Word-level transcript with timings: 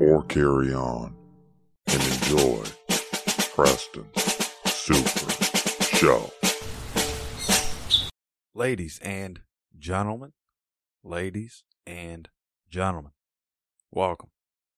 or 0.00 0.22
carry 0.24 0.72
on 0.72 1.14
and 1.86 2.02
enjoy 2.02 2.62
Preston's 3.54 4.50
Super 4.66 5.30
Show. 5.96 6.30
Ladies 8.54 9.00
and 9.02 9.40
gentlemen, 9.76 10.32
ladies 11.02 11.64
and 11.86 12.28
gentlemen, 12.70 13.12
welcome 13.90 14.30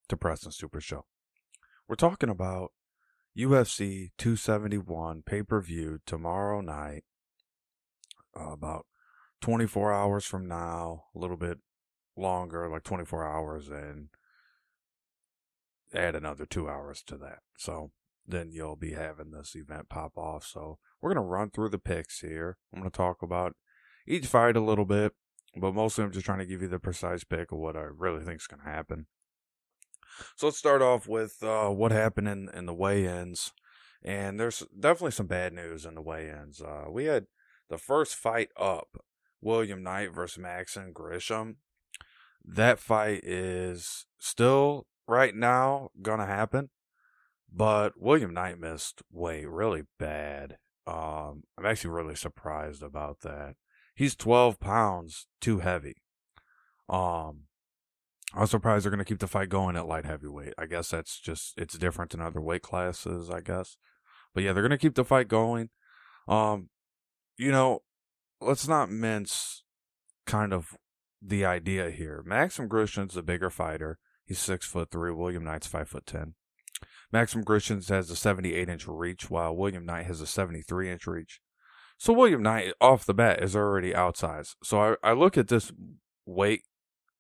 to 0.09 0.17
Preston 0.17 0.53
Super 0.53 0.81
Show. 0.81 1.05
We're 1.87 1.97
talking 1.97 2.31
about 2.31 2.73
UFC 3.37 4.11
271 4.17 5.23
pay 5.27 5.43
per 5.43 5.61
view 5.61 5.99
tomorrow 6.07 6.61
night, 6.61 7.05
uh, 8.39 8.53
about 8.53 8.87
24 9.43 9.93
hours 9.93 10.25
from 10.25 10.49
now, 10.49 11.05
a 11.15 11.19
little 11.19 11.37
bit 11.37 11.59
longer, 12.17 12.69
like 12.69 12.85
24 12.85 13.27
hours, 13.27 13.69
and 13.69 14.09
add 15.95 16.15
another 16.15 16.47
two 16.47 16.69
hours 16.69 17.03
to 17.07 17.17
that. 17.19 17.39
So 17.57 17.91
then 18.27 18.51
you'll 18.53 18.77
be 18.77 18.93
having 18.93 19.31
this 19.31 19.55
event 19.55 19.89
pop 19.89 20.17
off. 20.17 20.47
So 20.47 20.79
we're 21.01 21.13
going 21.13 21.25
to 21.25 21.29
run 21.29 21.51
through 21.51 21.71
the 21.71 21.79
picks 21.79 22.21
here. 22.21 22.59
I'm 22.73 22.81
going 22.81 22.91
to 22.91 22.97
talk 22.97 23.23
about 23.23 23.55
each 24.07 24.27
fight 24.27 24.57
a 24.57 24.61
little 24.61 24.85
bit, 24.85 25.13
but 25.57 25.75
mostly 25.75 26.05
I'm 26.05 26.13
just 26.13 26.27
trying 26.27 26.39
to 26.39 26.47
give 26.47 26.63
you 26.63 26.69
the 26.69 26.79
precise 26.79 27.25
pick 27.25 27.53
of 27.53 27.59
what 27.59 27.77
I 27.77 27.87
really 27.97 28.25
think 28.25 28.41
is 28.41 28.47
going 28.47 28.61
to 28.61 28.71
happen. 28.71 29.07
So 30.37 30.47
let's 30.47 30.59
start 30.59 30.83
off 30.83 31.09
with 31.09 31.43
uh, 31.43 31.69
what 31.69 31.93
happened 31.93 32.29
in, 32.29 32.49
in 32.53 32.67
the 32.67 32.75
weigh-ins. 32.75 33.53
And 34.03 34.41
there's 34.41 34.63
definitely 34.79 35.13
some 35.13 35.27
bad 35.27 35.53
news 35.53 35.85
in 35.85 35.95
the 35.95 36.03
weigh-ins. 36.03 36.61
Uh, 36.61 36.87
we 36.91 37.05
had 37.05 37.27
the 37.69 37.79
first 37.79 38.15
fight 38.15 38.49
up, 38.59 39.03
William 39.41 39.83
Knight 39.83 40.15
versus 40.15 40.39
Maxim 40.39 40.93
Grishin. 40.93 41.57
That 42.45 42.79
fight 42.79 43.21
is 43.23 44.07
still 44.19 44.87
right 45.11 45.35
now 45.35 45.91
gonna 46.01 46.27
happen, 46.27 46.71
but 47.53 48.01
William 48.01 48.33
Knight 48.33 48.59
missed 48.59 49.03
weight 49.11 49.49
really 49.49 49.83
bad. 49.99 50.57
Um, 50.87 51.43
I'm 51.59 51.67
actually 51.67 51.91
really 51.91 52.15
surprised 52.15 52.83
about 52.83 53.21
that. 53.21 53.57
He's 53.95 54.15
12 54.15 54.61
pounds 54.61 55.27
too 55.41 55.59
heavy. 55.59 55.97
Um, 56.89 57.43
I 58.33 58.41
was 58.41 58.51
surprised 58.51 58.85
they're 58.85 58.91
gonna 58.91 59.05
keep 59.05 59.19
the 59.19 59.27
fight 59.27 59.49
going 59.49 59.77
at 59.77 59.87
light 59.87 60.07
heavyweight. 60.07 60.55
I 60.57 60.67
guess 60.67 60.91
that's 60.91 61.19
just 61.19 61.55
it's 61.59 61.77
different 61.77 62.15
in 62.15 62.21
other 62.21 62.41
weight 62.41 62.63
classes, 62.63 63.29
I 63.29 63.41
guess. 63.41 63.77
But 64.33 64.45
yeah, 64.45 64.53
they're 64.53 64.63
gonna 64.63 64.79
keep 64.79 64.95
the 64.95 65.05
fight 65.05 65.27
going. 65.27 65.71
Um, 66.29 66.71
you 67.37 67.51
know, 67.51 67.81
let's 68.41 68.69
not 68.69 68.91
mince 68.91 69.65
kind 70.25 70.53
of 70.53 70.77
the 71.21 71.45
idea 71.45 71.91
here. 71.91 72.23
Maxim 72.25 72.69
Grishin's 72.69 73.17
a 73.17 73.23
bigger 73.23 73.51
fighter. 73.51 73.99
He's 74.31 74.39
six 74.39 74.65
foot 74.65 74.93
three. 74.93 75.11
William 75.11 75.43
Knight's 75.43 75.67
five 75.67 75.89
foot 75.89 76.07
ten. 76.07 76.35
Maxim 77.11 77.43
Grishin 77.43 77.89
has 77.89 78.09
a 78.11 78.15
78 78.15 78.69
inch 78.69 78.87
reach, 78.87 79.29
while 79.29 79.57
William 79.57 79.85
Knight 79.85 80.07
has 80.07 80.21
a 80.21 80.27
73 80.27 80.89
inch 80.89 81.05
reach. 81.09 81.41
So 81.99 82.13
William 82.13 82.41
Knight, 82.41 82.75
off 82.81 83.05
the 83.05 83.13
bat, 83.13 83.43
is 83.43 83.57
already 83.57 83.93
outsized. 83.93 84.55
So 84.63 84.97
I, 85.03 85.11
I 85.11 85.13
look 85.15 85.37
at 85.37 85.49
this 85.49 85.73
weight 86.27 86.63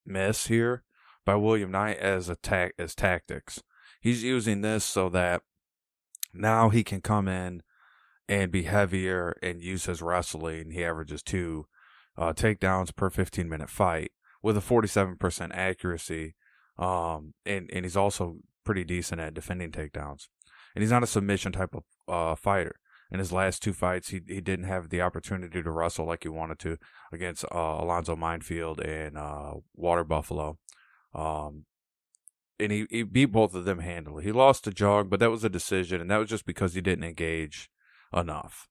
miss 0.07 0.47
here 0.47 0.85
by 1.27 1.35
William 1.35 1.73
Knight 1.73 1.99
as 1.99 2.29
a 2.29 2.37
ta- 2.37 2.69
as 2.79 2.95
tactics. 2.95 3.61
He's 4.01 4.23
using 4.23 4.61
this 4.61 4.85
so 4.85 5.09
that 5.09 5.43
now 6.33 6.69
he 6.69 6.85
can 6.85 7.01
come 7.01 7.27
in 7.27 7.65
and 8.29 8.53
be 8.53 8.63
heavier 8.63 9.37
and 9.43 9.61
use 9.61 9.87
his 9.87 10.01
wrestling. 10.01 10.71
He 10.71 10.85
averages 10.85 11.25
two 11.25 11.67
uh, 12.17 12.35
takedowns 12.35 12.95
per 12.95 13.11
15 13.11 13.49
minute 13.49 13.69
fight 13.69 14.13
with 14.45 14.57
a 14.57 14.61
47% 14.61 15.51
accuracy 15.53 16.37
um, 16.81 17.35
and, 17.45 17.71
and 17.73 17.85
he's 17.85 17.97
also 17.97 18.39
pretty 18.65 18.85
decent 18.85 19.21
at 19.21 19.35
defending 19.35 19.71
takedowns. 19.71 20.29
And 20.75 20.83
he's 20.83 20.91
not 20.91 21.03
a 21.03 21.07
submission 21.07 21.53
type 21.53 21.75
of 21.75 21.85
uh, 22.09 22.35
fighter. 22.35 22.77
In 23.13 23.19
his 23.19 23.33
last 23.33 23.61
two 23.63 23.73
fights, 23.73 24.11
he 24.11 24.21
he 24.29 24.41
didn't 24.41 24.67
have 24.67 24.89
the 24.89 25.01
opportunity 25.01 25.63
to 25.63 25.71
wrestle 25.71 26.07
like 26.07 26.23
he 26.23 26.29
wanted 26.29 26.61
to 26.61 26.79
against 27.13 27.45
uh, 27.45 27.77
Alonzo 27.81 28.15
Menifield 28.15 28.81
and 28.87 29.19
uh, 29.19 29.55
Water 29.75 30.05
Buffalo. 30.05 30.59
Um, 31.13 31.65
and 32.61 32.71
he, 32.71 32.87
he 32.89 33.03
beat 33.03 33.33
both 33.33 33.55
of 33.55 33.65
them 33.65 33.81
handily. 33.81 34.23
He 34.23 34.31
lost 34.31 34.63
to 34.65 34.71
Jog, 34.71 35.11
but 35.11 35.19
that 35.19 35.31
was 35.31 35.43
a 35.43 35.49
decision, 35.49 36.01
and 36.01 36.09
that 36.11 36.19
was 36.19 36.29
just 36.29 36.47
because 36.47 36.75
he 36.75 36.81
didn't 36.81 37.05
engage 37.05 37.69
enough. 38.15 38.69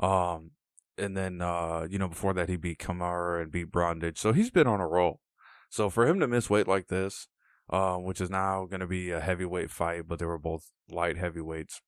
Um, 0.00 0.52
and 0.96 1.14
then 1.14 1.42
uh, 1.42 1.86
you 1.90 1.98
know 1.98 2.08
before 2.08 2.32
that 2.32 2.48
he 2.48 2.56
beat 2.56 2.78
Kamara 2.78 3.42
and 3.42 3.52
beat 3.52 3.70
Brundage, 3.70 4.18
so 4.18 4.32
he's 4.32 4.50
been 4.50 4.66
on 4.66 4.80
a 4.80 4.88
roll. 4.88 5.20
So 5.68 5.90
for 5.90 6.06
him 6.06 6.18
to 6.20 6.26
miss 6.26 6.48
weight 6.48 6.68
like 6.68 6.88
this, 6.88 7.28
uh, 7.70 7.96
which 7.96 8.20
is 8.20 8.30
now 8.30 8.66
going 8.66 8.80
to 8.80 8.86
be 8.86 9.10
a 9.10 9.20
heavyweight 9.20 9.70
fight, 9.70 10.04
but 10.06 10.18
they 10.18 10.26
were 10.26 10.38
both 10.38 10.70
light 10.90 11.16
heavyweights 11.16 11.80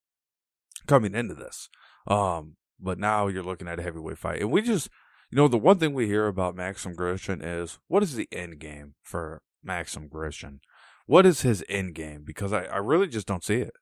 coming 0.87 1.15
into 1.15 1.35
this. 1.35 1.69
Um, 2.07 2.57
but 2.79 2.99
now 2.99 3.27
you're 3.27 3.43
looking 3.43 3.67
at 3.67 3.79
a 3.79 3.83
heavyweight 3.83 4.17
fight. 4.17 4.41
And 4.41 4.51
we 4.51 4.61
just, 4.61 4.89
you 5.31 5.37
know, 5.37 5.47
the 5.47 5.57
one 5.57 5.79
thing 5.79 5.93
we 5.93 6.07
hear 6.07 6.27
about 6.27 6.55
Maxim 6.55 6.95
Grishin 6.95 7.41
is 7.43 7.79
what 7.87 8.03
is 8.03 8.15
the 8.15 8.27
end 8.31 8.59
game 8.59 8.95
for 9.03 9.41
Maxim 9.63 10.09
Grishin? 10.09 10.59
What 11.05 11.25
is 11.25 11.41
his 11.41 11.63
end 11.69 11.95
game? 11.95 12.23
Because 12.25 12.51
I, 12.51 12.63
I 12.65 12.77
really 12.77 13.07
just 13.07 13.27
don't 13.27 13.43
see 13.43 13.61
it. 13.61 13.73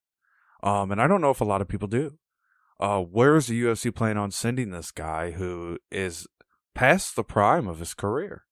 Um, 0.62 0.92
and 0.92 1.02
I 1.02 1.08
don't 1.08 1.22
know 1.22 1.32
if 1.32 1.42
a 1.42 1.46
lot 1.46 1.62
of 1.62 1.68
people 1.68 1.88
do. 1.88 2.18
Uh, 2.80 3.02
where 3.02 3.36
is 3.36 3.48
the 3.48 3.62
UFC 3.62 3.94
planning 3.94 4.18
on 4.18 4.32
sending 4.32 4.72
this 4.72 4.92
guy 4.92 5.32
who 5.32 5.78
is 5.92 6.28
past 6.74 7.16
the 7.16 7.24
prime 7.24 7.68
of 7.68 7.80
his 7.80 7.94
career? 7.94 8.44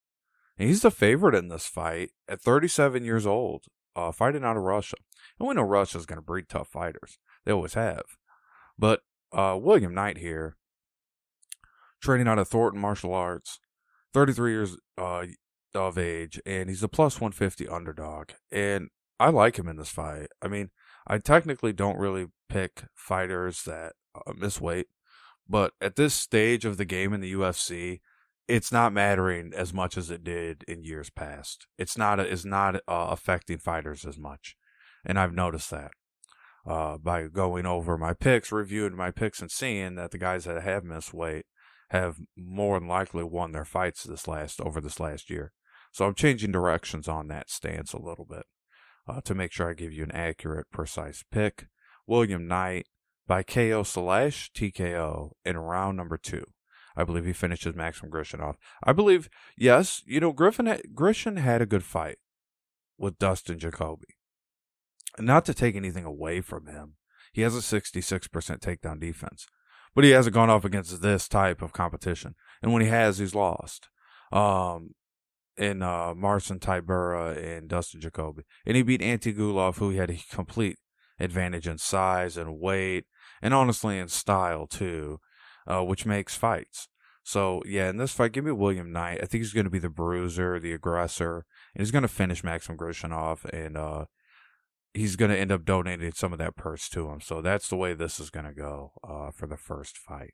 And 0.61 0.69
he's 0.69 0.83
the 0.83 0.91
favorite 0.91 1.33
in 1.33 1.47
this 1.47 1.65
fight 1.65 2.11
at 2.29 2.39
37 2.39 3.03
years 3.03 3.25
old, 3.25 3.65
uh, 3.95 4.11
fighting 4.11 4.43
out 4.43 4.57
of 4.57 4.61
Russia. 4.61 4.97
And 5.39 5.49
we 5.49 5.55
know 5.55 5.63
Russia's 5.63 6.05
going 6.05 6.17
to 6.17 6.21
breed 6.21 6.49
tough 6.49 6.67
fighters. 6.67 7.17
They 7.43 7.51
always 7.51 7.73
have. 7.73 8.03
But 8.77 9.01
uh, 9.33 9.57
William 9.59 9.95
Knight 9.95 10.19
here, 10.19 10.57
training 11.99 12.27
out 12.27 12.37
of 12.37 12.47
Thornton 12.47 12.79
Martial 12.79 13.11
Arts, 13.11 13.59
33 14.13 14.51
years 14.51 14.77
uh, 14.99 15.23
of 15.73 15.97
age, 15.97 16.39
and 16.45 16.69
he's 16.69 16.83
a 16.83 16.87
plus 16.87 17.19
150 17.19 17.67
underdog. 17.67 18.29
And 18.51 18.89
I 19.19 19.29
like 19.29 19.57
him 19.57 19.67
in 19.67 19.77
this 19.77 19.89
fight. 19.89 20.27
I 20.43 20.47
mean, 20.47 20.69
I 21.07 21.17
technically 21.17 21.73
don't 21.73 21.97
really 21.97 22.27
pick 22.49 22.83
fighters 22.93 23.63
that 23.63 23.93
uh, 24.13 24.33
miss 24.37 24.61
weight, 24.61 24.89
but 25.49 25.73
at 25.81 25.95
this 25.95 26.13
stage 26.13 26.65
of 26.65 26.77
the 26.77 26.85
game 26.85 27.13
in 27.13 27.21
the 27.21 27.33
UFC, 27.33 28.01
it's 28.51 28.71
not 28.71 28.91
mattering 28.91 29.53
as 29.55 29.73
much 29.73 29.97
as 29.97 30.11
it 30.11 30.23
did 30.25 30.63
in 30.67 30.83
years 30.83 31.09
past. 31.09 31.67
It's 31.77 31.97
not 31.97 32.19
it's 32.19 32.45
not 32.45 32.75
uh, 32.75 32.79
affecting 32.87 33.57
fighters 33.57 34.05
as 34.05 34.17
much, 34.17 34.57
and 35.05 35.17
I've 35.17 35.33
noticed 35.33 35.71
that 35.71 35.91
uh, 36.65 36.97
by 36.97 37.27
going 37.27 37.65
over 37.65 37.97
my 37.97 38.13
picks, 38.13 38.51
reviewing 38.51 38.95
my 38.95 39.09
picks, 39.09 39.41
and 39.41 39.49
seeing 39.49 39.95
that 39.95 40.11
the 40.11 40.17
guys 40.17 40.43
that 40.43 40.61
have 40.61 40.83
missed 40.83 41.13
weight 41.13 41.45
have 41.91 42.17
more 42.35 42.77
than 42.77 42.89
likely 42.89 43.23
won 43.23 43.53
their 43.53 43.65
fights 43.65 44.03
this 44.03 44.27
last 44.27 44.59
over 44.59 44.81
this 44.81 44.99
last 44.99 45.29
year. 45.29 45.53
So 45.93 46.05
I'm 46.05 46.15
changing 46.15 46.51
directions 46.51 47.07
on 47.07 47.27
that 47.29 47.49
stance 47.49 47.93
a 47.93 48.01
little 48.01 48.25
bit 48.25 48.45
uh, 49.07 49.21
to 49.21 49.35
make 49.35 49.51
sure 49.51 49.69
I 49.69 49.73
give 49.73 49.93
you 49.93 50.03
an 50.03 50.11
accurate, 50.11 50.67
precise 50.71 51.23
pick. 51.31 51.67
William 52.05 52.47
Knight 52.47 52.87
by 53.27 53.43
KO 53.43 53.83
slash 53.83 54.51
TKO 54.53 55.31
in 55.45 55.57
round 55.57 55.95
number 55.95 56.17
two. 56.17 56.45
I 56.95 57.03
believe 57.03 57.25
he 57.25 57.33
finishes 57.33 57.75
Maxim 57.75 58.09
Grishin 58.09 58.41
off. 58.41 58.57
I 58.83 58.93
believe, 58.93 59.29
yes, 59.57 60.01
you 60.05 60.19
know, 60.19 60.31
Griffin 60.31 60.65
Grishin 60.93 61.37
had 61.37 61.61
a 61.61 61.65
good 61.65 61.83
fight 61.83 62.17
with 62.97 63.19
Dustin 63.19 63.59
Jacoby. 63.59 64.15
Not 65.19 65.45
to 65.45 65.53
take 65.53 65.75
anything 65.75 66.05
away 66.05 66.41
from 66.41 66.67
him, 66.67 66.95
he 67.33 67.41
has 67.41 67.55
a 67.55 67.59
66% 67.59 68.29
takedown 68.59 68.99
defense, 68.99 69.47
but 69.95 70.03
he 70.03 70.11
hasn't 70.11 70.33
gone 70.33 70.49
off 70.49 70.65
against 70.65 71.01
this 71.01 71.27
type 71.27 71.61
of 71.61 71.73
competition. 71.73 72.35
And 72.61 72.73
when 72.73 72.81
he 72.81 72.89
has, 72.89 73.17
he's 73.17 73.35
lost. 73.35 73.89
Um, 74.31 74.95
in 75.57 75.81
uh, 75.81 76.13
Marcin 76.15 76.59
Tybura 76.59 77.37
and 77.37 77.67
Dustin 77.67 78.01
Jacoby. 78.01 78.43
And 78.65 78.77
he 78.77 78.83
beat 78.83 79.01
Antigulov, 79.01 79.77
who 79.77 79.89
he 79.89 79.97
had 79.97 80.09
a 80.09 80.17
complete 80.31 80.77
advantage 81.19 81.67
in 81.67 81.77
size 81.77 82.37
and 82.37 82.59
weight, 82.59 83.05
and 83.41 83.53
honestly 83.53 83.97
in 83.97 84.07
style 84.07 84.65
too 84.65 85.19
uh, 85.67 85.83
which 85.83 86.05
makes 86.05 86.35
fights. 86.35 86.87
So 87.23 87.61
yeah, 87.65 87.89
in 87.89 87.97
this 87.97 88.13
fight, 88.13 88.31
give 88.31 88.45
me 88.45 88.51
William 88.51 88.91
Knight. 88.91 89.19
I 89.21 89.25
think 89.25 89.43
he's 89.43 89.53
going 89.53 89.65
to 89.65 89.71
be 89.71 89.79
the 89.79 89.89
bruiser, 89.89 90.59
the 90.59 90.73
aggressor, 90.73 91.45
and 91.73 91.81
he's 91.81 91.91
going 91.91 92.01
to 92.01 92.07
finish 92.07 92.43
Maxim 92.43 92.77
Grishin 92.77 93.11
off 93.11 93.45
and 93.45 93.77
uh, 93.77 94.05
he's 94.93 95.15
going 95.15 95.31
to 95.31 95.37
end 95.37 95.51
up 95.51 95.65
donating 95.65 96.11
some 96.13 96.33
of 96.33 96.39
that 96.39 96.55
purse 96.55 96.89
to 96.89 97.09
him. 97.09 97.21
So 97.21 97.41
that's 97.41 97.69
the 97.69 97.75
way 97.75 97.93
this 97.93 98.19
is 98.19 98.29
going 98.29 98.45
to 98.45 98.53
go 98.53 98.93
uh, 99.07 99.31
for 99.31 99.47
the 99.47 99.57
first 99.57 99.97
fight. 99.97 100.33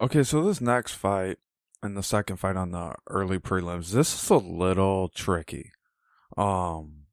Okay, 0.00 0.22
so 0.22 0.42
this 0.42 0.60
next 0.60 0.94
fight 0.94 1.38
and 1.82 1.96
the 1.96 2.02
second 2.02 2.38
fight 2.38 2.56
on 2.56 2.72
the 2.72 2.94
early 3.08 3.38
prelims, 3.38 3.90
this 3.90 4.22
is 4.22 4.30
a 4.30 4.36
little 4.36 5.08
tricky. 5.08 5.70
Um, 6.36 7.04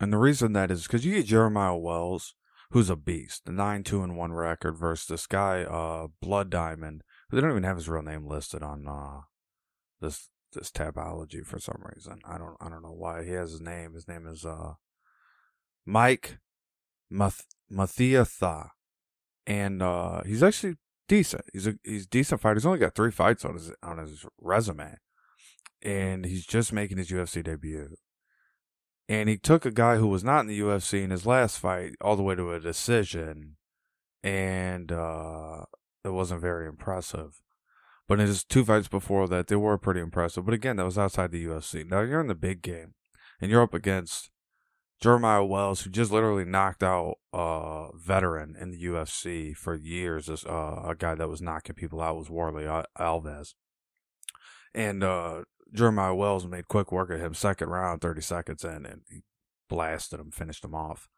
and 0.00 0.12
the 0.12 0.18
reason 0.18 0.52
that 0.52 0.70
is 0.70 0.84
because 0.84 1.04
you 1.04 1.14
get 1.16 1.26
Jeremiah 1.26 1.76
Wells, 1.76 2.34
who's 2.74 2.90
a 2.90 2.96
beast, 2.96 3.42
the 3.46 3.52
nine 3.52 3.84
two 3.84 4.02
and 4.02 4.16
one 4.16 4.32
record, 4.32 4.76
versus 4.76 5.06
this 5.06 5.28
guy, 5.28 5.62
uh, 5.62 6.08
Blood 6.20 6.50
Diamond, 6.50 7.02
they 7.30 7.40
don't 7.40 7.50
even 7.50 7.62
have 7.62 7.76
his 7.76 7.88
real 7.88 8.02
name 8.02 8.26
listed 8.26 8.64
on 8.64 8.88
uh 8.88 9.20
this 10.00 10.28
this 10.52 10.72
Tapology 10.72 11.46
for 11.46 11.60
some 11.60 11.82
reason. 11.94 12.18
I 12.24 12.36
don't 12.36 12.56
I 12.60 12.68
don't 12.68 12.82
know 12.82 12.92
why 12.92 13.24
he 13.24 13.30
has 13.30 13.52
his 13.52 13.60
name. 13.60 13.94
His 13.94 14.08
name 14.08 14.26
is 14.26 14.44
uh 14.44 14.74
Mike 15.86 16.38
Math- 17.08 17.46
Mathetha, 17.70 18.70
and 19.46 19.80
uh, 19.80 20.22
he's 20.24 20.42
actually 20.42 20.74
decent. 21.08 21.44
He's 21.52 21.68
a 21.68 21.74
he's 21.84 22.06
a 22.06 22.08
decent 22.08 22.40
fighter. 22.40 22.56
He's 22.56 22.66
only 22.66 22.80
got 22.80 22.96
three 22.96 23.12
fights 23.12 23.44
on 23.44 23.54
his 23.54 23.72
on 23.84 23.98
his 23.98 24.26
resume, 24.40 24.96
and 25.80 26.24
he's 26.24 26.44
just 26.44 26.72
making 26.72 26.98
his 26.98 27.08
UFC 27.08 27.44
debut. 27.44 27.94
And 29.08 29.28
he 29.28 29.36
took 29.36 29.66
a 29.66 29.70
guy 29.70 29.96
who 29.96 30.06
was 30.06 30.24
not 30.24 30.40
in 30.40 30.46
the 30.46 30.60
UFC 30.60 31.02
in 31.02 31.10
his 31.10 31.26
last 31.26 31.58
fight 31.58 31.92
all 32.00 32.16
the 32.16 32.22
way 32.22 32.34
to 32.34 32.52
a 32.52 32.60
decision, 32.60 33.56
and 34.22 34.90
uh, 34.90 35.64
it 36.04 36.10
wasn't 36.10 36.40
very 36.40 36.66
impressive. 36.66 37.42
But 38.08 38.20
in 38.20 38.26
his 38.26 38.44
two 38.44 38.64
fights 38.64 38.88
before 38.88 39.28
that, 39.28 39.48
they 39.48 39.56
were 39.56 39.78
pretty 39.78 40.00
impressive. 40.00 40.44
But 40.44 40.54
again, 40.54 40.76
that 40.76 40.84
was 40.84 40.98
outside 40.98 41.30
the 41.32 41.44
UFC. 41.44 41.88
Now 41.88 42.00
you're 42.00 42.20
in 42.20 42.28
the 42.28 42.34
big 42.34 42.62
game, 42.62 42.94
and 43.40 43.50
you're 43.50 43.62
up 43.62 43.74
against 43.74 44.30
Jeremiah 45.00 45.44
Wells, 45.44 45.82
who 45.82 45.90
just 45.90 46.10
literally 46.12 46.46
knocked 46.46 46.82
out 46.82 47.16
a 47.32 47.88
veteran 47.94 48.56
in 48.58 48.70
the 48.70 48.82
UFC 48.84 49.54
for 49.54 49.74
years, 49.74 50.26
this, 50.26 50.46
uh, 50.46 50.82
a 50.86 50.94
guy 50.96 51.14
that 51.14 51.28
was 51.28 51.42
knocking 51.42 51.74
people 51.74 52.00
out 52.00 52.16
was 52.16 52.30
Warley 52.30 52.64
Alves. 52.98 53.54
And 54.74 55.04
uh, 55.04 55.42
Jeremiah 55.74 56.14
Wells 56.14 56.46
made 56.46 56.68
quick 56.68 56.92
work 56.92 57.10
of 57.10 57.20
him, 57.20 57.34
second 57.34 57.68
round, 57.68 58.00
30 58.00 58.20
seconds 58.20 58.64
in, 58.64 58.86
and 58.86 59.02
he 59.10 59.22
blasted 59.68 60.20
him, 60.20 60.30
finished 60.30 60.64
him 60.64 60.74
off. 60.74 61.08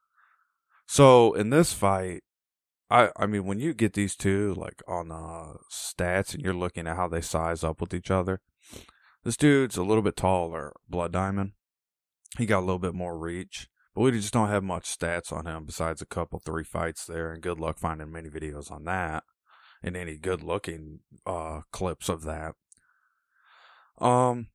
So 0.87 1.35
in 1.35 1.51
this 1.51 1.73
fight, 1.73 2.23
I 2.91 3.11
I 3.17 3.27
mean, 3.27 3.45
when 3.45 3.59
you 3.59 3.75
get 3.75 3.93
these 3.93 4.17
two 4.17 4.55
like 4.55 4.83
on 4.87 5.11
uh, 5.11 5.55
stats 5.71 6.35
and 6.35 6.43
you're 6.43 6.55
looking 6.55 6.87
at 6.87 6.97
how 6.97 7.09
they 7.09 7.21
size 7.21 7.65
up 7.65 7.81
with 7.81 7.93
each 7.93 8.11
other, 8.11 8.41
this 9.25 9.37
dude's 9.37 9.77
a 9.77 9.83
little 9.83 10.03
bit 10.03 10.17
taller, 10.17 10.73
Blood 10.89 11.13
Diamond. 11.13 11.53
He 12.39 12.47
got 12.47 12.61
a 12.61 12.67
little 12.67 12.79
bit 12.79 12.95
more 12.95 13.19
reach. 13.19 13.69
But 13.95 14.03
we 14.03 14.11
just 14.13 14.33
don't 14.33 14.51
have 14.51 14.63
much 14.63 14.85
stats 14.85 15.33
on 15.33 15.47
him 15.47 15.65
besides 15.65 16.03
a 16.03 16.07
couple, 16.07 16.39
three 16.39 16.65
fights 16.65 17.07
there, 17.07 17.33
and 17.33 17.43
good 17.43 17.59
luck 17.59 17.79
finding 17.79 18.13
many 18.13 18.29
videos 18.29 18.71
on 18.71 18.85
that 18.85 19.25
and 19.83 19.97
any 19.97 20.19
good 20.19 20.43
looking 20.43 21.01
uh, 21.25 21.63
clips 21.73 22.11
of 22.11 22.23
that. 22.25 22.55
Um, 23.99 24.49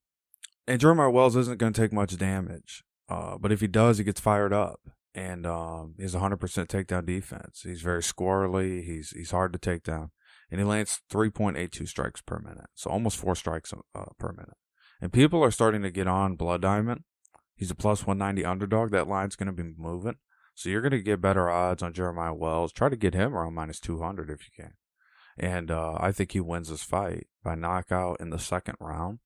and 0.68 0.80
Jeremiah 0.80 1.10
Wells 1.10 1.36
isn't 1.36 1.58
going 1.58 1.74
to 1.74 1.82
take 1.82 1.94
much 1.94 2.18
damage, 2.18 2.84
uh, 3.10 3.38
but 3.38 3.52
if 3.52 3.62
he 3.62 3.68
does, 3.68 3.98
he 3.98 4.04
gets 4.04 4.22
fired 4.22 4.54
up, 4.54 4.80
and 5.16 5.46
um, 5.46 5.96
he 5.98 6.04
has 6.04 6.16
100% 6.16 6.38
takedown 6.40 7.06
defense. 7.06 7.62
He's 7.64 7.82
very 7.82 8.02
squirrely. 8.02 8.84
He's 8.84 9.10
he's 9.12 9.32
hard 9.32 9.54
to 9.54 9.60
take 9.60 9.84
down, 9.84 10.12
and 10.50 10.60
he 10.60 10.66
lands 10.66 11.02
3.82 11.12 11.88
strikes 11.88 12.22
per 12.22 12.40
minute, 12.40 12.70
so 12.76 12.90
almost 12.90 13.18
four 13.18 13.36
strikes 13.36 13.74
uh, 13.74 14.06
per 14.20 14.32
minute. 14.32 14.58
And 15.02 15.12
people 15.12 15.44
are 15.44 15.52
starting 15.52 15.82
to 15.82 15.90
get 15.90 16.08
on 16.08 16.36
Blood 16.36 16.62
Diamond 16.62 17.04
He's 17.62 17.70
a 17.70 17.76
plus 17.76 18.08
190 18.08 18.44
underdog. 18.44 18.90
That 18.90 19.08
line's 19.08 19.36
going 19.36 19.46
to 19.46 19.54
be 19.54 19.72
moving. 19.78 20.16
So 20.56 20.68
you're 20.68 20.82
going 20.82 20.94
to 20.94 21.04
get 21.04 21.22
better 21.22 21.48
odds 21.48 21.84
on 21.84 21.94
Jeremiah 21.94 22.34
Wells. 22.34 22.74
Try 22.74 22.90
to 22.90 22.96
get 22.96 23.14
him 23.14 23.36
around 23.36 23.54
minus 23.54 23.80
200 23.80 24.32
if 24.32 24.42
you 24.48 24.64
can. 24.64 24.74
And 25.38 25.70
uh, 25.70 25.96
I 26.00 26.12
think 26.12 26.32
he 26.32 26.40
wins 26.40 26.70
this 26.70 26.82
fight 26.82 27.28
by 27.44 27.54
knockout 27.54 28.20
in 28.20 28.32
the 28.32 28.40
second 28.40 28.78
round. 28.80 29.20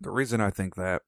The 0.00 0.10
reason 0.10 0.40
I 0.40 0.50
think 0.50 0.74
that 0.76 1.02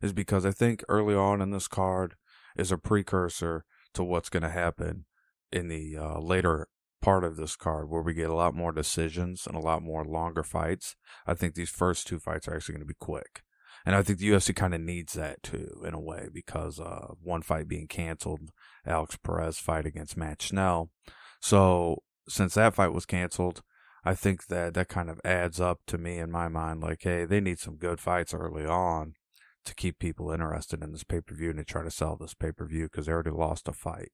is 0.00 0.12
because 0.12 0.44
I 0.44 0.50
think 0.50 0.84
early 0.88 1.14
on 1.14 1.40
in 1.40 1.50
this 1.50 1.68
card 1.68 2.14
is 2.56 2.72
a 2.72 2.78
precursor 2.78 3.64
to 3.94 4.02
what's 4.02 4.28
going 4.28 4.42
to 4.42 4.48
happen 4.50 5.04
in 5.50 5.68
the 5.68 5.96
uh, 5.96 6.18
later 6.18 6.68
part 7.00 7.24
of 7.24 7.36
this 7.36 7.56
card 7.56 7.88
where 7.88 8.02
we 8.02 8.14
get 8.14 8.30
a 8.30 8.34
lot 8.34 8.54
more 8.54 8.72
decisions 8.72 9.46
and 9.46 9.56
a 9.56 9.60
lot 9.60 9.82
more 9.82 10.04
longer 10.04 10.42
fights. 10.42 10.96
I 11.26 11.34
think 11.34 11.54
these 11.54 11.70
first 11.70 12.06
two 12.06 12.18
fights 12.18 12.48
are 12.48 12.54
actually 12.54 12.74
going 12.74 12.86
to 12.86 12.86
be 12.86 12.94
quick. 12.98 13.42
And 13.84 13.96
I 13.96 14.02
think 14.02 14.18
the 14.18 14.30
UFC 14.30 14.54
kind 14.54 14.74
of 14.74 14.80
needs 14.80 15.14
that 15.14 15.42
too, 15.42 15.82
in 15.84 15.92
a 15.92 16.00
way, 16.00 16.28
because 16.32 16.78
uh, 16.78 17.08
one 17.20 17.42
fight 17.42 17.66
being 17.66 17.88
canceled, 17.88 18.50
Alex 18.86 19.16
Perez 19.16 19.58
fight 19.58 19.86
against 19.86 20.16
Matt 20.16 20.40
Schnell. 20.40 20.90
So 21.40 22.02
since 22.28 22.54
that 22.54 22.74
fight 22.74 22.92
was 22.92 23.06
canceled, 23.06 23.62
I 24.04 24.14
think 24.14 24.46
that 24.46 24.74
that 24.74 24.88
kind 24.88 25.08
of 25.08 25.20
adds 25.24 25.60
up 25.60 25.80
to 25.86 25.98
me 25.98 26.18
in 26.18 26.30
my 26.30 26.48
mind. 26.48 26.82
Like, 26.82 27.02
hey, 27.02 27.24
they 27.24 27.40
need 27.40 27.58
some 27.58 27.76
good 27.76 28.00
fights 28.00 28.34
early 28.34 28.66
on 28.66 29.14
to 29.64 29.74
keep 29.74 29.98
people 29.98 30.32
interested 30.32 30.82
in 30.82 30.92
this 30.92 31.04
pay 31.04 31.20
per 31.20 31.34
view 31.34 31.50
and 31.50 31.58
to 31.58 31.64
try 31.64 31.82
to 31.82 31.90
sell 31.90 32.16
this 32.16 32.34
pay 32.34 32.52
per 32.52 32.66
view 32.66 32.84
because 32.84 33.06
they 33.06 33.12
already 33.12 33.30
lost 33.30 33.68
a 33.68 33.72
fight. 33.72 34.10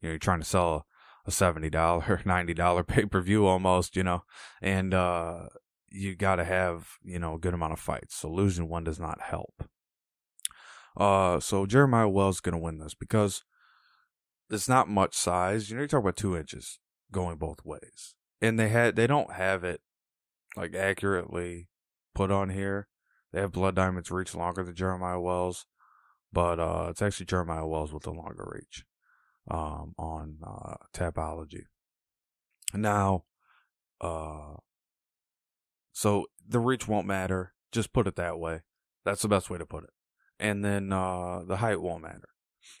You 0.00 0.08
know, 0.08 0.10
you're 0.10 0.18
trying 0.18 0.40
to 0.40 0.46
sell 0.46 0.86
a 1.26 1.30
seventy 1.30 1.70
dollar, 1.70 2.20
ninety 2.26 2.54
dollar 2.54 2.84
pay 2.84 3.06
per 3.06 3.20
view 3.20 3.46
almost, 3.46 3.96
you 3.96 4.02
know, 4.02 4.24
and 4.60 4.92
uh, 4.92 5.48
you 5.88 6.16
got 6.16 6.36
to 6.36 6.44
have 6.44 6.88
you 7.02 7.18
know 7.18 7.34
a 7.34 7.38
good 7.38 7.54
amount 7.54 7.72
of 7.72 7.80
fights. 7.80 8.16
So 8.16 8.30
losing 8.30 8.68
one 8.68 8.84
does 8.84 9.00
not 9.00 9.20
help. 9.22 9.64
Uh, 10.96 11.40
so 11.40 11.66
Jeremiah 11.66 12.08
Wells 12.08 12.40
to 12.40 12.56
win 12.56 12.78
this 12.78 12.94
because 12.94 13.44
it's 14.50 14.68
not 14.68 14.88
much 14.88 15.14
size. 15.14 15.70
You 15.70 15.76
know, 15.76 15.82
you 15.82 15.88
talk 15.88 16.00
about 16.00 16.16
two 16.16 16.36
inches 16.36 16.78
going 17.12 17.36
both 17.36 17.64
ways, 17.64 18.14
and 18.40 18.58
they 18.58 18.68
had 18.68 18.96
they 18.96 19.06
don't 19.06 19.32
have 19.32 19.64
it 19.64 19.80
like 20.56 20.74
accurately 20.74 21.68
put 22.14 22.30
on 22.30 22.50
here. 22.50 22.88
They 23.32 23.40
have 23.40 23.52
Blood 23.52 23.76
Diamonds 23.76 24.10
reach 24.10 24.34
longer 24.34 24.64
than 24.64 24.74
Jeremiah 24.74 25.20
Wells, 25.20 25.66
but 26.32 26.58
uh, 26.58 26.88
it's 26.90 27.02
actually 27.02 27.26
Jeremiah 27.26 27.66
Wells 27.66 27.92
with 27.92 28.02
the 28.02 28.10
longer 28.10 28.48
reach 28.52 28.84
um, 29.48 29.94
on 29.98 30.38
uh, 30.44 30.74
Tapology. 30.92 31.64
Now, 32.74 33.24
uh, 34.00 34.54
so 35.92 36.26
the 36.46 36.58
reach 36.58 36.88
won't 36.88 37.06
matter. 37.06 37.54
Just 37.72 37.92
put 37.92 38.06
it 38.06 38.16
that 38.16 38.38
way. 38.38 38.62
That's 39.04 39.22
the 39.22 39.28
best 39.28 39.50
way 39.50 39.58
to 39.58 39.66
put 39.66 39.84
it. 39.84 39.90
And 40.38 40.64
then 40.64 40.92
uh, 40.92 41.42
the 41.46 41.56
height 41.56 41.80
won't 41.80 42.02
matter. 42.02 42.28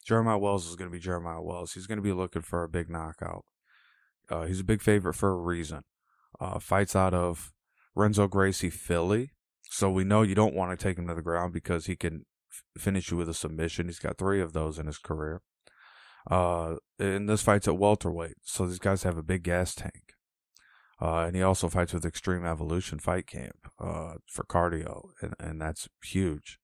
Jeremiah 0.04 0.38
Wells 0.38 0.68
is 0.68 0.76
going 0.76 0.90
to 0.90 0.92
be 0.94 1.00
Jeremiah 1.00 1.42
Wells. 1.42 1.72
He's 1.72 1.86
going 1.86 1.98
to 1.98 2.02
be 2.02 2.12
looking 2.12 2.42
for 2.42 2.62
a 2.62 2.68
big 2.68 2.88
knockout. 2.90 3.44
Uh, 4.30 4.44
he's 4.44 4.60
a 4.60 4.64
big 4.64 4.82
favorite 4.82 5.14
for 5.14 5.30
a 5.30 5.36
reason. 5.36 5.82
Uh, 6.40 6.58
fights 6.58 6.94
out 6.94 7.14
of 7.14 7.52
Renzo 7.94 8.28
Gracie 8.28 8.70
Philly. 8.70 9.32
So 9.70 9.90
we 9.90 10.04
know 10.04 10.22
you 10.22 10.34
don't 10.34 10.54
want 10.54 10.76
to 10.76 10.82
take 10.82 10.98
him 10.98 11.06
to 11.08 11.14
the 11.14 11.22
ground 11.22 11.52
because 11.52 11.86
he 11.86 11.96
can 11.96 12.24
f- 12.50 12.82
finish 12.82 13.10
you 13.10 13.16
with 13.16 13.28
a 13.28 13.34
submission. 13.34 13.86
He's 13.86 13.98
got 13.98 14.18
three 14.18 14.40
of 14.40 14.52
those 14.52 14.78
in 14.78 14.86
his 14.86 14.98
career. 14.98 15.42
Uh, 16.30 16.76
and 16.98 17.28
this 17.28 17.42
fight's 17.42 17.68
at 17.68 17.78
welterweight. 17.78 18.36
So 18.42 18.66
these 18.66 18.78
guys 18.78 19.02
have 19.04 19.16
a 19.16 19.22
big 19.22 19.42
gas 19.42 19.74
tank. 19.74 20.14
Uh, 21.00 21.24
and 21.26 21.34
he 21.34 21.42
also 21.42 21.68
fights 21.68 21.94
with 21.94 22.04
Extreme 22.04 22.44
Evolution 22.44 22.98
Fight 22.98 23.26
Camp 23.26 23.70
uh, 23.78 24.14
for 24.26 24.44
cardio, 24.44 25.10
and, 25.22 25.34
and 25.38 25.60
that's 25.60 25.88
huge. 26.04 26.58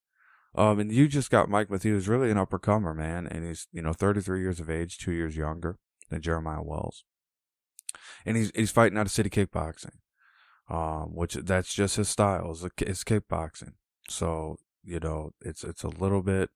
Um, 0.54 0.78
and 0.78 0.92
you 0.92 1.08
just 1.08 1.30
got 1.30 1.48
Mike 1.48 1.70
Matthews, 1.70 2.08
really 2.08 2.30
an 2.30 2.36
upper 2.36 2.58
comer, 2.58 2.92
man, 2.92 3.26
and 3.26 3.46
he's 3.46 3.66
you 3.72 3.80
know 3.80 3.94
33 3.94 4.40
years 4.40 4.60
of 4.60 4.68
age, 4.68 4.98
two 4.98 5.12
years 5.12 5.36
younger 5.36 5.78
than 6.10 6.20
Jeremiah 6.20 6.62
Wells, 6.62 7.04
and 8.24 8.36
he's 8.36 8.50
he's 8.54 8.70
fighting 8.70 8.98
out 8.98 9.06
of 9.06 9.12
City 9.12 9.30
Kickboxing, 9.30 9.96
um, 10.68 11.14
which 11.14 11.34
that's 11.34 11.74
just 11.74 11.96
his 11.96 12.08
style, 12.08 12.52
is 12.52 12.66
it's 12.78 13.04
kickboxing. 13.04 13.72
So 14.08 14.56
you 14.84 15.00
know 15.00 15.30
it's 15.40 15.64
it's 15.64 15.82
a 15.82 15.88
little 15.88 16.22
bit 16.22 16.50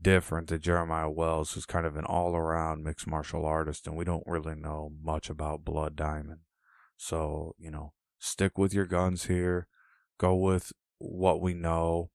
different 0.00 0.48
than 0.48 0.60
Jeremiah 0.60 1.10
Wells, 1.10 1.52
who's 1.52 1.66
kind 1.66 1.86
of 1.86 1.96
an 1.96 2.04
all 2.04 2.34
around 2.34 2.84
mixed 2.84 3.06
martial 3.06 3.44
artist, 3.46 3.86
and 3.86 3.96
we 3.96 4.04
don't 4.04 4.26
really 4.26 4.54
know 4.54 4.92
much 5.02 5.30
about 5.30 5.64
Blood 5.64 5.96
Diamond. 5.96 6.40
So, 6.96 7.54
you 7.58 7.70
know, 7.70 7.92
stick 8.18 8.58
with 8.58 8.74
your 8.74 8.86
guns 8.86 9.26
here. 9.26 9.66
Go 10.18 10.34
with 10.34 10.72
what 10.98 11.40
we 11.40 11.54
know. 11.54 12.10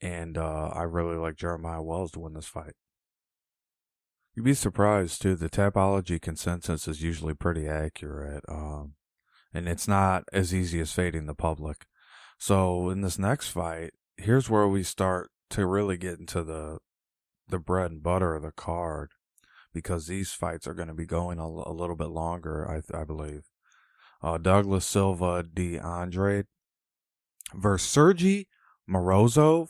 And 0.00 0.36
uh, 0.36 0.68
I 0.74 0.82
really 0.82 1.16
like 1.16 1.36
Jeremiah 1.36 1.82
Wells 1.82 2.12
to 2.12 2.20
win 2.20 2.34
this 2.34 2.46
fight. 2.46 2.74
You'd 4.36 4.44
be 4.44 4.52
surprised 4.52 5.22
too. 5.22 5.34
The 5.34 5.48
Tapology 5.48 6.20
consensus 6.20 6.86
is 6.86 7.02
usually 7.02 7.32
pretty 7.32 7.66
accurate, 7.66 8.44
um, 8.46 8.92
and 9.54 9.66
it's 9.66 9.88
not 9.88 10.24
as 10.30 10.54
easy 10.54 10.78
as 10.78 10.92
fading 10.92 11.24
the 11.24 11.34
public. 11.34 11.86
So 12.38 12.90
in 12.90 13.00
this 13.00 13.18
next 13.18 13.48
fight, 13.48 13.94
here's 14.18 14.50
where 14.50 14.68
we 14.68 14.82
start 14.82 15.30
to 15.50 15.64
really 15.64 15.96
get 15.96 16.18
into 16.18 16.42
the 16.42 16.78
the 17.48 17.58
bread 17.58 17.90
and 17.92 18.02
butter 18.02 18.34
of 18.34 18.42
the 18.42 18.52
card, 18.52 19.12
because 19.72 20.06
these 20.06 20.32
fights 20.32 20.66
are 20.66 20.74
going 20.74 20.88
to 20.88 20.94
be 20.94 21.06
going 21.06 21.38
a, 21.38 21.46
a 21.46 21.72
little 21.72 21.96
bit 21.96 22.08
longer, 22.08 22.68
I, 22.68 22.82
I 22.94 23.04
believe 23.04 23.44
uh, 24.22 24.36
Douglas 24.36 24.84
Silva 24.84 25.44
de 25.44 25.78
Andrade 25.78 26.46
versus 27.54 27.88
Sergey 27.88 28.48
Morozov. 28.90 29.68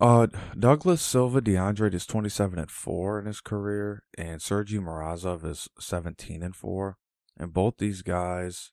Uh, 0.00 0.28
Douglas 0.58 1.02
Silva 1.02 1.42
DeAndre 1.42 1.92
is 1.92 2.06
27 2.06 2.58
and 2.58 2.70
4 2.70 3.20
in 3.20 3.26
his 3.26 3.42
career, 3.42 4.02
and 4.16 4.40
Sergey 4.40 4.78
Morozov 4.78 5.44
is 5.44 5.68
17 5.78 6.42
and 6.42 6.56
4. 6.56 6.96
And 7.36 7.52
both 7.52 7.76
these 7.76 8.00
guys 8.00 8.70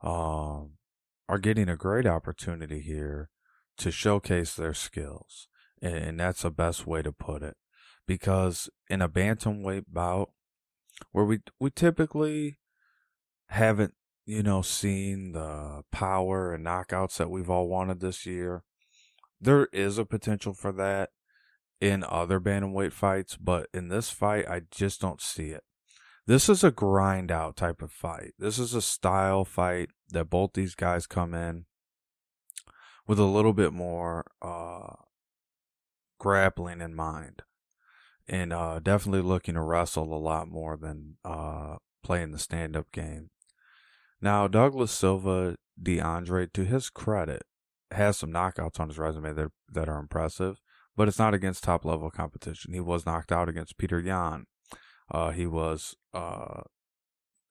um, 0.00 0.72
are 1.28 1.38
getting 1.38 1.68
a 1.68 1.76
great 1.76 2.06
opportunity 2.06 2.80
here 2.80 3.28
to 3.76 3.90
showcase 3.90 4.54
their 4.54 4.72
skills. 4.72 5.48
And 5.82 6.18
that's 6.18 6.42
the 6.42 6.50
best 6.50 6.86
way 6.86 7.02
to 7.02 7.12
put 7.12 7.42
it. 7.42 7.56
Because 8.06 8.70
in 8.88 9.02
a 9.02 9.08
bantamweight 9.08 9.84
bout, 9.88 10.30
where 11.12 11.24
we 11.24 11.40
we 11.58 11.70
typically 11.70 12.58
haven't, 13.48 13.94
you 14.26 14.42
know, 14.42 14.62
seen 14.62 15.32
the 15.32 15.82
power 15.92 16.52
and 16.52 16.66
knockouts 16.66 17.16
that 17.18 17.30
we've 17.30 17.48
all 17.48 17.68
wanted 17.68 18.00
this 18.00 18.26
year, 18.26 18.64
there 19.40 19.68
is 19.72 19.98
a 19.98 20.04
potential 20.04 20.52
for 20.52 20.72
that 20.72 21.10
in 21.80 22.04
other 22.04 22.38
bantamweight 22.38 22.92
fights, 22.92 23.36
but 23.36 23.68
in 23.72 23.88
this 23.88 24.10
fight, 24.10 24.46
I 24.48 24.62
just 24.70 25.00
don't 25.00 25.20
see 25.20 25.48
it. 25.48 25.62
This 26.26 26.48
is 26.48 26.62
a 26.62 26.70
grind 26.70 27.32
out 27.32 27.56
type 27.56 27.82
of 27.82 27.90
fight. 27.90 28.34
This 28.38 28.58
is 28.58 28.74
a 28.74 28.82
style 28.82 29.44
fight 29.44 29.90
that 30.10 30.30
both 30.30 30.52
these 30.52 30.74
guys 30.74 31.06
come 31.06 31.34
in 31.34 31.64
with 33.06 33.18
a 33.18 33.24
little 33.24 33.54
bit 33.54 33.72
more 33.72 34.30
uh, 34.42 34.94
grappling 36.18 36.80
in 36.80 36.94
mind, 36.94 37.42
and 38.28 38.52
uh, 38.52 38.78
definitely 38.78 39.22
looking 39.22 39.54
to 39.54 39.62
wrestle 39.62 40.14
a 40.14 40.20
lot 40.20 40.46
more 40.48 40.76
than 40.76 41.16
uh, 41.24 41.76
playing 42.04 42.32
the 42.32 42.38
stand 42.38 42.76
up 42.76 42.92
game. 42.92 43.30
Now, 44.20 44.46
Douglas 44.46 44.92
Silva, 44.92 45.56
DeAndre, 45.82 46.52
to 46.52 46.64
his 46.64 46.90
credit, 46.90 47.42
has 47.92 48.16
some 48.16 48.32
knockouts 48.32 48.78
on 48.78 48.88
his 48.88 48.98
resume 48.98 49.32
that 49.32 49.50
that 49.72 49.88
are 49.88 49.98
impressive, 49.98 50.60
but 50.96 51.08
it's 51.08 51.18
not 51.18 51.34
against 51.34 51.64
top 51.64 51.84
level 51.84 52.10
competition. 52.10 52.72
He 52.72 52.80
was 52.80 53.06
knocked 53.06 53.32
out 53.32 53.48
against 53.48 53.78
Petr 53.78 54.04
Yan. 54.04 54.46
Uh, 55.10 55.30
he 55.30 55.46
was 55.46 55.96
uh, 56.14 56.62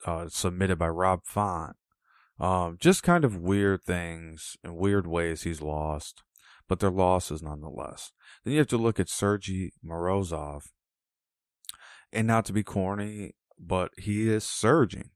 uh, 0.06 0.30
submitted 0.30 0.78
by 0.78 0.88
Rob 0.88 1.22
Font. 1.26 1.76
Um, 2.40 2.78
just 2.80 3.04
kind 3.04 3.26
of 3.26 3.36
weird 3.36 3.84
things 3.84 4.56
and 4.64 4.78
weird 4.78 5.06
ways 5.06 5.44
he's 5.44 5.62
lost, 5.62 6.24
but 6.70 6.80
they're 6.80 6.90
losses 6.90 7.44
nonetheless. 7.44 8.14
Then 8.44 8.54
you 8.54 8.60
have 8.60 8.68
to 8.68 8.78
look 8.78 8.98
at 8.98 9.10
Sergey 9.10 9.72
Morozov, 9.86 10.64
and 12.14 12.28
not 12.28 12.46
to 12.46 12.54
be 12.54 12.64
corny, 12.64 13.34
but 13.60 13.92
he 13.98 14.30
is 14.30 14.46
surging, 14.46 15.10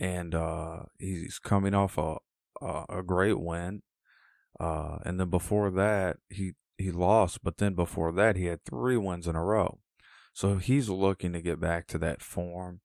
and 0.00 0.34
uh, 0.34 0.80
he's 0.98 1.38
coming 1.38 1.74
off 1.74 1.96
a 1.96 2.16
a, 2.60 2.84
a 2.88 3.02
great 3.02 3.38
win 3.38 3.82
uh, 4.58 4.98
and 5.04 5.18
then 5.20 5.30
before 5.30 5.70
that, 5.70 6.18
he 6.30 6.52
he 6.76 6.92
lost, 6.92 7.42
but 7.42 7.58
then 7.58 7.74
before 7.74 8.12
that, 8.12 8.36
he 8.36 8.46
had 8.46 8.64
three 8.64 8.96
wins 8.96 9.26
in 9.26 9.34
a 9.34 9.44
row. 9.44 9.78
So 10.32 10.56
he's 10.56 10.88
looking 10.88 11.32
to 11.32 11.42
get 11.42 11.58
back 11.58 11.88
to 11.88 11.98
that 11.98 12.22
form. 12.22 12.80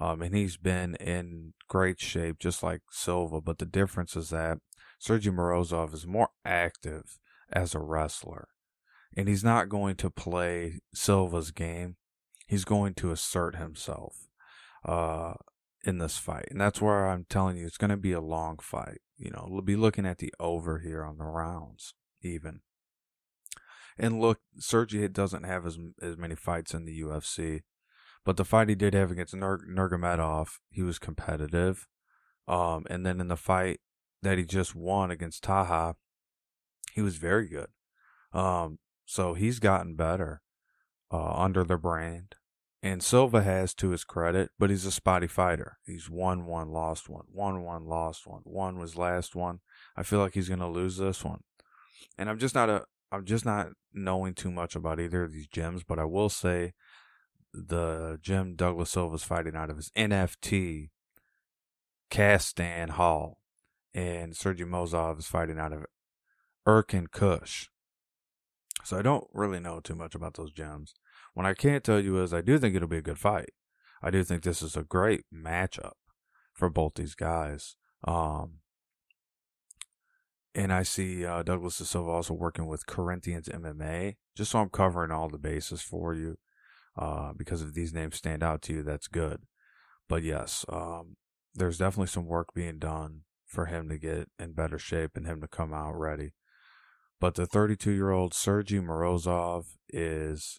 Um, 0.00 0.22
and 0.22 0.34
he's 0.34 0.56
been 0.56 0.96
in 0.96 1.54
great 1.68 2.00
shape, 2.00 2.38
just 2.40 2.62
like 2.62 2.82
Silva. 2.90 3.40
But 3.40 3.58
the 3.58 3.66
difference 3.66 4.16
is 4.16 4.30
that 4.30 4.58
Sergey 4.98 5.30
Morozov 5.30 5.94
is 5.94 6.06
more 6.06 6.30
active 6.44 7.18
as 7.52 7.74
a 7.74 7.80
wrestler. 7.80 8.48
And 9.16 9.28
he's 9.28 9.44
not 9.44 9.68
going 9.68 9.94
to 9.96 10.10
play 10.10 10.80
Silva's 10.92 11.52
game. 11.52 11.96
He's 12.48 12.64
going 12.64 12.94
to 12.94 13.12
assert 13.12 13.56
himself 13.56 14.28
uh, 14.84 15.34
in 15.88 15.96
this 15.96 16.18
fight. 16.18 16.48
And 16.50 16.60
that's 16.60 16.82
where 16.82 17.08
I'm 17.08 17.24
telling 17.30 17.56
you, 17.56 17.66
it's 17.66 17.78
going 17.78 17.90
to 17.90 17.96
be 17.96 18.12
a 18.12 18.20
long 18.20 18.58
fight. 18.58 19.00
You 19.16 19.30
know, 19.30 19.46
we'll 19.48 19.62
be 19.62 19.74
looking 19.74 20.04
at 20.04 20.18
the 20.18 20.32
over 20.38 20.80
here 20.80 21.02
on 21.02 21.16
the 21.16 21.24
rounds, 21.24 21.94
even. 22.20 22.60
And 23.98 24.20
look, 24.20 24.40
Sergey 24.58 25.08
doesn't 25.08 25.44
have 25.44 25.64
as 25.64 25.78
as 26.02 26.18
many 26.18 26.34
fights 26.34 26.74
in 26.74 26.84
the 26.84 27.00
UFC, 27.00 27.62
but 28.22 28.36
the 28.36 28.44
fight 28.44 28.68
he 28.68 28.74
did 28.74 28.92
have 28.92 29.10
against 29.10 29.34
Nur- 29.34 29.64
Nurmagomedov, 29.66 30.58
he 30.70 30.82
was 30.82 30.98
competitive. 30.98 31.88
Um, 32.46 32.84
and 32.90 33.06
then 33.06 33.18
in 33.18 33.28
the 33.28 33.36
fight 33.36 33.80
that 34.22 34.36
he 34.36 34.44
just 34.44 34.74
won 34.74 35.10
against 35.10 35.42
Taha, 35.42 35.96
he 36.92 37.00
was 37.00 37.16
very 37.16 37.48
good. 37.48 37.68
Um, 38.34 38.78
so 39.06 39.32
he's 39.32 39.58
gotten 39.58 39.96
better 39.96 40.42
uh, 41.10 41.32
under 41.32 41.64
the 41.64 41.78
brand. 41.78 42.34
And 42.80 43.02
Silva 43.02 43.42
has 43.42 43.74
to 43.74 43.90
his 43.90 44.04
credit, 44.04 44.50
but 44.58 44.70
he's 44.70 44.84
a 44.84 44.92
spotty 44.92 45.26
fighter. 45.26 45.78
He's 45.84 46.08
won 46.08 46.46
one, 46.46 46.70
lost 46.70 47.08
one, 47.08 47.24
won 47.32 47.62
one, 47.62 47.86
lost 47.86 48.26
one. 48.26 48.42
One 48.44 48.78
was 48.78 48.96
last 48.96 49.34
one. 49.34 49.60
I 49.96 50.04
feel 50.04 50.20
like 50.20 50.34
he's 50.34 50.48
gonna 50.48 50.70
lose 50.70 50.96
this 50.96 51.24
one. 51.24 51.40
And 52.16 52.30
I'm 52.30 52.38
just 52.38 52.54
not 52.54 52.70
a 52.70 52.84
I'm 53.10 53.24
just 53.24 53.44
not 53.44 53.70
knowing 53.92 54.34
too 54.34 54.50
much 54.50 54.76
about 54.76 55.00
either 55.00 55.24
of 55.24 55.32
these 55.32 55.48
gyms, 55.48 55.82
but 55.86 55.98
I 55.98 56.04
will 56.04 56.28
say 56.28 56.74
the 57.52 58.18
gym 58.22 58.54
Douglas 58.54 58.90
Silva's 58.90 59.24
fighting 59.24 59.56
out 59.56 59.70
of 59.70 59.78
is 59.78 59.90
NFT 59.96 60.90
Castan 62.10 62.90
Hall. 62.90 63.40
And 63.94 64.36
Sergey 64.36 64.64
Mozov 64.64 65.18
is 65.18 65.26
fighting 65.26 65.58
out 65.58 65.72
of 65.72 65.86
Erkin 66.66 67.10
Kush. 67.10 67.68
So 68.84 68.98
I 68.98 69.02
don't 69.02 69.26
really 69.32 69.58
know 69.58 69.80
too 69.80 69.94
much 69.94 70.14
about 70.14 70.34
those 70.34 70.52
gyms. 70.52 70.92
What 71.38 71.46
I 71.46 71.54
can't 71.54 71.84
tell 71.84 72.00
you 72.00 72.20
is 72.20 72.34
I 72.34 72.40
do 72.40 72.58
think 72.58 72.74
it'll 72.74 72.88
be 72.88 72.98
a 72.98 73.00
good 73.00 73.16
fight. 73.16 73.50
I 74.02 74.10
do 74.10 74.24
think 74.24 74.42
this 74.42 74.60
is 74.60 74.76
a 74.76 74.82
great 74.82 75.24
matchup 75.32 75.92
for 76.52 76.68
both 76.68 76.94
these 76.96 77.14
guys. 77.14 77.76
Um, 78.02 78.54
and 80.52 80.72
I 80.72 80.82
see 80.82 81.24
uh, 81.24 81.44
Douglas 81.44 81.78
De 81.78 81.84
Silva 81.84 82.10
also 82.10 82.34
working 82.34 82.66
with 82.66 82.88
Corinthians 82.88 83.48
MMA, 83.48 84.16
just 84.36 84.50
so 84.50 84.58
I'm 84.58 84.68
covering 84.68 85.12
all 85.12 85.28
the 85.28 85.38
bases 85.38 85.80
for 85.80 86.12
you. 86.12 86.38
Uh, 86.96 87.34
because 87.36 87.62
if 87.62 87.72
these 87.72 87.94
names 87.94 88.16
stand 88.16 88.42
out 88.42 88.60
to 88.62 88.72
you, 88.72 88.82
that's 88.82 89.06
good. 89.06 89.42
But 90.08 90.24
yes, 90.24 90.64
um, 90.68 91.18
there's 91.54 91.78
definitely 91.78 92.08
some 92.08 92.26
work 92.26 92.52
being 92.52 92.80
done 92.80 93.20
for 93.46 93.66
him 93.66 93.88
to 93.90 93.96
get 93.96 94.28
in 94.40 94.54
better 94.54 94.76
shape 94.80 95.12
and 95.14 95.24
him 95.24 95.40
to 95.42 95.46
come 95.46 95.72
out 95.72 95.96
ready. 95.96 96.32
But 97.20 97.36
the 97.36 97.46
32 97.46 97.92
year 97.92 98.10
old 98.10 98.34
Sergey 98.34 98.80
Morozov 98.80 99.66
is 99.88 100.58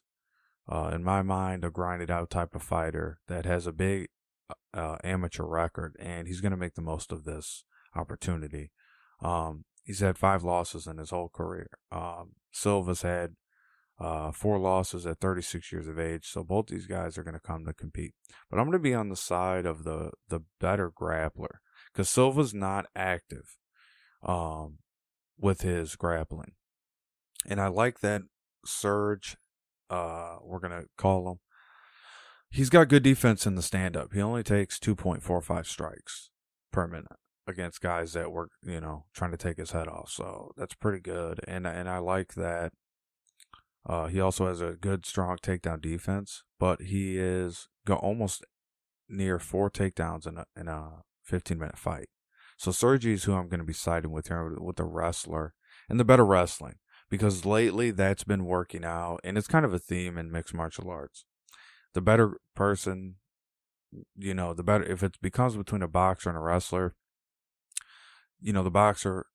uh, 0.69 0.91
in 0.93 1.03
my 1.03 1.21
mind, 1.23 1.65
a 1.65 1.71
grinded 1.71 2.11
out 2.11 2.29
type 2.29 2.53
of 2.53 2.61
fighter 2.61 3.19
that 3.27 3.45
has 3.45 3.65
a 3.65 3.73
big 3.73 4.09
uh, 4.73 4.97
amateur 5.03 5.43
record, 5.43 5.95
and 5.99 6.27
he's 6.27 6.41
going 6.41 6.51
to 6.51 6.57
make 6.57 6.75
the 6.75 6.81
most 6.81 7.11
of 7.11 7.23
this 7.23 7.63
opportunity. 7.95 8.71
Um, 9.21 9.65
he's 9.83 9.99
had 9.99 10.17
five 10.17 10.43
losses 10.43 10.85
in 10.85 10.97
his 10.97 11.09
whole 11.09 11.29
career. 11.29 11.71
Um, 11.91 12.33
Silva's 12.51 13.01
had 13.01 13.31
uh, 13.99 14.31
four 14.31 14.59
losses 14.59 15.07
at 15.07 15.19
36 15.19 15.71
years 15.71 15.87
of 15.87 15.99
age, 15.99 16.27
so 16.27 16.43
both 16.43 16.67
these 16.67 16.85
guys 16.85 17.17
are 17.17 17.23
going 17.23 17.33
to 17.33 17.39
come 17.39 17.65
to 17.65 17.73
compete. 17.73 18.13
But 18.49 18.59
I'm 18.59 18.65
going 18.65 18.73
to 18.73 18.79
be 18.79 18.93
on 18.93 19.09
the 19.09 19.15
side 19.15 19.65
of 19.65 19.83
the 19.83 20.11
the 20.29 20.41
better 20.59 20.91
grappler 20.91 21.57
because 21.91 22.09
Silva's 22.09 22.53
not 22.53 22.85
active 22.95 23.57
um, 24.23 24.77
with 25.37 25.61
his 25.61 25.95
grappling, 25.95 26.53
and 27.47 27.59
I 27.59 27.67
like 27.67 27.99
that 28.01 28.21
Serge 28.65 29.35
uh, 29.89 30.37
we're 30.43 30.59
gonna 30.59 30.85
call 30.97 31.31
him. 31.31 31.39
He's 32.51 32.69
got 32.69 32.89
good 32.89 33.03
defense 33.03 33.45
in 33.45 33.55
the 33.55 33.61
stand 33.61 33.95
up. 33.95 34.13
He 34.13 34.21
only 34.21 34.41
takes 34.41 34.79
2.45 34.79 35.67
strikes 35.67 36.31
per 36.71 36.87
minute 36.87 37.17
against 37.45 37.79
guys 37.81 38.13
that 38.13 38.31
were, 38.31 38.49
you 38.63 38.81
know, 38.81 39.05
trying 39.13 39.31
to 39.31 39.37
take 39.37 39.57
his 39.57 39.71
head 39.71 39.87
off. 39.87 40.09
So 40.09 40.51
that's 40.57 40.73
pretty 40.73 40.99
good. 40.99 41.41
And 41.47 41.67
and 41.67 41.87
I 41.89 41.99
like 41.99 42.33
that. 42.35 42.73
Uh, 43.85 44.07
he 44.07 44.19
also 44.19 44.47
has 44.47 44.61
a 44.61 44.73
good, 44.73 45.05
strong 45.05 45.37
takedown 45.37 45.81
defense, 45.81 46.43
but 46.59 46.81
he 46.81 47.17
is 47.17 47.67
almost 47.89 48.45
near 49.07 49.39
four 49.39 49.69
takedowns 49.69 50.27
in 50.27 50.37
a 50.37 50.45
in 50.55 50.67
a 50.67 51.01
15 51.23 51.57
minute 51.57 51.77
fight. 51.77 52.09
So 52.57 52.71
Sergey 52.71 53.13
is 53.13 53.23
who 53.23 53.33
I'm 53.33 53.47
going 53.47 53.61
to 53.61 53.65
be 53.65 53.73
siding 53.73 54.11
with 54.11 54.27
here 54.27 54.55
with 54.59 54.75
the 54.75 54.83
wrestler 54.83 55.53
and 55.89 55.99
the 55.99 56.05
better 56.05 56.25
wrestling 56.25 56.75
because 57.09 57.45
lately 57.45 57.91
that's 57.91 58.23
been 58.23 58.45
working 58.45 58.85
out 58.85 59.19
and 59.23 59.37
it's 59.37 59.47
kind 59.47 59.65
of 59.65 59.73
a 59.73 59.79
theme 59.79 60.17
in 60.17 60.31
mixed 60.31 60.53
martial 60.53 60.89
arts. 60.89 61.25
The 61.93 62.01
better 62.01 62.37
person, 62.55 63.15
you 64.15 64.33
know, 64.33 64.53
the 64.53 64.63
better 64.63 64.83
if 64.83 65.01
it 65.01 65.19
becomes 65.21 65.55
between 65.55 65.81
a 65.81 65.87
boxer 65.87 66.29
and 66.29 66.37
a 66.37 66.41
wrestler, 66.41 66.95
you 68.39 68.53
know, 68.53 68.63
the 68.63 68.71
boxer 68.71 69.25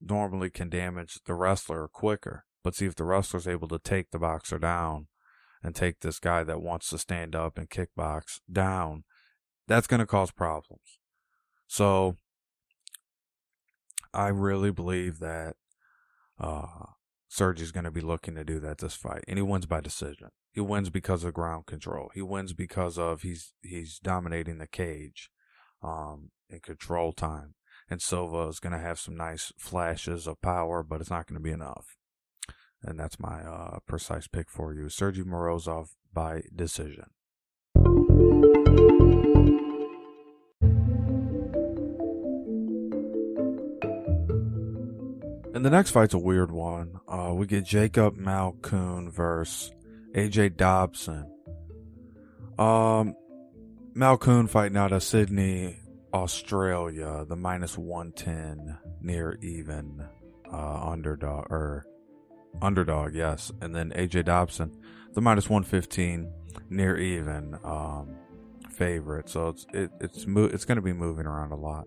normally 0.00 0.50
can 0.50 0.68
damage 0.68 1.20
the 1.26 1.34
wrestler 1.34 1.88
quicker. 1.88 2.44
But 2.62 2.74
see 2.74 2.86
if 2.86 2.96
the 2.96 3.04
wrestler's 3.04 3.46
able 3.46 3.68
to 3.68 3.78
take 3.78 4.10
the 4.10 4.18
boxer 4.18 4.58
down 4.58 5.06
and 5.62 5.74
take 5.74 6.00
this 6.00 6.18
guy 6.18 6.42
that 6.44 6.60
wants 6.60 6.90
to 6.90 6.98
stand 6.98 7.34
up 7.34 7.58
and 7.58 7.70
kickbox 7.70 8.40
down, 8.50 9.04
that's 9.68 9.86
going 9.86 10.00
to 10.00 10.06
cause 10.06 10.30
problems. 10.30 10.98
So 11.68 12.16
I 14.12 14.28
really 14.28 14.70
believe 14.70 15.18
that 15.20 15.54
uh, 16.40 16.86
Serge 17.36 17.60
is 17.60 17.70
going 17.70 17.84
to 17.84 17.90
be 17.90 18.00
looking 18.00 18.34
to 18.34 18.44
do 18.44 18.58
that 18.60 18.78
this 18.78 18.94
fight, 18.94 19.22
and 19.28 19.36
he 19.36 19.42
wins 19.42 19.66
by 19.66 19.82
decision. 19.82 20.30
He 20.54 20.62
wins 20.62 20.88
because 20.88 21.22
of 21.22 21.34
ground 21.34 21.66
control. 21.66 22.10
He 22.14 22.22
wins 22.22 22.54
because 22.54 22.98
of 22.98 23.20
he's 23.20 23.52
he's 23.60 23.98
dominating 23.98 24.56
the 24.56 24.66
cage, 24.66 25.28
um, 25.82 26.30
in 26.48 26.60
control 26.60 27.12
time. 27.12 27.52
And 27.90 28.00
Silva 28.00 28.48
is 28.48 28.58
going 28.58 28.72
to 28.72 28.78
have 28.78 28.98
some 28.98 29.18
nice 29.18 29.52
flashes 29.58 30.26
of 30.26 30.40
power, 30.40 30.82
but 30.82 31.02
it's 31.02 31.10
not 31.10 31.26
going 31.26 31.38
to 31.38 31.44
be 31.44 31.50
enough. 31.50 31.98
And 32.82 32.98
that's 32.98 33.20
my 33.20 33.42
uh, 33.42 33.80
precise 33.86 34.26
pick 34.28 34.48
for 34.48 34.72
you. 34.72 34.88
Sergey 34.88 35.22
Morozov 35.22 35.88
by 36.14 36.40
decision. 36.54 37.10
And 45.56 45.64
the 45.64 45.70
next 45.70 45.92
fight's 45.92 46.12
a 46.12 46.18
weird 46.18 46.50
one. 46.50 47.00
Uh, 47.08 47.32
we 47.34 47.46
get 47.46 47.64
Jacob 47.64 48.18
Malkoun 48.18 49.10
versus 49.10 49.72
AJ 50.12 50.58
Dobson. 50.58 51.32
Um, 52.58 53.16
Malkoun 53.96 54.50
fighting 54.50 54.76
out 54.76 54.92
of 54.92 55.02
Sydney, 55.02 55.78
Australia, 56.12 57.24
the 57.26 57.36
minus 57.36 57.78
110 57.78 58.76
near 59.00 59.38
even 59.40 60.06
uh, 60.52 60.90
underdog 60.90 61.46
or 61.48 61.86
underdog, 62.60 63.14
yes. 63.14 63.50
And 63.62 63.74
then 63.74 63.92
AJ 63.92 64.26
Dobson, 64.26 64.78
the 65.14 65.22
minus 65.22 65.48
115 65.48 66.30
near 66.68 66.98
even 66.98 67.58
um, 67.64 68.14
favorite. 68.72 69.30
So 69.30 69.48
it's 69.48 69.66
it, 69.72 69.90
it's 70.02 70.26
mo- 70.26 70.50
it's 70.52 70.66
going 70.66 70.76
to 70.76 70.82
be 70.82 70.92
moving 70.92 71.24
around 71.24 71.52
a 71.52 71.56
lot. 71.56 71.86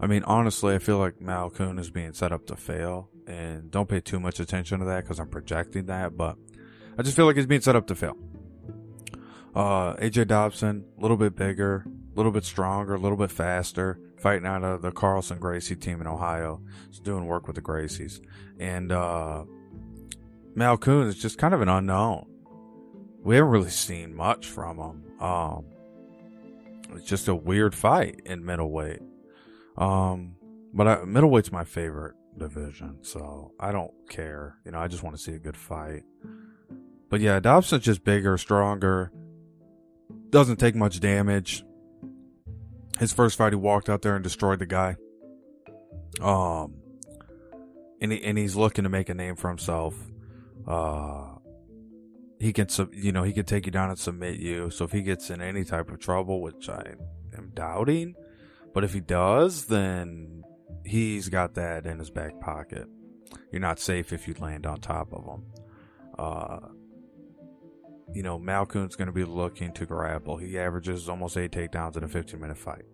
I 0.00 0.06
mean, 0.06 0.22
honestly, 0.24 0.74
I 0.74 0.78
feel 0.78 0.98
like 0.98 1.18
Malkoun 1.18 1.78
is 1.78 1.90
being 1.90 2.12
set 2.12 2.32
up 2.32 2.46
to 2.46 2.56
fail, 2.56 3.10
and 3.26 3.70
don't 3.70 3.88
pay 3.88 4.00
too 4.00 4.20
much 4.20 4.40
attention 4.40 4.78
to 4.80 4.84
that 4.86 5.04
because 5.04 5.18
I'm 5.18 5.28
projecting 5.28 5.86
that. 5.86 6.16
But 6.16 6.36
I 6.96 7.02
just 7.02 7.16
feel 7.16 7.26
like 7.26 7.36
he's 7.36 7.46
being 7.46 7.60
set 7.60 7.76
up 7.76 7.86
to 7.88 7.94
fail. 7.94 8.16
Uh, 9.54 9.94
AJ 9.96 10.28
Dobson, 10.28 10.84
a 10.96 11.00
little 11.00 11.16
bit 11.16 11.34
bigger, 11.34 11.84
a 11.86 12.16
little 12.16 12.32
bit 12.32 12.44
stronger, 12.44 12.94
a 12.94 12.98
little 12.98 13.16
bit 13.16 13.30
faster, 13.30 13.98
fighting 14.18 14.46
out 14.46 14.62
of 14.62 14.82
the 14.82 14.92
Carlson 14.92 15.38
Gracie 15.38 15.76
team 15.76 16.00
in 16.00 16.06
Ohio. 16.06 16.60
He's 16.88 17.00
doing 17.00 17.26
work 17.26 17.46
with 17.46 17.56
the 17.56 17.62
Gracies. 17.62 18.20
And 18.58 18.92
uh, 18.92 19.44
Malkoun 20.54 21.06
is 21.08 21.16
just 21.16 21.38
kind 21.38 21.54
of 21.54 21.60
an 21.60 21.68
unknown. 21.68 22.26
We 23.22 23.36
haven't 23.36 23.50
really 23.50 23.70
seen 23.70 24.14
much 24.14 24.46
from 24.46 24.78
him. 24.78 25.20
Um, 25.20 25.64
it's 26.94 27.08
just 27.08 27.28
a 27.28 27.34
weird 27.34 27.74
fight 27.74 28.20
in 28.24 28.44
middleweight. 28.44 29.00
Um, 29.78 30.34
but 30.74 30.88
I, 30.88 30.96
middleweight's 31.04 31.52
my 31.52 31.64
favorite 31.64 32.14
division, 32.36 32.98
so 33.02 33.52
I 33.58 33.72
don't 33.72 33.92
care. 34.08 34.58
You 34.64 34.72
know, 34.72 34.80
I 34.80 34.88
just 34.88 35.02
want 35.02 35.16
to 35.16 35.22
see 35.22 35.32
a 35.32 35.38
good 35.38 35.56
fight. 35.56 36.02
But 37.08 37.20
yeah, 37.20 37.40
Dobson's 37.40 37.84
just 37.84 38.04
bigger, 38.04 38.36
stronger, 38.36 39.10
doesn't 40.30 40.56
take 40.56 40.74
much 40.74 41.00
damage. 41.00 41.64
His 42.98 43.12
first 43.12 43.38
fight, 43.38 43.52
he 43.52 43.56
walked 43.56 43.88
out 43.88 44.02
there 44.02 44.14
and 44.14 44.22
destroyed 44.22 44.58
the 44.58 44.66
guy. 44.66 44.96
Um, 46.20 46.74
and 48.00 48.12
he, 48.12 48.22
and 48.24 48.36
he's 48.36 48.56
looking 48.56 48.82
to 48.82 48.90
make 48.90 49.08
a 49.08 49.14
name 49.14 49.36
for 49.36 49.48
himself. 49.48 49.94
Uh, 50.66 51.36
he 52.40 52.52
can, 52.52 52.66
you 52.92 53.12
know, 53.12 53.22
he 53.22 53.32
can 53.32 53.44
take 53.44 53.66
you 53.66 53.72
down 53.72 53.90
and 53.90 53.98
submit 53.98 54.38
you. 54.38 54.70
So 54.70 54.84
if 54.84 54.92
he 54.92 55.02
gets 55.02 55.30
in 55.30 55.40
any 55.40 55.64
type 55.64 55.90
of 55.90 56.00
trouble, 56.00 56.42
which 56.42 56.68
I 56.68 56.94
am 57.36 57.52
doubting, 57.54 58.16
but 58.74 58.84
if 58.84 58.92
he 58.92 59.00
does, 59.00 59.66
then 59.66 60.42
he's 60.84 61.28
got 61.28 61.54
that 61.54 61.86
in 61.86 61.98
his 61.98 62.10
back 62.10 62.40
pocket. 62.40 62.86
You're 63.52 63.60
not 63.60 63.78
safe 63.78 64.12
if 64.12 64.28
you 64.28 64.34
land 64.38 64.66
on 64.66 64.80
top 64.80 65.12
of 65.12 65.24
him. 65.24 65.42
Uh, 66.18 66.60
you 68.12 68.22
know, 68.22 68.38
Malkoun's 68.38 68.96
going 68.96 69.06
to 69.06 69.12
be 69.12 69.24
looking 69.24 69.72
to 69.74 69.86
grapple. 69.86 70.36
He 70.36 70.58
averages 70.58 71.08
almost 71.08 71.36
eight 71.36 71.52
takedowns 71.52 71.96
in 71.96 72.04
a 72.04 72.08
15 72.08 72.40
minute 72.40 72.56
fight. 72.56 72.84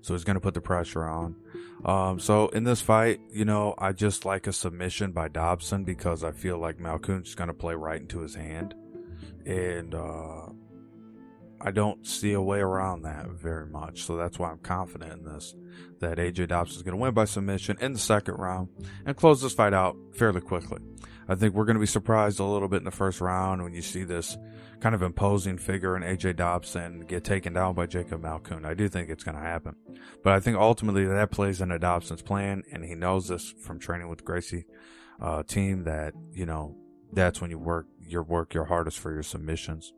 So 0.00 0.14
he's 0.14 0.24
going 0.24 0.34
to 0.34 0.40
put 0.40 0.54
the 0.54 0.60
pressure 0.60 1.04
on. 1.04 1.36
Um, 1.84 2.18
so 2.18 2.48
in 2.48 2.64
this 2.64 2.80
fight, 2.80 3.20
you 3.30 3.44
know, 3.44 3.74
I 3.78 3.92
just 3.92 4.24
like 4.24 4.46
a 4.46 4.52
submission 4.52 5.12
by 5.12 5.28
Dobson 5.28 5.84
because 5.84 6.22
I 6.22 6.32
feel 6.32 6.58
like 6.58 6.78
Malkoun's 6.78 7.34
going 7.34 7.48
to 7.48 7.54
play 7.54 7.74
right 7.74 8.00
into 8.00 8.20
his 8.20 8.34
hand. 8.34 8.74
And, 9.44 9.94
uh, 9.94 10.46
I 11.60 11.70
don't 11.70 12.06
see 12.06 12.32
a 12.32 12.40
way 12.40 12.60
around 12.60 13.02
that 13.02 13.28
very 13.30 13.66
much. 13.66 14.02
So 14.02 14.16
that's 14.16 14.38
why 14.38 14.50
I'm 14.50 14.58
confident 14.58 15.12
in 15.12 15.24
this 15.24 15.54
that 16.00 16.18
AJ 16.18 16.48
Dobson 16.48 16.76
is 16.76 16.82
going 16.82 16.96
to 16.96 17.00
win 17.00 17.14
by 17.14 17.24
submission 17.24 17.78
in 17.80 17.92
the 17.92 17.98
second 17.98 18.34
round 18.34 18.68
and 19.06 19.16
close 19.16 19.40
this 19.40 19.54
fight 19.54 19.72
out 19.72 19.96
fairly 20.14 20.40
quickly. 20.40 20.78
I 21.26 21.34
think 21.34 21.54
we're 21.54 21.64
going 21.64 21.76
to 21.76 21.80
be 21.80 21.86
surprised 21.86 22.38
a 22.38 22.44
little 22.44 22.68
bit 22.68 22.78
in 22.78 22.84
the 22.84 22.90
first 22.90 23.20
round 23.20 23.62
when 23.62 23.72
you 23.72 23.80
see 23.80 24.04
this 24.04 24.36
kind 24.80 24.94
of 24.94 25.02
imposing 25.02 25.56
figure 25.56 25.96
in 25.96 26.02
AJ 26.02 26.36
Dobson 26.36 27.00
get 27.06 27.24
taken 27.24 27.54
down 27.54 27.74
by 27.74 27.86
Jacob 27.86 28.22
Malkoun. 28.22 28.66
I 28.66 28.74
do 28.74 28.88
think 28.88 29.08
it's 29.08 29.24
going 29.24 29.36
to 29.36 29.42
happen. 29.42 29.76
But 30.22 30.34
I 30.34 30.40
think 30.40 30.58
ultimately 30.58 31.06
that 31.06 31.30
plays 31.30 31.62
into 31.62 31.78
Dobson's 31.78 32.20
plan, 32.20 32.62
and 32.70 32.84
he 32.84 32.94
knows 32.94 33.28
this 33.28 33.54
from 33.62 33.78
training 33.78 34.08
with 34.08 34.24
Gracie 34.24 34.66
uh, 35.20 35.42
team 35.44 35.84
that, 35.84 36.12
you 36.32 36.44
know, 36.44 36.76
that's 37.12 37.40
when 37.40 37.50
you 37.50 37.58
work 37.58 37.86
your 38.00 38.22
work 38.22 38.52
your 38.52 38.64
hardest 38.64 38.98
for 38.98 39.12
your 39.12 39.22
submissions 39.22 39.92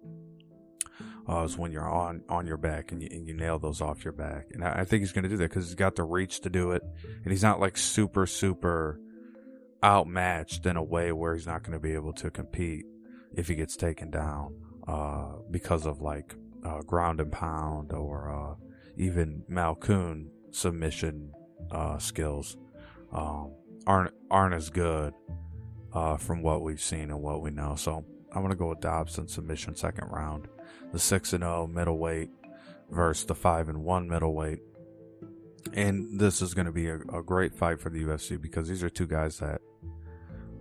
uh, 1.29 1.43
is 1.43 1.59
when 1.59 1.73
you're 1.73 1.89
on 1.89 2.23
on 2.29 2.47
your 2.47 2.57
back 2.57 2.93
and 2.93 3.03
you, 3.03 3.09
and 3.11 3.27
you 3.27 3.35
nail 3.35 3.59
those 3.59 3.81
off 3.81 4.05
your 4.05 4.13
back. 4.13 4.47
And 4.53 4.65
I, 4.65 4.81
I 4.81 4.85
think 4.85 5.03
he's 5.03 5.13
going 5.13 5.25
to 5.25 5.29
do 5.29 5.37
that 5.39 5.51
because 5.51 5.67
he's 5.67 5.75
got 5.75 5.97
the 5.97 6.05
reach 6.05 6.41
to 6.41 6.51
do 6.51 6.73
it, 6.73 6.83
and 7.23 7.33
he's 7.33 7.43
not 7.43 7.61
like 7.61 7.77
super 7.77 8.27
super 8.27 9.01
outmatched 9.85 10.67
in 10.67 10.77
a 10.77 10.83
way 10.83 11.13
where 11.13 11.35
he's 11.35 11.47
not 11.47 11.63
going 11.63 11.73
to 11.73 11.79
be 11.79 11.93
able 11.93 12.13
to 12.13 12.31
compete 12.31 12.85
if 13.35 13.49
he 13.49 13.55
gets 13.55 13.77
taken 13.77 14.11
down 14.11 14.55
uh, 14.89 15.33
because 15.51 15.87
of 15.87 16.01
like 16.01 16.35
uh, 16.65 16.81
ground 16.83 17.21
and 17.21 17.31
pound 17.31 17.93
or 17.93 18.31
uh, 18.31 18.55
even 18.97 19.43
Malkoun 19.51 20.29
submission 20.51 21.31
uh, 21.71 21.99
skills 21.99 22.57
um, 23.13 23.53
aren't 23.87 24.15
aren't 24.31 24.55
as 24.55 24.71
good 24.71 25.13
uh, 25.93 26.17
from 26.17 26.43
what 26.43 26.63
we've 26.63 26.81
seen 26.81 27.11
and 27.11 27.21
what 27.21 27.43
we 27.43 27.51
know. 27.51 27.75
So 27.77 28.05
I'm 28.33 28.43
gonna 28.43 28.57
go 28.57 28.69
with 28.69 28.81
Dobson 28.81 29.29
submission 29.29 29.75
second 29.75 30.09
round 30.09 30.49
the 30.93 30.99
6 30.99 31.33
and 31.33 31.43
0 31.43 31.67
middleweight 31.67 32.31
versus 32.91 33.27
the 33.27 33.35
5 33.35 33.69
and 33.69 33.85
1 33.85 34.09
middleweight. 34.09 34.61
And 35.75 36.19
this 36.21 36.41
is 36.41 36.55
going 36.55 36.67
to 36.67 36.73
be 36.73 36.89
a, 36.89 36.99
a, 37.13 37.23
great 37.23 37.55
fight 37.55 37.81
for 37.81 37.91
the 37.91 38.05
UFC 38.05 38.41
because 38.41 38.69
these 38.69 38.85
are 38.85 38.89
two 38.89 39.07
guys 39.07 39.39
that 39.39 39.61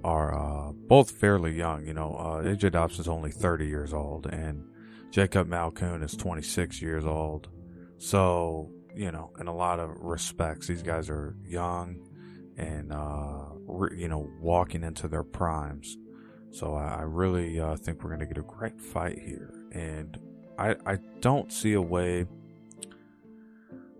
are 0.03 0.33
uh, 0.33 0.71
both 0.71 1.11
fairly 1.11 1.53
young. 1.53 1.85
You 1.85 1.93
know, 1.93 2.15
uh, 2.15 2.43
AJ 2.43 2.71
Dobson 2.71 3.01
is 3.01 3.07
only 3.07 3.31
30 3.31 3.67
years 3.67 3.93
old, 3.93 4.25
and 4.25 4.65
Jacob 5.11 5.47
Malkoun 5.47 6.03
is 6.03 6.15
26 6.15 6.81
years 6.81 7.05
old. 7.05 7.49
So, 7.97 8.71
you 8.95 9.11
know, 9.11 9.31
in 9.39 9.47
a 9.47 9.55
lot 9.55 9.79
of 9.79 9.91
respects, 9.99 10.67
these 10.67 10.83
guys 10.83 11.09
are 11.09 11.35
young 11.45 11.99
and, 12.57 12.91
uh, 12.91 13.45
re- 13.67 13.97
you 13.97 14.07
know, 14.07 14.29
walking 14.41 14.83
into 14.83 15.07
their 15.07 15.23
primes. 15.23 15.97
So 16.55 16.73
I, 16.73 16.99
I 16.99 17.01
really 17.01 17.59
uh, 17.59 17.75
think 17.75 18.01
we're 18.01 18.09
going 18.09 18.21
to 18.21 18.25
get 18.25 18.37
a 18.37 18.41
great 18.41 18.79
fight 18.79 19.19
here 19.19 19.53
and 19.73 20.17
I 20.57 20.75
I 20.85 20.99
don't 21.19 21.51
see 21.51 21.73
a 21.73 21.81
way 21.81 22.25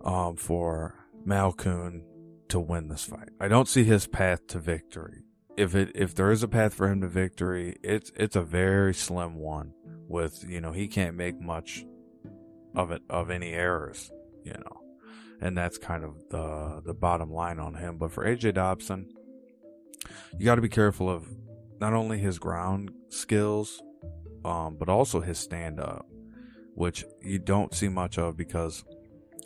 um, 0.04 0.38
for 0.38 0.96
Malkoun 1.28 2.04
to 2.48 2.60
win 2.60 2.88
this 2.88 3.04
fight. 3.04 3.30
I 3.42 3.50
don't 3.50 3.68
see 3.68 3.84
his 3.84 4.08
path 4.08 4.48
to 4.48 4.60
victory. 4.60 5.24
If 5.58 5.76
it 5.76 5.92
if 5.96 6.16
there 6.16 6.32
is 6.32 6.44
a 6.44 6.48
path 6.48 6.74
for 6.74 6.88
him 6.88 7.02
to 7.02 7.08
victory, 7.08 7.78
it's 7.84 8.12
it's 8.16 8.36
a 8.36 8.42
very 8.42 8.94
slim 8.94 9.36
one. 9.36 9.74
With 10.08 10.46
you 10.48 10.62
know 10.62 10.72
he 10.72 10.88
can't 10.88 11.16
make 11.16 11.40
much 11.40 11.86
of 12.74 12.92
it 12.92 13.02
of 13.10 13.30
any 13.30 13.52
errors, 13.52 14.12
you 14.44 14.54
know, 14.54 14.82
and 15.42 15.58
that's 15.58 15.78
kind 15.78 16.04
of 16.04 16.30
the 16.30 16.82
the 16.86 16.94
bottom 16.94 17.32
line 17.32 17.60
on 17.60 17.76
him. 17.76 17.98
But 17.98 18.12
for 18.12 18.24
AJ 18.24 18.54
Dobson, 18.54 19.10
you 20.38 20.46
got 20.46 20.56
to 20.56 20.62
be 20.62 20.70
careful 20.70 21.10
of 21.10 21.28
not 21.80 21.94
only 21.94 22.18
his 22.20 22.40
ground 22.40 22.92
skills 23.10 23.82
um, 24.46 24.76
but 24.76 24.90
also 24.90 25.22
his 25.22 25.40
stand 25.40 25.80
up, 25.80 26.06
which 26.76 27.04
you 27.22 27.40
don't 27.40 27.74
see 27.74 27.90
much 27.90 28.20
of 28.20 28.38
because 28.38 28.86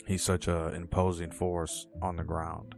he's 0.06 0.22
such 0.22 0.48
an 0.48 0.76
imposing 0.76 1.32
force 1.32 1.88
on 2.02 2.18
the 2.18 2.24
ground. 2.24 2.76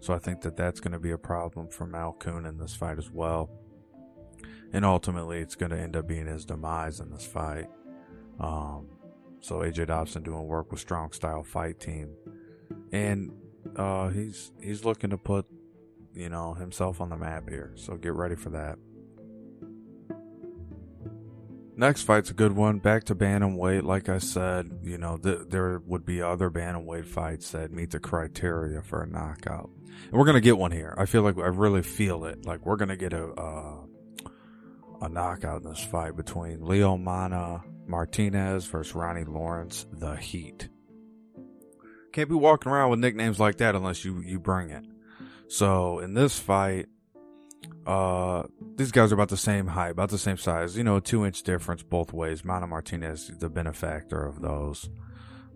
So 0.00 0.14
I 0.14 0.18
think 0.18 0.40
that 0.42 0.56
that's 0.56 0.80
going 0.80 0.92
to 0.92 0.98
be 0.98 1.10
a 1.10 1.18
problem 1.18 1.68
for 1.68 1.86
Malkoun 1.86 2.48
in 2.48 2.56
this 2.56 2.74
fight 2.74 2.96
as 2.98 3.10
well. 3.10 3.50
And 4.72 4.84
ultimately, 4.84 5.40
it's 5.40 5.56
going 5.56 5.70
to 5.70 5.78
end 5.78 5.96
up 5.96 6.06
being 6.06 6.26
his 6.26 6.44
demise 6.44 7.00
in 7.00 7.10
this 7.10 7.26
fight. 7.26 7.68
Um, 8.40 8.86
so 9.40 9.56
AJ 9.56 9.88
Dobson 9.88 10.22
doing 10.22 10.46
work 10.46 10.70
with 10.70 10.80
Strong 10.80 11.12
Style 11.12 11.42
Fight 11.42 11.80
Team, 11.80 12.14
and 12.92 13.32
uh, 13.76 14.08
he's 14.08 14.52
he's 14.60 14.84
looking 14.84 15.10
to 15.10 15.18
put 15.18 15.46
you 16.14 16.28
know 16.28 16.54
himself 16.54 17.00
on 17.00 17.08
the 17.08 17.16
map 17.16 17.48
here. 17.48 17.72
So 17.76 17.96
get 17.96 18.14
ready 18.14 18.34
for 18.36 18.50
that. 18.50 18.78
Next 21.78 22.02
fight's 22.02 22.30
a 22.30 22.34
good 22.34 22.50
one. 22.56 22.80
Back 22.80 23.04
to 23.04 23.14
bantamweight. 23.14 23.84
Like 23.84 24.08
I 24.08 24.18
said, 24.18 24.80
you 24.82 24.98
know, 24.98 25.16
th- 25.16 25.46
there 25.48 25.80
would 25.86 26.04
be 26.04 26.20
other 26.20 26.50
bantamweight 26.50 27.06
fights 27.06 27.52
that 27.52 27.70
meet 27.70 27.92
the 27.92 28.00
criteria 28.00 28.82
for 28.82 29.04
a 29.04 29.06
knockout, 29.06 29.70
and 30.10 30.12
we're 30.12 30.24
gonna 30.24 30.40
get 30.40 30.58
one 30.58 30.72
here. 30.72 30.92
I 30.98 31.06
feel 31.06 31.22
like 31.22 31.38
I 31.38 31.46
really 31.46 31.82
feel 31.82 32.24
it. 32.24 32.44
Like 32.44 32.66
we're 32.66 32.74
gonna 32.74 32.96
get 32.96 33.12
a 33.12 33.26
uh, 33.26 33.76
a 35.02 35.08
knockout 35.08 35.62
in 35.62 35.68
this 35.68 35.84
fight 35.84 36.16
between 36.16 36.58
Leomana 36.58 37.62
Martinez 37.86 38.64
versus 38.66 38.96
Ronnie 38.96 39.22
Lawrence, 39.22 39.86
the 39.92 40.16
Heat. 40.16 40.68
Can't 42.12 42.28
be 42.28 42.34
walking 42.34 42.72
around 42.72 42.90
with 42.90 42.98
nicknames 42.98 43.38
like 43.38 43.58
that 43.58 43.76
unless 43.76 44.04
you 44.04 44.20
you 44.20 44.40
bring 44.40 44.70
it. 44.70 44.84
So 45.46 46.00
in 46.00 46.14
this 46.14 46.40
fight, 46.40 46.86
Uh, 47.88 48.42
these 48.76 48.92
guys 48.92 49.10
are 49.10 49.14
about 49.14 49.30
the 49.30 49.36
same 49.36 49.68
height, 49.68 49.92
about 49.92 50.10
the 50.10 50.18
same 50.18 50.36
size. 50.36 50.76
You 50.76 50.84
know, 50.84 51.00
two 51.00 51.24
inch 51.24 51.42
difference 51.42 51.82
both 51.82 52.12
ways. 52.12 52.44
Mana 52.44 52.66
Martinez, 52.66 53.32
the 53.38 53.48
benefactor 53.48 54.26
of 54.26 54.42
those. 54.42 54.90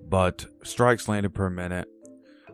But 0.09 0.47
strikes 0.64 1.09
landed 1.09 1.35
per 1.35 1.51
minute. 1.51 1.88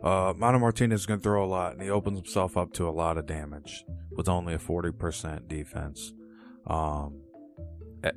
Uh, 0.02 0.34
Mana 0.36 0.58
Martinez 0.58 1.00
is 1.00 1.06
going 1.06 1.20
to 1.20 1.22
throw 1.22 1.44
a 1.44 1.46
lot, 1.46 1.72
and 1.72 1.82
he 1.82 1.90
opens 1.90 2.18
himself 2.18 2.56
up 2.56 2.72
to 2.74 2.88
a 2.88 2.90
lot 2.90 3.18
of 3.18 3.26
damage 3.26 3.84
with 4.10 4.28
only 4.28 4.54
a 4.54 4.58
40% 4.58 5.46
defense. 5.46 6.12
Um, 6.66 7.22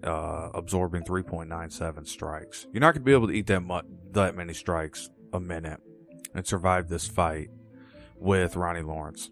uh, 0.04 0.50
absorbing 0.54 1.04
3.97 1.04 2.08
strikes. 2.08 2.68
You're 2.72 2.82
not 2.82 2.94
going 2.94 3.02
to 3.02 3.06
be 3.06 3.14
able 3.14 3.28
to 3.28 3.34
eat 3.34 3.48
that 3.48 3.62
much, 3.62 3.86
that 4.12 4.36
many 4.36 4.54
strikes 4.54 5.10
a 5.34 5.40
minute 5.40 5.80
and 6.34 6.46
survive 6.46 6.88
this 6.88 7.08
fight 7.08 7.50
with 8.18 8.56
Ronnie 8.56 8.82
Lawrence, 8.82 9.32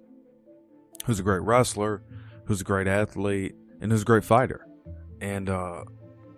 who's 1.05 1.19
a 1.19 1.23
great 1.23 1.41
wrestler, 1.41 2.03
who's 2.45 2.61
a 2.61 2.63
great 2.63 2.87
athlete, 2.87 3.55
and 3.81 3.91
who's 3.91 4.01
a 4.01 4.05
great 4.05 4.23
fighter. 4.23 4.65
And 5.21 5.49
uh, 5.49 5.83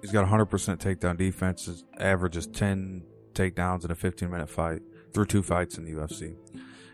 he's 0.01 0.11
got 0.11 0.27
100% 0.27 0.49
takedown 0.77 1.17
defense. 1.17 1.65
His 1.65 1.83
average 1.97 2.37
is 2.37 2.47
10 2.47 3.03
takedowns 3.33 3.85
in 3.85 3.91
a 3.91 3.95
15 3.95 4.29
minute 4.29 4.49
fight 4.49 4.81
through 5.13 5.25
two 5.25 5.43
fights 5.43 5.77
in 5.77 5.85
the 5.85 5.91
UFC. 5.91 6.35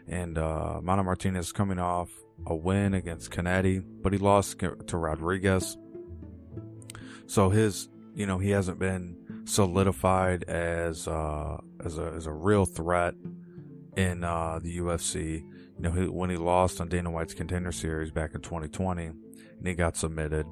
And 0.08 0.38
uh, 0.38 0.80
Mana 0.82 1.04
Martinez 1.04 1.52
coming 1.52 1.80
off 1.80 2.10
a 2.46 2.56
win 2.56 2.94
against 2.94 3.32
Cannetti, 3.32 3.84
but 4.02 4.14
he 4.14 4.20
lost 4.20 4.60
to 4.60 4.98
Rodriguez. 4.98 5.78
So 7.26 7.50
his, 7.50 7.90
you 8.16 8.26
know, 8.26 8.38
he 8.38 8.52
hasn't 8.52 8.80
been 8.80 9.18
solidified 9.46 10.44
as 10.44 11.08
uh, 11.08 11.58
as 11.84 11.98
a 11.98 12.14
as 12.16 12.26
a 12.26 12.32
real 12.32 12.66
threat 12.66 13.16
in 13.98 14.24
uh, 14.24 14.60
the 14.62 14.78
UFC. 14.78 15.44
You 15.78 15.84
know, 15.84 15.92
he, 15.92 16.08
when 16.08 16.30
he 16.30 16.38
lost 16.38 16.82
on 16.82 16.90
Dana 16.90 17.12
White's 17.12 17.34
Contender 17.34 17.72
Series 17.72 18.12
back 18.12 18.34
in 18.34 18.42
2020, 18.42 19.06
and 19.06 19.18
he 19.64 19.74
got 19.76 19.96
submitted, 19.96 20.48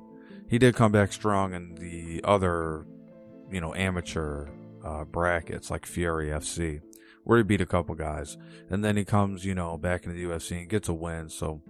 he 0.48 0.58
did 0.60 0.76
come 0.76 0.92
back 0.92 1.12
strong 1.12 1.54
in 1.54 1.76
the 1.76 2.22
other, 2.24 2.86
you 3.52 3.60
know, 3.60 3.74
amateur 3.74 4.48
uh, 4.84 5.04
brackets 5.06 5.72
like 5.72 5.86
Fury 5.86 6.28
FC, 6.28 6.82
where 7.24 7.40
he 7.40 7.44
beat 7.44 7.62
a 7.62 7.66
couple 7.66 7.96
guys, 7.96 8.38
and 8.70 8.84
then 8.84 8.96
he 8.96 9.04
comes, 9.04 9.44
you 9.44 9.56
know, 9.56 9.78
back 9.78 10.06
into 10.06 10.16
the 10.16 10.24
UFC 10.24 10.60
and 10.60 10.70
gets 10.70 10.90
a 10.90 10.94
win. 10.94 11.30
So, 11.30 11.62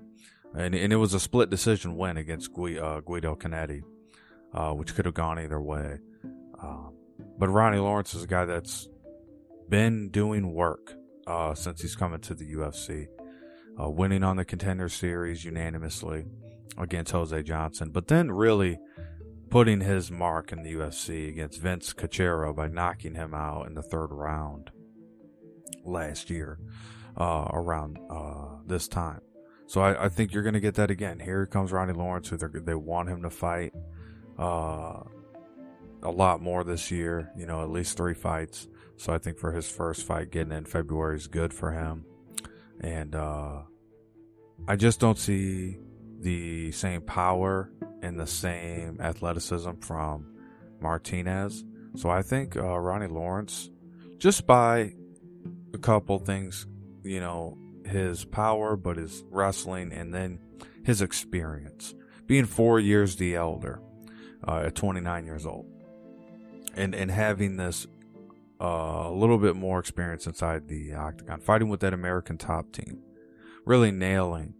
and 0.53 0.75
and 0.75 0.91
it 0.91 0.97
was 0.97 1.13
a 1.13 1.19
split 1.19 1.49
decision 1.49 1.95
win 1.95 2.17
against 2.17 2.51
Guido, 2.51 2.83
uh, 2.83 2.99
Guido 2.99 3.35
Cannetti, 3.35 3.81
uh, 4.53 4.73
which 4.73 4.93
could 4.95 5.05
have 5.05 5.13
gone 5.13 5.39
either 5.39 5.61
way. 5.61 5.99
Um, 6.61 6.93
but 7.37 7.47
Ronnie 7.47 7.77
Lawrence 7.77 8.13
is 8.13 8.23
a 8.23 8.27
guy 8.27 8.43
that's 8.43 8.89
been 9.69 10.09
doing 10.09 10.53
work 10.53 10.93
uh, 11.27 11.53
since 11.55 11.81
he's 11.81 11.95
coming 11.95 12.19
to 12.21 12.35
the 12.35 12.53
UFC, 12.53 13.07
uh, 13.79 13.89
winning 13.89 14.23
on 14.23 14.37
the 14.37 14.45
Contender 14.45 14.89
Series 14.89 15.45
unanimously 15.45 16.25
against 16.77 17.11
Jose 17.11 17.43
Johnson, 17.43 17.89
but 17.89 18.07
then 18.07 18.31
really 18.31 18.79
putting 19.49 19.81
his 19.81 20.11
mark 20.11 20.51
in 20.51 20.63
the 20.63 20.73
UFC 20.73 21.29
against 21.29 21.61
Vince 21.61 21.93
Cachero 21.93 22.55
by 22.55 22.67
knocking 22.67 23.15
him 23.15 23.33
out 23.33 23.67
in 23.67 23.73
the 23.73 23.81
third 23.81 24.07
round 24.11 24.71
last 25.83 26.29
year 26.29 26.59
uh, 27.17 27.47
around 27.53 27.99
uh, 28.09 28.57
this 28.65 28.87
time. 28.87 29.21
So 29.67 29.81
I, 29.81 30.05
I 30.05 30.09
think 30.09 30.33
you're 30.33 30.43
going 30.43 30.53
to 30.53 30.59
get 30.59 30.75
that 30.75 30.91
again. 30.91 31.19
Here 31.19 31.45
comes 31.45 31.71
Ronnie 31.71 31.93
Lawrence, 31.93 32.29
who 32.29 32.37
they 32.37 32.75
want 32.75 33.09
him 33.09 33.23
to 33.23 33.29
fight 33.29 33.73
uh, 34.37 35.01
a 36.03 36.11
lot 36.11 36.41
more 36.41 36.63
this 36.63 36.91
year. 36.91 37.31
You 37.37 37.45
know, 37.45 37.63
at 37.63 37.69
least 37.69 37.97
three 37.97 38.13
fights. 38.13 38.67
So 38.97 39.13
I 39.13 39.17
think 39.17 39.37
for 39.37 39.51
his 39.51 39.69
first 39.69 40.05
fight, 40.05 40.31
getting 40.31 40.53
in 40.53 40.65
February 40.65 41.17
is 41.17 41.27
good 41.27 41.53
for 41.53 41.71
him. 41.71 42.05
And 42.81 43.15
uh, 43.15 43.61
I 44.67 44.75
just 44.75 44.99
don't 44.99 45.17
see 45.17 45.77
the 46.19 46.71
same 46.71 47.01
power 47.01 47.71
and 48.01 48.19
the 48.19 48.27
same 48.27 48.99
athleticism 49.01 49.71
from 49.81 50.35
Martinez. 50.79 51.63
So 51.95 52.09
I 52.09 52.21
think 52.21 52.55
uh, 52.55 52.77
Ronnie 52.77 53.07
Lawrence, 53.07 53.69
just 54.17 54.45
by 54.45 54.93
a 55.73 55.77
couple 55.77 56.19
things, 56.19 56.67
you 57.03 57.19
know, 57.19 57.57
his 57.85 58.25
power, 58.25 58.75
but 58.75 58.97
his 58.97 59.23
wrestling, 59.29 59.91
and 59.93 60.13
then 60.13 60.39
his 60.83 61.01
experience, 61.01 61.93
being 62.25 62.45
four 62.45 62.79
years 62.79 63.15
the 63.15 63.35
elder 63.35 63.79
uh, 64.47 64.63
at 64.65 64.75
29 64.75 65.25
years 65.25 65.45
old, 65.45 65.65
and 66.75 66.95
and 66.95 67.11
having 67.11 67.57
this 67.57 67.87
a 68.59 69.11
little 69.11 69.37
bit 69.37 69.55
more 69.55 69.79
experience 69.79 70.27
inside 70.27 70.67
the 70.67 70.93
octagon, 70.93 71.39
fighting 71.39 71.69
with 71.69 71.79
that 71.81 71.93
American 71.93 72.37
top 72.37 72.71
team, 72.71 72.99
really 73.65 73.91
nailing 73.91 74.53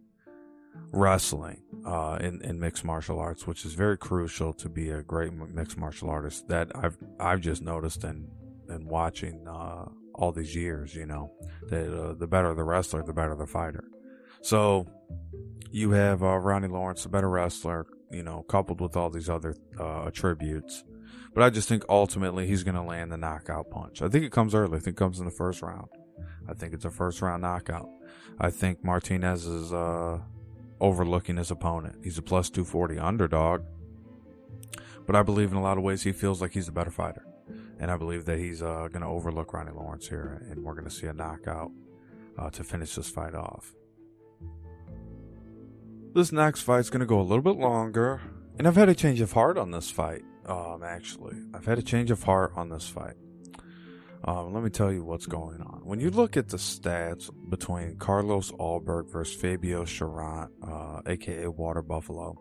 wrestling 0.92 1.62
uh, 1.86 2.18
in 2.20 2.42
in 2.42 2.60
mixed 2.60 2.84
martial 2.84 3.20
arts, 3.20 3.46
which 3.48 3.66
is 3.66 3.74
very 3.74 3.98
crucial 3.98 4.54
to 4.54 4.70
be 4.70 4.90
a 4.90 5.02
great 5.02 5.34
mixed 5.34 5.78
martial 5.78 6.10
artist. 6.10 6.48
That 6.48 6.72
I've 6.76 6.98
I've 7.20 7.42
just 7.42 7.62
noticed 7.62 8.04
and 8.04 8.28
and 8.68 8.88
watching 8.88 9.48
uh, 9.48 9.86
all 10.14 10.32
these 10.32 10.56
years, 10.56 10.96
you 10.96 11.06
know, 11.06 11.32
that 11.70 11.94
uh, 11.94 12.14
the 12.14 12.28
better 12.28 12.54
the 12.54 12.64
wrestler, 12.64 13.04
the 13.04 13.14
better 13.14 13.36
the 13.36 13.48
fighter. 13.48 13.84
So 14.42 14.88
you 15.72 15.92
have 15.92 16.24
uh, 16.24 16.38
Ronnie 16.38 16.68
Lawrence, 16.68 17.06
a 17.06 17.10
better 17.10 17.30
wrestler, 17.30 17.86
you 18.12 18.24
know, 18.24 18.44
coupled 18.44 18.82
with 18.82 18.96
all 18.96 19.10
these 19.10 19.30
other 19.30 19.56
uh, 19.80 20.08
attributes 20.08 20.84
but 21.36 21.44
I 21.44 21.50
just 21.50 21.68
think 21.68 21.84
ultimately 21.90 22.48
he's 22.48 22.64
going 22.64 22.76
to 22.76 22.82
land 22.82 23.12
the 23.12 23.18
knockout 23.18 23.70
punch. 23.70 24.02
I 24.02 24.08
think 24.08 24.24
it 24.24 24.32
comes 24.32 24.56
early. 24.56 24.78
I 24.78 24.80
think 24.80 24.96
it 24.96 25.00
comes 25.00 25.20
in 25.20 25.26
the 25.26 25.32
first 25.32 25.62
round. 25.62 25.90
I 26.48 26.54
think 26.54 26.74
it's 26.74 26.86
a 26.86 26.90
first 26.90 27.22
round 27.22 27.42
knockout. 27.42 27.90
I 28.40 28.50
think 28.50 28.86
Martinez 28.86 29.46
is 29.46 29.74
uh, 29.74 30.20
overlooking 30.80 31.36
his 31.36 31.52
opponent. 31.52 31.98
He's 32.06 32.18
a 32.18 32.22
plus 32.22 32.50
240 32.50 33.00
underdog. 33.00 33.64
But 35.06 35.18
I 35.18 35.24
believe 35.24 35.52
in 35.52 35.58
a 35.58 35.62
lot 35.62 35.78
of 35.78 35.84
ways 35.84 36.04
he 36.04 36.14
feels 36.14 36.42
like 36.42 36.54
he's 36.54 36.70
a 36.70 36.72
better 36.72 36.90
fighter. 36.90 37.26
And 37.80 37.92
I 37.92 37.98
believe 37.98 38.24
that 38.26 38.40
he's 38.40 38.62
uh, 38.62 38.88
going 38.88 39.02
to 39.02 39.08
overlook 39.08 39.54
Ronnie 39.54 39.74
Lawrence 39.74 40.08
here. 40.08 40.42
And 40.50 40.64
we're 40.64 40.74
going 40.74 40.86
to 40.86 40.90
see 40.90 41.08
a 41.08 41.14
knockout 41.14 41.70
uh, 42.40 42.50
to 42.52 42.64
finish 42.64 42.96
this 42.96 43.10
fight 43.10 43.36
off. 43.36 43.76
This 46.14 46.32
next 46.32 46.62
fight's 46.62 46.90
going 46.90 47.02
to 47.02 47.06
go 47.06 47.20
a 47.20 47.24
little 47.24 47.44
bit 47.44 47.58
longer. 47.58 48.22
And 48.58 48.70
I've 48.70 48.78
had 48.78 48.88
a 48.88 48.96
change 48.96 49.20
of 49.20 49.34
heart 49.34 49.58
on 49.58 49.72
this 49.72 49.92
fight. 49.92 50.24
Um, 50.46 50.84
actually, 50.84 51.38
I've 51.54 51.66
had 51.66 51.80
a 51.80 51.82
change 51.82 52.12
of 52.12 52.24
heart 52.24 52.54
on 52.56 52.70
this 52.70 52.88
fight. 52.88 53.16
Um, 54.24 54.54
let 54.54 54.64
me 54.64 54.70
tell 54.72 54.92
you 54.92 55.04
what's 55.04 55.28
going 55.28 55.62
on. 55.62 55.82
When 55.84 56.00
you 56.00 56.10
look 56.10 56.36
at 56.36 56.50
the 56.50 56.58
stats 56.58 57.30
between 57.50 57.98
Carlos 57.98 58.52
Ulberg 58.54 59.12
versus 59.12 59.40
Fabio 59.40 59.86
Cherant, 59.86 60.50
uh, 60.68 61.02
aka 61.06 61.48
Water 61.48 61.84
Buffalo, 61.84 62.36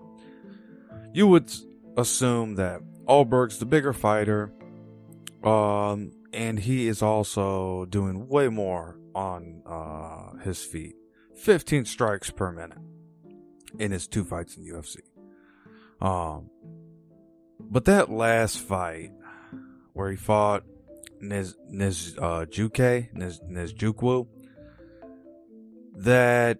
you 1.12 1.26
would 1.26 1.52
assume 1.96 2.54
that 2.56 2.80
Ulberg's 3.06 3.58
the 3.58 3.66
bigger 3.66 3.92
fighter, 3.92 4.52
um, 5.42 6.12
and 6.32 6.58
he 6.58 6.88
is 6.88 7.02
also 7.02 7.84
doing 7.84 8.28
way 8.28 8.48
more 8.48 8.98
on 9.14 9.62
uh, 9.66 10.38
his 10.38 10.62
feet. 10.62 10.94
15 11.36 11.84
strikes 11.84 12.30
per 12.30 12.50
minute 12.50 12.78
in 13.78 13.90
his 13.90 14.06
two 14.06 14.24
fights 14.24 14.56
in 14.56 14.64
UFC. 14.64 14.98
Um, 16.00 16.50
but 17.70 17.84
that 17.86 18.10
last 18.10 18.58
fight 18.58 19.10
where 19.92 20.10
he 20.10 20.16
fought 20.16 20.64
Niz 21.22 21.54
Niz 21.70 22.16
uh, 22.20 22.46
Juke 22.46 22.72
Niz 23.14 23.40
Nzechukwu, 23.50 24.26
that 25.96 26.58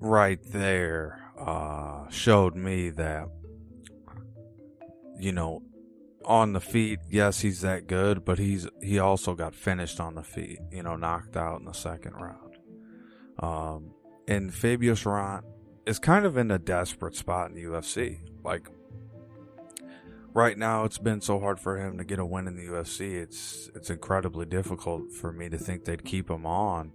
right 0.00 0.40
there 0.52 1.30
uh, 1.38 2.08
showed 2.10 2.54
me 2.54 2.90
that 2.90 3.28
you 5.18 5.32
know 5.32 5.62
on 6.24 6.52
the 6.52 6.60
feet, 6.60 7.00
yes, 7.10 7.40
he's 7.40 7.60
that 7.60 7.86
good, 7.86 8.24
but 8.24 8.38
he's 8.38 8.66
he 8.82 8.98
also 8.98 9.34
got 9.34 9.54
finished 9.54 10.00
on 10.00 10.14
the 10.14 10.22
feet, 10.22 10.58
you 10.70 10.82
know, 10.82 10.96
knocked 10.96 11.36
out 11.36 11.60
in 11.60 11.66
the 11.66 11.72
second 11.72 12.14
round. 12.14 12.56
Um, 13.38 13.94
and 14.26 14.52
Fabio 14.52 14.94
Cherant 14.94 15.42
is 15.86 15.98
kind 15.98 16.24
of 16.24 16.36
in 16.36 16.50
a 16.50 16.58
desperate 16.58 17.14
spot 17.14 17.50
in 17.50 17.56
the 17.56 17.64
UFC. 17.64 18.20
Like 18.42 18.68
right 20.34 20.58
now 20.58 20.84
it's 20.84 20.98
been 20.98 21.20
so 21.20 21.38
hard 21.38 21.58
for 21.60 21.78
him 21.78 21.96
to 21.96 22.04
get 22.04 22.18
a 22.18 22.26
win 22.26 22.46
in 22.46 22.56
the 22.56 22.64
UFC. 22.64 23.14
It's 23.14 23.70
it's 23.74 23.88
incredibly 23.88 24.44
difficult 24.44 25.12
for 25.12 25.32
me 25.32 25.48
to 25.48 25.56
think 25.56 25.84
they'd 25.84 26.04
keep 26.04 26.28
him 26.28 26.44
on. 26.44 26.92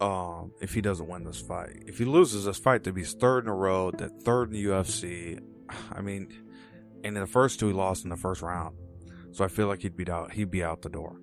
Um, 0.00 0.52
if 0.60 0.74
he 0.74 0.80
doesn't 0.80 1.06
win 1.06 1.24
this 1.24 1.40
fight, 1.40 1.84
if 1.86 1.98
he 1.98 2.04
loses 2.04 2.46
this 2.46 2.58
fight, 2.58 2.82
to 2.84 2.92
be 2.92 3.04
third 3.04 3.44
in 3.44 3.50
a 3.50 3.54
row, 3.54 3.90
that 3.92 4.22
third 4.22 4.48
in 4.48 4.54
the 4.54 4.64
UFC. 4.64 5.38
I 5.92 6.00
mean, 6.00 6.28
and 7.04 7.16
in 7.16 7.22
the 7.22 7.26
first 7.26 7.60
two 7.60 7.68
he 7.68 7.72
lost 7.72 8.04
in 8.04 8.10
the 8.10 8.16
first 8.16 8.42
round, 8.42 8.76
so 9.32 9.44
I 9.44 9.48
feel 9.48 9.66
like 9.66 9.82
he'd 9.82 9.96
be 9.96 10.08
out. 10.10 10.32
He'd 10.32 10.50
be 10.50 10.64
out 10.64 10.82
the 10.82 10.88
door. 10.88 11.20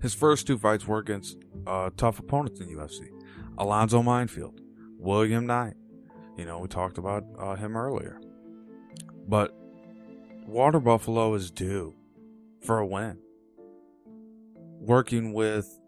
His 0.00 0.14
first 0.14 0.46
two 0.46 0.58
fights 0.58 0.86
were 0.86 0.98
against 0.98 1.38
uh, 1.66 1.90
tough 1.96 2.18
opponents 2.18 2.60
in 2.60 2.66
the 2.66 2.74
UFC: 2.74 3.08
Alonzo 3.58 4.02
Menifield, 4.02 4.58
William 4.98 5.46
Knight. 5.46 5.74
You 6.36 6.44
know, 6.44 6.58
we 6.58 6.68
talked 6.68 6.98
about 6.98 7.24
uh, 7.38 7.54
him 7.54 7.76
earlier. 7.76 8.20
But 9.28 9.54
Water 10.46 10.80
Buffalo 10.80 11.34
is 11.34 11.50
due 11.50 11.94
for 12.62 12.78
a 12.78 12.86
win. 12.86 13.18
Working 14.80 15.32
with 15.32 15.80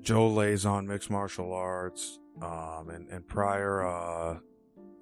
Joe 0.00 0.30
Lauzon 0.30 0.86
Mixed 0.86 1.10
Martial 1.10 1.52
Arts 1.52 2.18
um, 2.40 2.88
and, 2.88 3.08
and 3.08 3.26
prior 3.28 3.86
uh, 3.86 4.38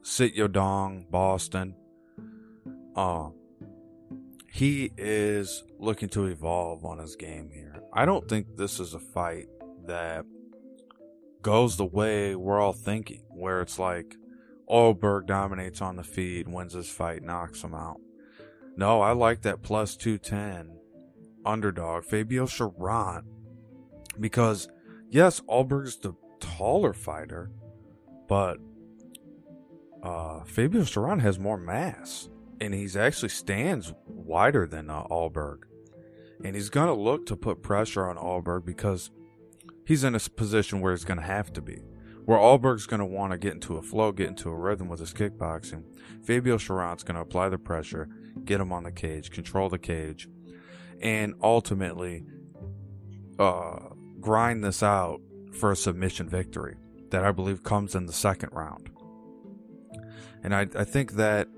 Sityodtong, 0.03 1.11
Boston. 1.11 1.75
Uh, 2.97 3.31
he 4.53 4.91
is 4.99 5.63
looking 5.79 6.09
to 6.11 6.27
evolve 6.27 6.85
on 6.85 6.99
his 6.99 7.15
game 7.15 7.51
here. 7.53 7.83
I 7.93 8.05
don't 8.05 8.29
think 8.29 8.57
this 8.57 8.81
is 8.81 8.95
a 8.95 8.99
fight 8.99 9.47
that 9.87 10.25
goes 11.41 11.77
the 11.77 11.85
way 11.87 12.35
we're 12.35 12.61
all 12.61 12.73
thinking, 12.73 13.23
where 13.31 13.61
it's 13.61 13.79
like 13.79 14.17
Alberg 14.71 15.27
dominates 15.27 15.83
on 15.83 15.97
the 15.97 16.05
feed, 16.05 16.49
wins 16.49 16.75
this 16.75 16.91
fight, 16.91 17.23
knocks 17.23 17.63
him 17.63 17.75
out. 17.75 18.01
No, 18.77 19.01
I 19.01 19.13
like 19.13 19.43
that 19.43 19.63
plus 19.63 19.97
210 19.97 20.79
underdog, 21.45 22.05
Fabio 22.05 22.47
Cherant, 22.47 23.25
because 24.19 24.69
yes, 25.09 25.41
Alberg's 25.49 25.97
the 25.97 26.15
taller 26.39 26.93
fighter, 26.93 27.51
but 28.29 28.59
uh, 30.03 30.45
Fabio 30.45 30.83
Cherant 30.83 31.21
has 31.21 31.39
more 31.39 31.59
mass, 31.59 32.29
and 32.61 32.73
he's 32.73 32.97
actually 32.97 33.29
stands 33.31 33.93
wider 34.07 34.67
than 34.67 34.89
uh, 34.89 35.05
Alberg, 35.11 35.65
and 36.45 36.55
he's 36.55 36.71
gonna 36.71 36.95
look 36.95 37.27
to 37.27 37.37
put 37.37 37.63
pressure 37.63 38.09
on 38.09 38.17
Alberg 38.17 38.65
because 38.65 39.11
he's 39.85 40.05
in 40.05 40.15
a 40.15 40.21
position 40.21 40.81
where 40.81 40.93
he's 40.93 41.05
gonna 41.05 41.23
have 41.23 41.53
to 41.55 41.61
be. 41.61 41.83
Where 42.25 42.39
Alberg's 42.39 42.87
gonna 42.87 43.07
want 43.07 43.33
to 43.33 43.39
get 43.39 43.55
into 43.55 43.77
a 43.77 43.83
flow, 43.83 44.13
get 44.13 44.29
into 44.29 44.51
a 44.51 44.57
rhythm 44.57 44.89
with 44.89 45.01
his 45.01 45.13
kickboxing. 45.13 45.85
Fabio 46.23 46.59
Cherant's 46.59 47.03
gonna 47.03 47.23
apply 47.23 47.49
the 47.49 47.59
pressure, 47.59 48.09
get 48.45 48.61
him 48.61 48.73
on 48.73 48.85
the 48.85 48.93
cage, 48.93 49.31
control 49.31 49.69
the 49.69 49.79
cage, 49.79 50.29
and 51.01 51.35
ultimately 51.43 52.25
uh, 53.39 53.79
grind 54.21 54.63
this 54.63 54.83
out 54.83 55.21
for 55.53 55.73
a 55.73 55.77
submission 55.77 56.29
victory 56.29 56.77
that 57.11 57.25
I 57.25 57.33
believe 57.33 57.63
comes 57.63 57.95
in 57.95 58.07
the 58.07 58.13
second 58.13 58.51
round. 58.53 58.91
And 60.43 60.55
I, 60.55 60.67
I 60.75 60.85
think 60.85 61.13
that 61.13 61.49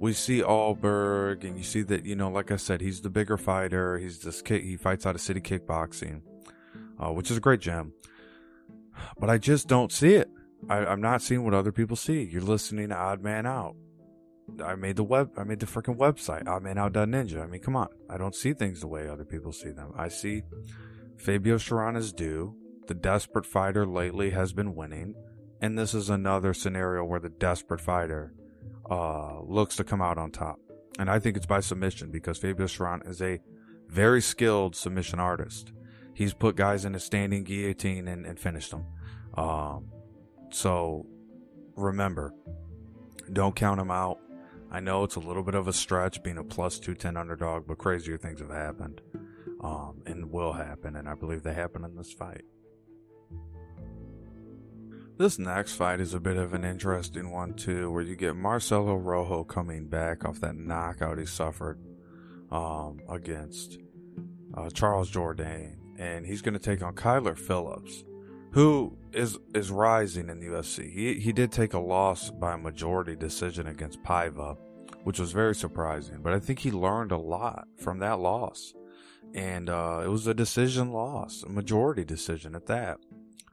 we 0.00 0.12
see 0.12 0.42
Alberg, 0.42 1.44
and 1.44 1.56
you 1.56 1.64
see 1.64 1.82
that 1.82 2.04
you 2.04 2.14
know, 2.14 2.30
like 2.30 2.50
I 2.50 2.56
said, 2.56 2.80
he's 2.80 3.00
the 3.00 3.10
bigger 3.10 3.36
fighter. 3.36 3.98
He's 3.98 4.20
this 4.20 4.42
kick. 4.42 4.62
He 4.62 4.76
fights 4.76 5.06
out 5.06 5.14
of 5.14 5.20
City 5.20 5.40
Kickboxing, 5.40 6.22
uh, 6.98 7.12
which 7.12 7.30
is 7.30 7.36
a 7.36 7.40
great 7.40 7.60
gym. 7.60 7.92
But 9.18 9.30
I 9.30 9.38
just 9.38 9.68
don't 9.68 9.92
see 9.92 10.14
it. 10.14 10.28
I, 10.68 10.78
I'm 10.78 11.00
not 11.00 11.22
seeing 11.22 11.44
what 11.44 11.54
other 11.54 11.72
people 11.72 11.96
see. 11.96 12.22
You're 12.22 12.42
listening 12.42 12.88
to 12.88 12.96
Odd 12.96 13.22
Man 13.22 13.46
Out. 13.46 13.76
I 14.64 14.74
made 14.74 14.96
the 14.96 15.04
web. 15.04 15.30
I 15.36 15.44
made 15.44 15.60
the 15.60 15.66
freaking 15.66 15.96
website. 15.96 16.44
Oddmanout.ninja. 16.44 17.42
I 17.42 17.46
mean, 17.46 17.60
come 17.60 17.76
on. 17.76 17.88
I 18.08 18.16
don't 18.16 18.34
see 18.34 18.52
things 18.52 18.80
the 18.80 18.88
way 18.88 19.08
other 19.08 19.24
people 19.24 19.52
see 19.52 19.70
them. 19.70 19.92
I 19.96 20.08
see 20.08 20.42
Fabio 21.16 21.56
is 21.56 22.12
due. 22.12 22.54
The 22.86 22.94
desperate 22.94 23.44
fighter 23.44 23.86
lately 23.86 24.30
has 24.30 24.54
been 24.54 24.74
winning, 24.74 25.14
and 25.60 25.78
this 25.78 25.92
is 25.92 26.08
another 26.08 26.54
scenario 26.54 27.04
where 27.04 27.20
the 27.20 27.28
desperate 27.28 27.82
fighter 27.82 28.32
uh, 28.90 29.40
looks 29.42 29.76
to 29.76 29.84
come 29.84 30.00
out 30.00 30.16
on 30.16 30.30
top. 30.30 30.58
And 30.98 31.10
I 31.10 31.18
think 31.18 31.36
it's 31.36 31.46
by 31.46 31.60
submission 31.60 32.10
because 32.10 32.38
Fabio 32.38 32.66
Cherant 32.66 33.06
is 33.06 33.20
a 33.20 33.40
very 33.88 34.22
skilled 34.22 34.74
submission 34.74 35.20
artist. 35.20 35.72
He's 36.18 36.34
put 36.34 36.56
guys 36.56 36.84
in 36.84 36.96
a 36.96 36.98
standing 36.98 37.44
guillotine 37.44 38.08
and, 38.08 38.26
and 38.26 38.36
finished 38.40 38.72
them. 38.72 38.86
Um, 39.34 39.84
so 40.50 41.06
remember, 41.76 42.34
don't 43.32 43.54
count 43.54 43.80
him 43.80 43.92
out. 43.92 44.18
I 44.68 44.80
know 44.80 45.04
it's 45.04 45.14
a 45.14 45.20
little 45.20 45.44
bit 45.44 45.54
of 45.54 45.68
a 45.68 45.72
stretch 45.72 46.20
being 46.24 46.36
a 46.36 46.42
plus 46.42 46.80
210 46.80 47.16
underdog, 47.16 47.68
but 47.68 47.78
crazier 47.78 48.18
things 48.18 48.40
have 48.40 48.50
happened 48.50 49.00
um, 49.62 50.02
and 50.06 50.32
will 50.32 50.54
happen, 50.54 50.96
and 50.96 51.08
I 51.08 51.14
believe 51.14 51.44
they 51.44 51.54
happen 51.54 51.84
in 51.84 51.94
this 51.94 52.12
fight. 52.12 52.42
This 55.18 55.38
next 55.38 55.74
fight 55.74 56.00
is 56.00 56.14
a 56.14 56.20
bit 56.20 56.36
of 56.36 56.52
an 56.52 56.64
interesting 56.64 57.30
one 57.30 57.54
too, 57.54 57.92
where 57.92 58.02
you 58.02 58.16
get 58.16 58.34
Marcelo 58.34 58.96
Rojo 58.96 59.44
coming 59.44 59.86
back 59.86 60.24
off 60.24 60.40
that 60.40 60.56
knockout 60.56 61.18
he 61.18 61.26
suffered 61.26 61.78
um, 62.50 62.98
against 63.08 63.78
uh, 64.54 64.68
Charles 64.70 65.12
Jourdain, 65.12 65.77
and 65.98 66.24
he's 66.24 66.42
going 66.42 66.54
to 66.54 66.60
take 66.60 66.82
on 66.82 66.94
Kyler 66.94 67.36
Phillips, 67.36 68.04
who 68.52 68.96
is 69.12 69.38
is 69.54 69.70
rising 69.70 70.28
in 70.28 70.40
the 70.40 70.46
UFC. 70.46 70.90
He 70.90 71.14
he 71.14 71.32
did 71.32 71.52
take 71.52 71.74
a 71.74 71.78
loss 71.78 72.30
by 72.30 72.54
a 72.54 72.58
majority 72.58 73.16
decision 73.16 73.66
against 73.66 74.02
Paiva, 74.02 74.56
which 75.04 75.18
was 75.18 75.32
very 75.32 75.54
surprising, 75.54 76.22
but 76.22 76.32
I 76.32 76.38
think 76.38 76.60
he 76.60 76.70
learned 76.70 77.12
a 77.12 77.18
lot 77.18 77.66
from 77.76 77.98
that 77.98 78.20
loss, 78.20 78.72
and 79.34 79.68
uh, 79.68 80.02
it 80.04 80.08
was 80.08 80.26
a 80.26 80.34
decision 80.34 80.92
loss, 80.92 81.42
a 81.42 81.50
majority 81.50 82.04
decision 82.04 82.54
at 82.54 82.66
that. 82.66 82.98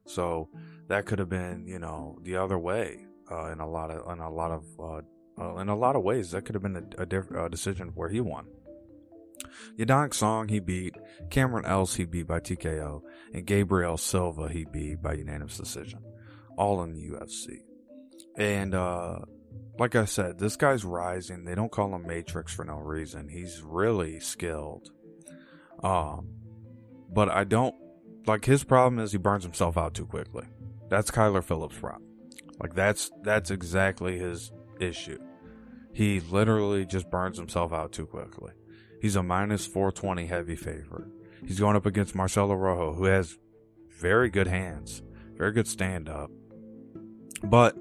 So 0.06 0.50
that 0.88 1.06
could 1.06 1.20
have 1.20 1.30
been, 1.30 1.68
you 1.68 1.80
know, 1.80 2.20
the 2.22 2.36
other 2.36 2.60
way 2.60 3.08
uh, 3.32 3.52
in 3.52 3.60
a 3.60 3.68
lot 3.68 3.90
of 3.92 4.12
in 4.12 4.20
a 4.20 4.30
lot 4.30 4.52
of 4.52 4.64
uh, 4.80 5.02
uh, 5.42 5.58
in 5.58 5.70
a 5.70 5.76
lot 5.76 5.96
of 5.96 6.04
ways. 6.04 6.32
That 6.32 6.46
could 6.46 6.56
have 6.56 6.64
been 6.64 6.78
a, 6.78 7.02
a, 7.02 7.06
diff- 7.06 7.32
a 7.32 7.50
decision 7.50 7.92
where 7.96 8.10
he 8.10 8.22
won. 8.22 8.46
Yadong 9.78 10.14
Song 10.14 10.48
he 10.48 10.60
beat, 10.60 10.96
Cameron 11.30 11.66
Else 11.66 11.96
he 11.96 12.06
beat 12.06 12.28
by 12.28 12.40
TKO, 12.40 13.02
and 13.34 13.46
Gabriel 13.46 13.98
Silva 13.98 14.50
he 14.50 14.66
beat 14.66 15.02
by 15.02 15.14
unanimous 15.14 15.58
decision, 15.58 16.00
all 16.58 16.84
in 16.84 16.94
the 16.94 17.10
UFC. 17.10 17.62
And 18.38 18.74
uh, 18.74 19.20
like 19.78 19.96
I 19.96 20.06
said, 20.06 20.40
this 20.40 20.56
guy's 20.56 20.86
rising. 20.86 21.46
They 21.46 21.56
don't 21.56 21.72
call 21.72 21.96
him 21.96 22.08
Matrix 22.08 22.54
for 22.54 22.66
no 22.66 22.78
reason. 22.78 23.30
He's 23.30 23.62
really 23.62 24.20
skilled. 24.20 24.92
Um, 25.84 26.30
but 27.12 27.30
I 27.30 27.44
don't 27.44 27.76
like 28.26 28.46
his 28.46 28.64
problem 28.64 29.00
is 29.00 29.12
he 29.12 29.18
burns 29.18 29.44
himself 29.44 29.78
out 29.78 29.94
too 29.94 30.06
quickly. 30.06 30.46
That's 30.90 31.12
Kyler 31.12 31.44
Phillips' 31.44 31.78
problem. 31.78 32.04
Like 32.60 32.74
that's 32.74 33.12
that's 33.24 33.52
exactly 33.52 34.18
his 34.18 34.52
issue. 34.80 35.20
He 35.94 36.20
literally 36.20 36.86
just 36.86 37.10
burns 37.10 37.38
himself 37.38 37.74
out 37.74 37.92
too 37.92 38.06
quickly. 38.06 38.52
He's 39.02 39.16
a 39.16 39.24
minus 39.24 39.66
420 39.66 40.26
heavy 40.28 40.56
favorite. 40.56 41.08
He's 41.46 41.60
going 41.60 41.76
up 41.76 41.86
against 41.86 42.16
Marcelo 42.16 42.56
Rojo, 42.56 42.94
who 42.94 43.06
has 43.06 43.38
very 44.00 44.30
good 44.30 44.48
hands, 44.48 45.02
very 45.38 45.52
good 45.52 45.68
stand 45.68 46.10
up, 46.10 46.32
but 47.44 47.76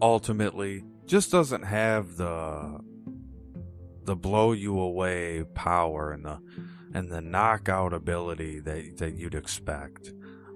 ultimately 0.00 0.84
just 1.06 1.30
doesn't 1.30 1.62
have 1.62 2.16
the 2.16 2.80
the 4.04 4.16
blow 4.16 4.52
you 4.52 4.78
away 4.78 5.44
power 5.54 6.12
and 6.12 6.24
the 6.24 6.38
and 6.94 7.10
the 7.10 7.20
knockout 7.20 7.92
ability 7.92 8.60
that 8.60 8.96
that 8.98 9.16
you'd 9.16 9.34
expect. 9.34 10.12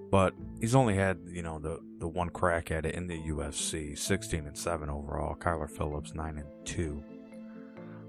But 0.09 0.33
he's 0.59 0.75
only 0.75 0.95
had, 0.95 1.19
you 1.25 1.41
know, 1.41 1.57
the, 1.57 1.79
the 1.99 2.07
one 2.07 2.29
crack 2.29 2.69
at 2.69 2.85
it 2.85 2.95
in 2.95 3.07
the 3.07 3.17
UFC, 3.17 3.97
16 3.97 4.45
and 4.45 4.57
7 4.57 4.89
overall. 4.89 5.35
Kyler 5.35 5.69
Phillips 5.69 6.13
9 6.13 6.37
and 6.37 6.65
2. 6.65 7.03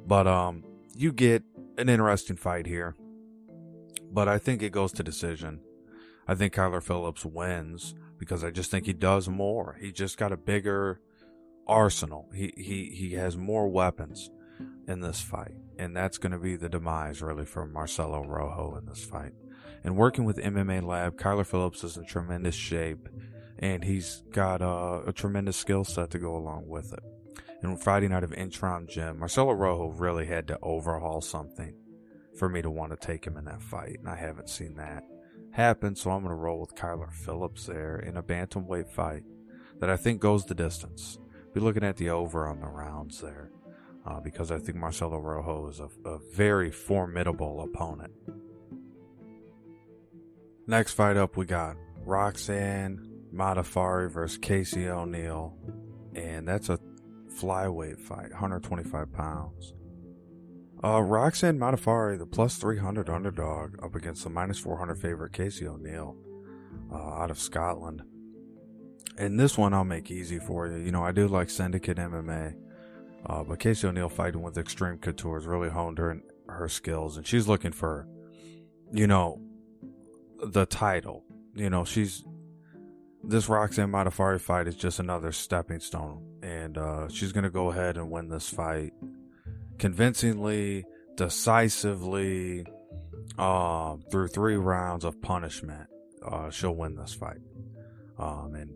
But 0.07 0.27
um 0.27 0.65
you 0.95 1.13
get 1.13 1.43
an 1.79 1.89
interesting 1.89 2.37
fight 2.37 2.67
here. 2.67 2.95
But 4.11 4.29
I 4.29 4.39
think 4.39 4.63
it 4.63 4.73
goes 4.73 4.93
to 4.93 5.03
decision. 5.03 5.61
I 6.29 6.35
think 6.35 6.55
Kyler 6.55 6.83
Phillips 6.83 7.25
wins 7.25 7.95
because 8.19 8.45
I 8.45 8.51
just 8.51 8.71
think 8.71 8.87
he 8.87 8.93
does 8.93 9.29
more. 9.29 9.77
He 9.81 9.91
just 9.91 10.19
got 10.19 10.33
a 10.33 10.37
bigger 10.37 11.01
arsenal. 11.67 12.29
He 12.35 12.53
he 12.57 12.91
he 12.95 13.15
has 13.15 13.37
more 13.37 13.69
weapons 13.69 14.31
in 14.87 15.01
this 15.01 15.21
fight, 15.21 15.55
and 15.79 15.97
that's 15.97 16.19
going 16.19 16.33
to 16.33 16.39
be 16.39 16.57
the 16.57 16.69
demise 16.69 17.23
really 17.23 17.45
for 17.45 17.67
Marcelo 17.67 18.23
Rojo 18.23 18.77
in 18.77 18.87
this 18.87 19.05
fight. 19.05 19.33
And 19.85 19.97
working 19.97 20.25
with 20.25 20.37
MMA 20.37 20.83
Lab, 20.83 21.17
Kyler 21.17 21.47
Phillips 21.47 21.83
is 21.83 21.97
in 21.97 22.05
tremendous 22.05 22.55
shape, 22.55 23.09
and 23.59 23.83
he's 23.83 24.23
got 24.31 24.63
a 24.63 25.13
tremendous 25.13 25.57
skill 25.57 25.85
set 25.85 26.11
to 26.11 26.19
go 26.19 26.37
along 26.37 26.69
with 26.69 26.93
it. 26.93 27.03
And 27.63 27.81
Friday 27.81 28.09
night 28.09 28.25
of 28.25 28.33
Entram 28.33 28.89
Gym, 28.89 29.21
Marcelo 29.21 29.53
Rojo 29.53 29.87
really 29.87 30.27
had 30.27 30.49
to 30.49 30.59
overhaul 30.63 31.21
something 31.21 31.75
for 32.37 32.49
me 32.49 32.61
to 32.61 32.71
want 32.71 32.91
to 32.91 33.07
take 33.07 33.25
him 33.25 33.37
in 33.37 33.45
that 33.45 33.63
fight, 33.63 33.99
and 34.01 34.09
I 34.09 34.17
haven't 34.17 34.49
seen 34.49 34.75
that 34.77 35.05
happen. 35.53 35.95
So 35.95 36.11
I'm 36.11 36.23
going 36.23 36.35
to 36.35 36.41
roll 36.41 36.61
with 36.61 36.75
Kyler 36.75 37.13
Phillips 37.13 37.67
there 37.67 37.99
in 37.99 38.17
a 38.17 38.23
bantamweight 38.23 38.91
fight 38.91 39.23
that 39.79 39.91
I 39.91 39.97
think 39.97 40.21
goes 40.21 40.45
the 40.45 40.55
distance. 40.55 41.19
Be 41.55 41.61
looking 41.61 41.85
at 41.85 41.99
the 41.99 42.11
over 42.11 42.49
on 42.49 42.61
the 42.61 42.67
rounds 42.67 43.21
there, 43.21 43.51
uh, 44.07 44.19
because 44.21 44.51
I 44.51 44.59
think 44.59 44.79
Marcelo 44.79 45.19
Rojo 45.19 45.69
is 45.69 45.79
a, 45.79 45.89
a 46.09 46.19
very 46.35 46.71
formidable 46.71 47.61
opponent. 47.61 48.13
Next 50.67 50.95
fight 50.95 51.17
up, 51.17 51.37
we 51.37 51.45
got 51.45 51.77
Roxanne 52.05 53.09
Modafferi 53.33 54.11
versus 54.11 54.39
Casey 54.39 54.89
O'Neill, 54.89 55.55
and 56.15 56.49
that's 56.49 56.69
a 56.69 56.79
flyweight 57.33 57.99
fight, 57.99 58.31
125 58.31 59.13
pounds. 59.13 59.75
Uh, 60.85 61.01
Roxanne 61.01 61.59
Modafferi, 61.59 62.19
the 62.19 62.27
plus 62.27 62.57
300 62.57 63.09
underdog, 63.09 63.83
up 63.83 63.95
against 63.95 64.25
the 64.25 64.31
minus 64.31 64.59
400 64.59 64.97
favorite 64.97 65.33
Casey 65.33 65.67
O'Neill 65.67 66.17
uh, 66.93 66.97
out 66.97 67.31
of 67.31 67.39
Scotland. 67.39 68.03
And 69.17 69.39
this 69.39 69.57
one 69.57 69.75
I'll 69.75 69.85
make 69.85 70.11
easy 70.11 70.39
for 70.39 70.67
you. 70.67 70.79
You 70.79 70.91
know, 70.91 71.05
I 71.05 71.13
do 71.13 71.29
like 71.29 71.51
Syndicate 71.51 71.99
MMA, 71.99 72.57
uh, 73.27 73.45
but 73.45 73.61
Casey 73.61 73.87
O'Neill 73.87 74.09
fighting 74.09 74.43
with 74.43 74.59
Extreme 74.59 74.99
Couture 74.99 75.39
has 75.39 75.47
really 75.47 75.69
honed 75.69 75.99
her 75.99 76.21
her 76.49 76.69
skills, 76.69 77.17
and 77.17 77.27
she's 77.27 77.49
looking 77.49 77.73
for, 77.73 78.07
you 78.93 79.07
know, 79.07 79.41
the 80.43 80.67
title. 80.67 81.25
You 81.55 81.71
know, 81.71 81.85
she's 81.85 82.25
this 83.23 83.49
Roxanne 83.49 83.93
Modafferi 83.93 84.41
fight 84.41 84.67
is 84.67 84.75
just 84.75 84.99
another 84.99 85.31
stepping 85.31 85.79
stone 85.79 86.32
and 86.53 86.79
uh, 86.79 87.09
she's 87.09 87.33
going 87.33 87.45
to 87.45 87.51
go 87.51 87.71
ahead 87.71 87.97
and 87.97 88.11
win 88.11 88.29
this 88.29 88.49
fight 88.49 88.93
convincingly, 89.79 90.85
decisively, 91.17 92.65
um, 93.39 94.03
through 94.11 94.29
three 94.29 94.57
rounds 94.57 95.05
of 95.05 95.21
punishment. 95.23 95.89
Uh, 96.25 96.51
she'll 96.51 96.75
win 96.75 96.95
this 96.95 97.15
fight. 97.15 97.41
Um, 98.19 98.55
and 98.55 98.71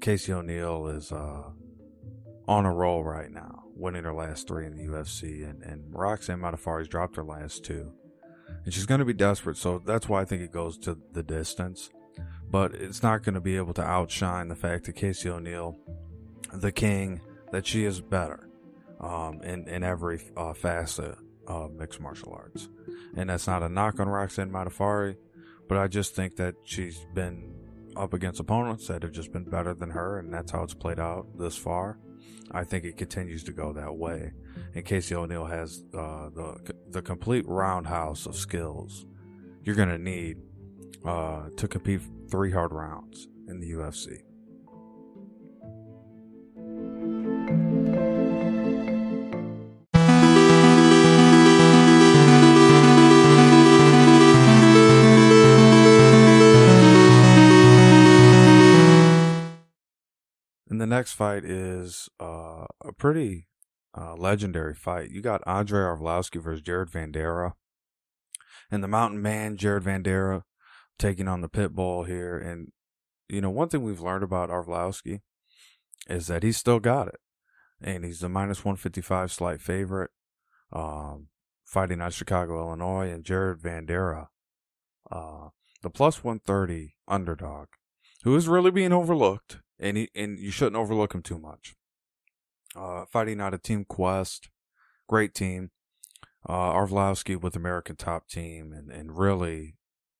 Casey 0.00 0.32
O'Neill 0.32 0.88
is 0.88 1.10
uh, 1.10 1.44
on 2.46 2.66
a 2.66 2.72
roll 2.72 3.02
right 3.02 3.30
now, 3.30 3.64
winning 3.74 4.04
her 4.04 4.14
last 4.14 4.46
three 4.46 4.66
in 4.66 4.76
the 4.76 4.84
UFC, 4.84 5.48
and, 5.48 5.62
and 5.62 5.82
Roxanne 5.90 6.40
Modafferi's 6.40 6.88
dropped 6.88 7.16
her 7.16 7.24
last 7.24 7.64
two. 7.64 7.92
And 8.64 8.72
she's 8.72 8.86
going 8.86 9.00
to 9.00 9.04
be 9.04 9.14
desperate, 9.14 9.56
so 9.56 9.82
that's 9.84 10.08
why 10.08 10.20
I 10.20 10.24
think 10.24 10.42
it 10.42 10.52
goes 10.52 10.78
to 10.78 10.98
the 11.12 11.22
distance. 11.22 11.90
But 12.50 12.74
it's 12.74 13.02
not 13.02 13.22
going 13.22 13.34
to 13.34 13.40
be 13.40 13.56
able 13.56 13.72
to 13.74 13.82
outshine 13.82 14.48
the 14.48 14.54
fact 14.54 14.84
that 14.84 14.92
Casey 14.92 15.30
O'Neill, 15.30 15.76
the 16.52 16.72
king, 16.72 17.20
that 17.50 17.66
she 17.66 17.84
is 17.84 18.00
better 18.00 18.48
um, 19.00 19.42
in, 19.42 19.68
in 19.68 19.82
every 19.82 20.20
uh, 20.36 20.54
facet 20.54 21.16
of 21.46 21.72
mixed 21.72 22.00
martial 22.00 22.32
arts. 22.32 22.68
And 23.16 23.30
that's 23.30 23.46
not 23.46 23.62
a 23.62 23.68
knock 23.68 24.00
on 24.00 24.08
Roxanne 24.08 24.50
Modafferi, 24.50 25.16
but 25.68 25.78
I 25.78 25.88
just 25.88 26.14
think 26.14 26.36
that 26.36 26.54
she's 26.64 27.06
been 27.14 27.54
up 27.96 28.14
against 28.14 28.40
opponents 28.40 28.86
that 28.88 29.02
have 29.02 29.12
just 29.12 29.32
been 29.32 29.44
better 29.44 29.74
than 29.74 29.90
her, 29.90 30.18
and 30.18 30.32
that's 30.32 30.52
how 30.52 30.62
it's 30.62 30.74
played 30.74 30.98
out 30.98 31.26
this 31.38 31.56
far. 31.56 31.98
I 32.50 32.64
think 32.64 32.84
it 32.84 32.96
continues 32.96 33.44
to 33.44 33.52
go 33.52 33.72
that 33.72 33.94
way. 33.94 34.32
And 34.74 34.84
Casey 34.84 35.14
O'Neill 35.14 35.46
has 35.46 35.84
uh, 35.94 36.28
the 36.30 36.74
the 36.90 37.02
complete 37.02 37.46
roundhouse 37.46 38.26
of 38.26 38.36
skills 38.36 39.06
you're 39.64 39.76
going 39.76 39.88
to 39.88 39.98
need 39.98 40.38
uh, 41.04 41.48
to 41.56 41.68
compete 41.68 42.00
three 42.30 42.50
hard 42.50 42.72
rounds 42.72 43.28
in 43.48 43.60
the 43.60 43.70
UFC. 43.72 44.22
Next 60.92 61.14
fight 61.14 61.42
is 61.42 62.10
uh, 62.20 62.66
a 62.84 62.92
pretty 62.98 63.48
uh, 63.96 64.14
legendary 64.14 64.74
fight. 64.74 65.08
You 65.10 65.22
got 65.22 65.40
Andrei 65.46 65.80
Arlovski 65.80 66.38
versus 66.38 66.60
Jared 66.60 66.90
Vanderaa. 66.90 67.54
And 68.70 68.84
the 68.84 68.88
mountain 68.88 69.22
man, 69.22 69.56
Jared 69.56 69.84
Vanderaa, 69.84 70.42
taking 70.98 71.28
on 71.28 71.40
the 71.40 71.48
pit 71.48 71.74
bull 71.74 72.04
here. 72.04 72.36
And, 72.36 72.72
you 73.26 73.40
know, 73.40 73.48
one 73.48 73.70
thing 73.70 73.82
we've 73.82 74.02
learned 74.02 74.22
about 74.22 74.50
Arlovski 74.50 75.20
is 76.10 76.26
that 76.26 76.42
he's 76.42 76.58
still 76.58 76.78
got 76.78 77.08
it. 77.08 77.20
And 77.80 78.04
he's 78.04 78.20
the 78.20 78.28
minus 78.28 78.62
155 78.62 79.32
slight 79.32 79.62
favorite, 79.62 80.10
um, 80.74 81.28
fighting 81.64 82.02
out 82.02 82.12
Chicago, 82.12 82.66
Illinois. 82.66 83.08
And 83.08 83.24
Jared 83.24 83.60
Vanderaa, 83.62 84.26
uh, 85.10 85.48
the 85.80 85.88
plus 85.88 86.22
130 86.22 86.96
underdog, 87.08 87.68
who 88.24 88.36
is 88.36 88.46
really 88.46 88.70
being 88.70 88.92
overlooked 88.92 89.60
and 89.82 89.96
he, 89.96 90.10
and 90.14 90.38
you 90.38 90.50
shouldn't 90.50 90.76
overlook 90.76 91.14
him 91.14 91.22
too 91.22 91.38
much. 91.38 91.74
Uh, 92.74 93.04
fighting 93.04 93.40
out 93.40 93.52
of 93.52 93.62
Team 93.62 93.84
Quest, 93.84 94.48
great 95.08 95.34
team. 95.34 95.70
Uh, 96.48 96.72
Arlovski 96.72 97.40
with 97.40 97.54
American 97.54 97.96
Top 97.96 98.28
Team, 98.28 98.72
and 98.72 98.90
and 98.90 99.18
really 99.18 99.76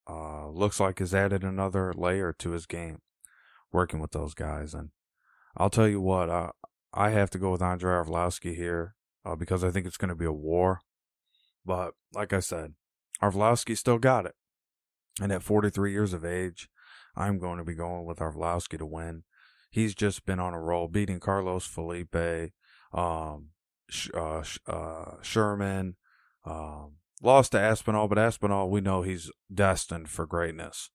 uh, 0.09 0.49
looks 0.49 0.79
like 0.79 0.99
has 0.99 1.15
added 1.15 1.43
another 1.43 1.93
layer 1.93 2.33
to 2.39 2.51
his 2.51 2.67
game, 2.67 3.01
working 3.73 4.01
with 4.01 4.11
those 4.11 4.35
guys. 4.35 4.75
And 4.75 4.91
I'll 5.57 5.71
tell 5.71 5.89
you 5.89 6.01
what, 6.01 6.29
I 6.29 6.51
I 6.93 7.11
have 7.11 7.31
to 7.31 7.39
go 7.39 7.51
with 7.51 7.63
Andrei 7.63 7.95
Arlovski 7.95 8.55
here 8.55 8.95
uh, 9.25 9.35
because 9.35 9.65
I 9.65 9.71
think 9.71 9.87
it's 9.87 9.97
going 9.97 10.11
to 10.11 10.15
be 10.15 10.27
a 10.27 10.33
war. 10.33 10.81
But 11.65 11.95
like 12.13 12.33
I 12.33 12.41
said, 12.41 12.75
Arlovski 13.23 13.77
still 13.77 13.99
got 13.99 14.27
it, 14.27 14.35
and 15.21 15.33
at 15.33 15.43
43 15.43 15.93
years 15.93 16.13
of 16.13 16.25
age, 16.25 16.69
I'm 17.17 17.39
going 17.39 17.59
to 17.59 17.65
be 17.65 17.75
going 17.75 18.05
with 18.05 18.19
Arlovski 18.19 18.79
to 18.79 18.87
win 18.87 19.25
he's 19.73 19.95
just 19.97 20.25
been 20.25 20.39
on 20.39 20.55
a 20.55 20.61
roll, 20.61 20.87
beating 20.87 21.19
Carlos 21.19 21.67
Felipe, 21.67 22.53
um, 22.93 23.49
uh, 24.15 24.45
uh, 24.69 25.15
Sherman, 25.23 25.97
um, 26.45 26.93
lost 27.21 27.53
to 27.53 27.59
Aspinall, 27.59 28.07
but 28.07 28.19
Aspinall, 28.19 28.71
we 28.71 28.81
know 28.81 29.03
he's 29.03 29.31
destined 29.53 30.09
for 30.09 30.27
greatness. 30.27 30.91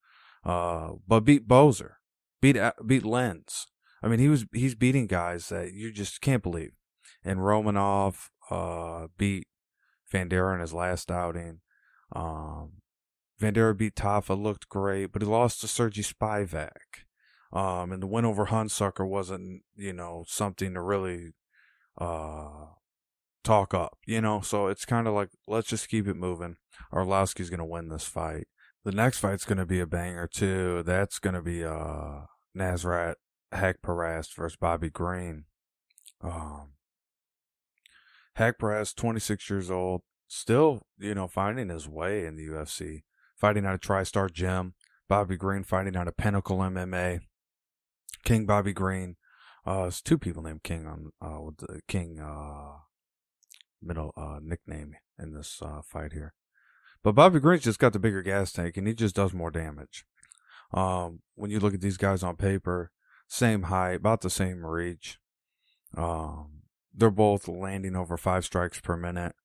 Uh, 0.46 0.92
but 1.06 1.22
beat 1.22 1.48
Boser, 1.48 1.94
beat 2.40 2.58
beat 2.86 3.04
Lins. 3.04 3.66
I 4.02 4.08
mean, 4.08 4.20
he 4.20 4.30
was 4.30 4.46
he's 4.54 4.76
beating 4.76 5.08
guys 5.08 5.50
that 5.50 5.74
you 5.74 5.92
just 5.92 6.22
can't 6.22 6.44
believe. 6.44 6.72
And 7.24 7.40
Romanov 7.40 8.30
uh, 8.50 9.08
beat 9.18 9.48
Vanderaa 10.14 10.54
in 10.54 10.62
his 10.62 10.74
last 10.74 11.12
outing. 11.12 11.60
Um, 12.16 12.74
Vanderaa 13.42 13.78
beat 13.78 13.96
Tafa, 13.96 14.42
looked 14.42 14.70
great, 14.70 15.12
but 15.12 15.22
he 15.22 15.28
lost 15.28 15.62
to 15.62 15.68
Sergey 15.68 16.04
Spivak. 16.04 17.07
Um, 17.54 17.92
and 17.92 18.04
the 18.04 18.08
win 18.08 18.26
over 18.26 18.48
Hunsucker 18.48 19.08
wasn't, 19.08 19.64
you 19.76 19.94
know, 19.94 20.26
something 20.28 20.74
to 20.74 20.82
really 20.82 21.32
uh, 21.98 22.68
talk 23.44 23.74
up, 23.74 23.98
you 24.06 24.22
know. 24.22 24.42
So 24.42 24.68
it's 24.68 24.86
kind 24.86 25.08
of 25.08 25.14
like 25.14 25.30
let's 25.48 25.68
just 25.68 25.90
keep 25.90 26.08
it 26.08 26.16
moving. 26.16 26.58
Arlovski's 26.94 27.50
gonna 27.50 27.66
win 27.66 27.90
this 27.90 28.06
fight. 28.06 28.48
The 28.84 28.92
next 28.92 29.20
fight's 29.20 29.46
gonna 29.46 29.66
be 29.66 29.80
a 29.80 29.88
banger 29.88 30.28
too. 30.28 30.84
That's 30.86 31.20
gonna 31.20 31.42
be 31.42 31.64
uh 31.64 32.26
Nasrat 32.56 33.16
Haqparast 33.54 34.36
versus 34.36 34.58
Bobby 34.58 34.90
Green. 34.90 35.46
Um, 36.22 36.74
Haqparast, 38.38 38.96
26 38.96 39.50
years 39.50 39.72
old, 39.72 40.02
still, 40.28 40.84
you 41.00 41.16
know, 41.16 41.28
finding 41.28 41.70
his 41.70 41.88
way 41.88 42.26
in 42.26 42.36
the 42.36 42.48
UFC, 42.48 43.04
fighting 43.36 43.66
out 43.66 43.76
of 43.76 43.82
TriStar 43.82 44.32
Gym. 44.32 44.74
Bobby 45.08 45.38
Green 45.38 45.64
fighting 45.64 45.96
out 45.96 46.08
of 46.08 46.18
Pinnacle 46.18 46.58
MMA. 46.58 47.22
King 48.28 48.46
Bobby 48.46 48.74
Green. 48.74 49.16
Uh, 49.66 49.84
there's 49.84 50.02
two 50.02 50.18
people 50.18 50.44
named 50.44 50.62
King 50.62 50.86
on 50.86 51.12
uh, 51.22 51.42
with 51.42 51.58
the 51.58 51.80
King 51.88 52.20
uh, 52.20 52.80
middle 53.82 54.14
uh, 54.18 54.40
nickname 54.44 54.96
in 55.18 55.34
this 55.34 55.62
uh, 55.62 55.82
fight 55.82 56.12
here. 56.12 56.34
But 57.04 57.14
Bobby 57.14 57.40
Green's 57.40 57.64
just 57.64 57.80
got 57.80 57.94
the 57.94 58.00
bigger 58.00 58.22
gas 58.22 58.52
tank, 58.52 58.76
and 58.76 58.86
he 58.86 58.94
just 58.94 59.16
does 59.16 59.34
more 59.34 59.50
damage. 59.50 60.04
Um, 60.74 61.22
when 61.36 61.52
you 61.52 61.62
look 61.62 61.74
at 61.74 61.80
these 61.80 61.96
guys 61.96 62.22
on 62.22 62.36
paper, 62.36 62.92
same 63.30 63.64
height, 63.64 63.96
about 63.96 64.20
the 64.20 64.30
same 64.30 64.66
reach. 64.66 65.20
Um, 65.96 66.64
they're 66.94 67.10
both 67.10 67.48
landing 67.48 67.96
over 67.96 68.18
five 68.18 68.44
strikes 68.44 68.82
per 68.82 68.98
minute. 68.98 69.36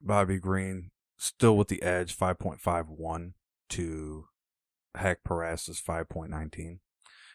Bobby 0.00 0.38
Green 0.38 0.92
still 1.18 1.58
with 1.58 1.68
the 1.68 1.82
edge, 1.82 2.16
5.51 2.16 3.32
to 3.68 4.24
Haqparast's 4.96 5.82
5.19. 5.82 6.78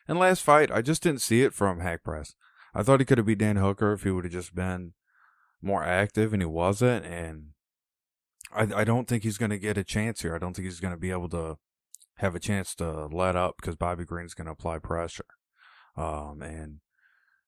And 0.08 0.20
last 0.20 0.41
fight, 0.41 0.72
I 0.72 0.82
just 0.82 1.04
didn't 1.04 1.22
see 1.22 1.41
it 1.41 1.54
from 1.54 1.80
Haqparast. 1.80 2.36
I 2.74 2.84
thought 2.84 3.00
he 3.00 3.06
could 3.06 3.18
have 3.18 3.28
beat 3.28 3.39
Dan 3.39 3.56
Hooker 3.56 3.94
if 3.94 4.04
he 4.04 4.12
would 4.12 4.26
have 4.26 4.34
just 4.34 4.54
been 4.54 4.94
more 5.62 5.84
active, 5.84 6.34
and 6.34 6.41
he 6.41 6.46
wasn't. 6.46 7.06
And 7.06 7.48
I, 8.52 8.82
I 8.82 8.84
don't 8.84 9.08
think 9.08 9.24
he's 9.24 9.38
going 9.38 9.52
to 9.52 9.58
get 9.58 9.78
a 9.78 9.84
chance 9.84 10.22
here. 10.22 10.36
I 10.36 10.39
don't 10.39 10.56
think 10.56 10.65
he's 10.65 10.80
going 10.80 10.94
to 10.94 11.00
be 11.00 11.12
able 11.12 11.30
to 11.30 11.58
have 12.18 12.36
a 12.36 12.39
chance 12.39 12.76
to 12.76 13.08
let 13.08 13.36
up 13.36 13.56
because 13.60 13.76
Bobby 13.76 14.06
Green's 14.06 14.34
going 14.34 14.46
to 14.46 14.54
apply 14.54 14.80
pressure. 14.80 15.26
Um, 15.98 16.41
and 16.41 16.80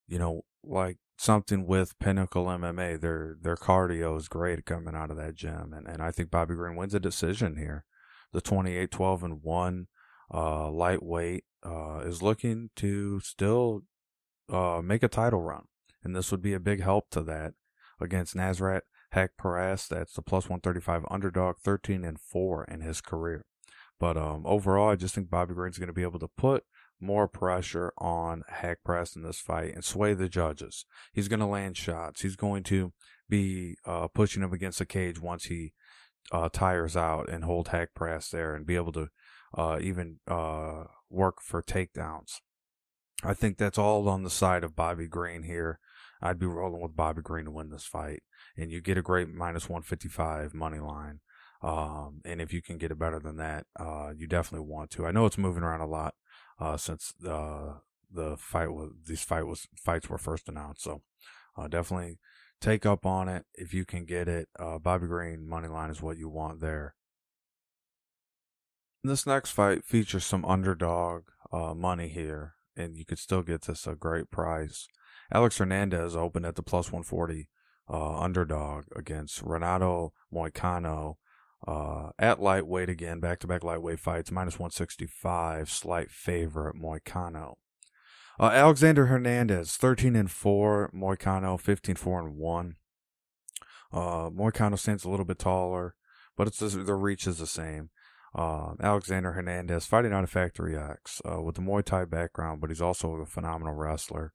you 0.08 0.18
know, 0.18 0.44
like 0.64 0.98
something 1.18 1.66
with 1.68 2.00
Pinnacle 2.00 2.46
MMA, 2.46 3.00
their 3.00 3.36
their 3.42 3.56
cardio 3.56 4.18
is 4.18 4.28
great 4.28 4.66
coming 4.66 4.96
out 4.96 5.12
of 5.12 5.18
that 5.18 5.36
gym, 5.36 5.74
and 5.74 5.88
and 5.88 6.02
I 6.02 6.12
think 6.12 6.32
Bobby 6.32 6.56
Green 6.56 6.76
wins 6.76 6.94
a 6.94 7.00
decision 7.00 7.58
here. 7.58 7.86
The 8.34 8.42
28, 8.42 8.92
12, 8.92 9.24
and 9.24 9.42
one 9.42 9.88
uh, 10.34 10.70
lightweight 10.70 11.44
uh, 11.64 12.00
is 12.04 12.22
looking 12.22 12.70
to 12.76 13.20
still 13.22 13.82
uh, 14.50 14.82
make 14.84 15.04
a 15.04 15.08
title 15.08 15.42
run. 15.42 15.64
And 16.04 16.16
this 16.16 16.32
would 16.32 16.42
be 16.42 16.54
a 16.54 16.60
big 16.60 16.82
help 16.82 17.10
to 17.12 17.22
that 17.24 17.54
against 18.00 18.36
Nasrat 18.36 18.82
Haqparast. 19.14 19.90
That's 19.90 20.14
the 20.14 20.22
plus 20.22 20.46
135 20.46 21.06
underdog, 21.10 21.58
13 21.64 22.04
and 22.04 22.20
4 22.20 22.66
in 22.66 22.82
his 22.82 23.02
career. 23.02 23.46
But 24.00 24.16
um, 24.16 24.44
overall, 24.46 24.92
I 24.92 24.96
just 24.96 25.16
think 25.16 25.30
Bobby 25.30 25.56
Green's 25.56 25.80
going 25.80 25.88
to 25.88 25.94
be 25.94 26.04
able 26.04 26.20
to 26.20 26.30
put 26.38 26.64
more 27.00 27.28
pressure 27.28 27.94
on 27.98 28.44
Haqparast 28.62 29.16
in 29.16 29.24
this 29.24 29.40
fight 29.40 29.74
and 29.74 29.84
sway 29.84 30.14
the 30.14 30.30
judges. 30.30 30.86
He's 31.14 31.28
going 31.28 31.40
to 31.40 31.46
land 31.46 31.78
shots. 31.78 32.22
He's 32.22 32.36
going 32.36 32.64
to 32.64 32.94
be 33.30 33.76
uh, 33.86 34.08
pushing 34.08 34.44
him 34.44 34.54
against 34.54 34.80
the 34.80 34.86
cage 34.86 35.20
once 35.20 35.46
he 35.46 35.74
uh, 36.32 36.50
tires 36.52 36.96
out 36.98 37.30
and 37.30 37.44
hold 37.44 37.68
Haqparast 37.68 38.32
there 38.32 38.54
and 38.54 38.66
be 38.66 38.76
able 38.76 38.92
to 38.94 39.10
uh, 39.56 39.80
even 39.82 40.20
uh, 40.28 40.86
work 41.10 41.42
for 41.42 41.62
takedowns. 41.62 42.34
I 43.24 43.34
think 43.34 43.58
that's 43.58 43.78
all 43.78 44.08
on 44.10 44.24
the 44.24 44.30
side 44.30 44.64
of 44.64 44.76
Bobby 44.76 45.08
Green 45.08 45.44
here. 45.44 45.80
I'd 46.22 46.40
be 46.40 46.46
rolling 46.46 46.82
with 46.82 46.96
Bobby 46.96 47.22
Green 47.22 47.46
to 47.46 47.52
win 47.52 47.70
this 47.70 47.86
fight, 47.86 48.24
and 48.56 48.72
you 48.72 48.82
get 48.82 48.98
a 48.98 49.04
great 49.04 49.30
minus 49.30 49.70
155 49.70 50.54
money 50.54 50.80
line. 50.80 51.20
Um, 51.62 52.22
and 52.26 52.40
if 52.40 52.54
you 52.54 52.62
can 52.62 52.78
get 52.78 52.92
it 52.92 53.00
better 53.00 53.20
than 53.20 53.38
that, 53.38 53.66
uh, 53.80 54.12
you 54.16 54.28
definitely 54.28 54.68
want 54.68 54.92
to. 54.92 55.06
I 55.06 55.12
know 55.12 55.26
it's 55.26 55.38
moving 55.38 55.64
around 55.64 55.82
a 55.82 55.88
lot 55.88 56.14
uh, 56.60 56.78
since 56.78 57.14
uh, 57.28 57.74
the 58.12 58.38
fight 58.38 58.72
was 58.72 58.92
these 59.06 59.24
fight 59.24 59.46
was 59.46 59.68
fights 59.76 60.10
were 60.10 60.18
first 60.18 60.48
announced. 60.48 60.84
So 60.84 61.02
uh, 61.58 61.68
definitely 61.68 62.20
take 62.62 62.86
up 62.86 63.06
on 63.06 63.28
it 63.28 63.46
if 63.56 63.74
you 63.74 63.86
can 63.86 64.06
get 64.06 64.28
it. 64.28 64.50
Uh, 64.60 64.78
Bobby 64.78 65.08
Green 65.08 65.48
money 65.48 65.68
line 65.68 65.90
is 65.90 66.02
what 66.02 66.18
you 66.18 66.30
want 66.30 66.62
there. 66.62 66.96
This 69.08 69.26
next 69.26 69.52
fight 69.52 69.86
features 69.86 70.26
some 70.26 70.44
underdog 70.44 71.24
uh, 71.50 71.74
money 71.74 72.10
here, 72.10 72.56
and 72.76 72.98
you 72.98 73.06
could 73.06 73.20
still 73.20 73.42
get 73.42 73.62
this 73.62 73.88
a 73.88 73.96
great 73.96 74.30
price. 74.30 74.86
Alex 75.32 75.58
Hernandez 75.58 76.14
opened 76.14 76.46
at 76.46 76.56
the 76.56 76.62
plus 76.62 76.88
140 76.88 77.48
uh, 77.90 78.20
underdog 78.20 78.84
against 78.94 79.42
Renato 79.42 80.12
Moicano 80.34 81.16
uh, 81.66 82.10
at 82.20 82.42
lightweight 82.42 82.90
again, 82.90 83.22
back 83.22 83.40
to 83.40 83.48
back 83.48 83.64
lightweight 83.64 84.02
fights, 84.02 84.30
minus 84.30 84.60
165, 84.60 85.72
slight 85.72 86.12
favorite 86.12 86.76
Moicano. 86.76 87.56
Uh, 88.38 88.52
Alexander 88.52 89.06
Hernandez, 89.06 89.78
13 89.78 90.18
and 90.18 90.30
4, 90.30 90.92
Moicano, 90.94 91.58
15 91.58 91.96
4 91.96 92.20
and 92.20 92.36
1. 92.36 92.76
Uh, 93.94 94.30
Moicano 94.30 94.78
stands 94.78 95.06
a 95.06 95.10
little 95.10 95.26
bit 95.26 95.40
taller, 95.40 95.96
but 96.36 96.48
it's 96.48 96.60
the 96.60 96.94
reach 96.94 97.26
is 97.26 97.38
the 97.38 97.48
same. 97.48 97.90
Uh, 98.38 98.74
Alexander 98.80 99.32
Hernandez 99.32 99.88
fighting 99.88 100.14
out 100.14 100.24
of 100.24 100.30
Factory 100.30 100.78
X 100.78 101.22
uh, 101.30 101.42
with 101.42 101.56
the 101.56 101.62
Muay 101.62 101.84
Thai 101.84 102.06
background, 102.06 102.62
but 102.62 102.70
he's 102.70 102.82
also 102.82 103.14
a 103.14 103.26
phenomenal 103.26 103.74
wrestler. 103.74 104.32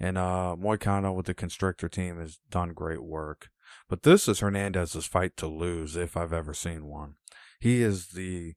And 0.00 0.16
uh, 0.16 0.56
Moicano 0.58 1.14
with 1.14 1.26
the 1.26 1.34
Constrictor 1.34 1.88
team 1.88 2.18
has 2.18 2.40
done 2.50 2.72
great 2.72 3.02
work. 3.02 3.50
But 3.88 4.04
this 4.04 4.26
is 4.26 4.40
Hernandez's 4.40 5.06
fight 5.06 5.36
to 5.36 5.46
lose, 5.46 5.96
if 5.96 6.16
I've 6.16 6.32
ever 6.32 6.54
seen 6.54 6.86
one. 6.86 7.16
He 7.60 7.82
is 7.82 8.08
the 8.08 8.54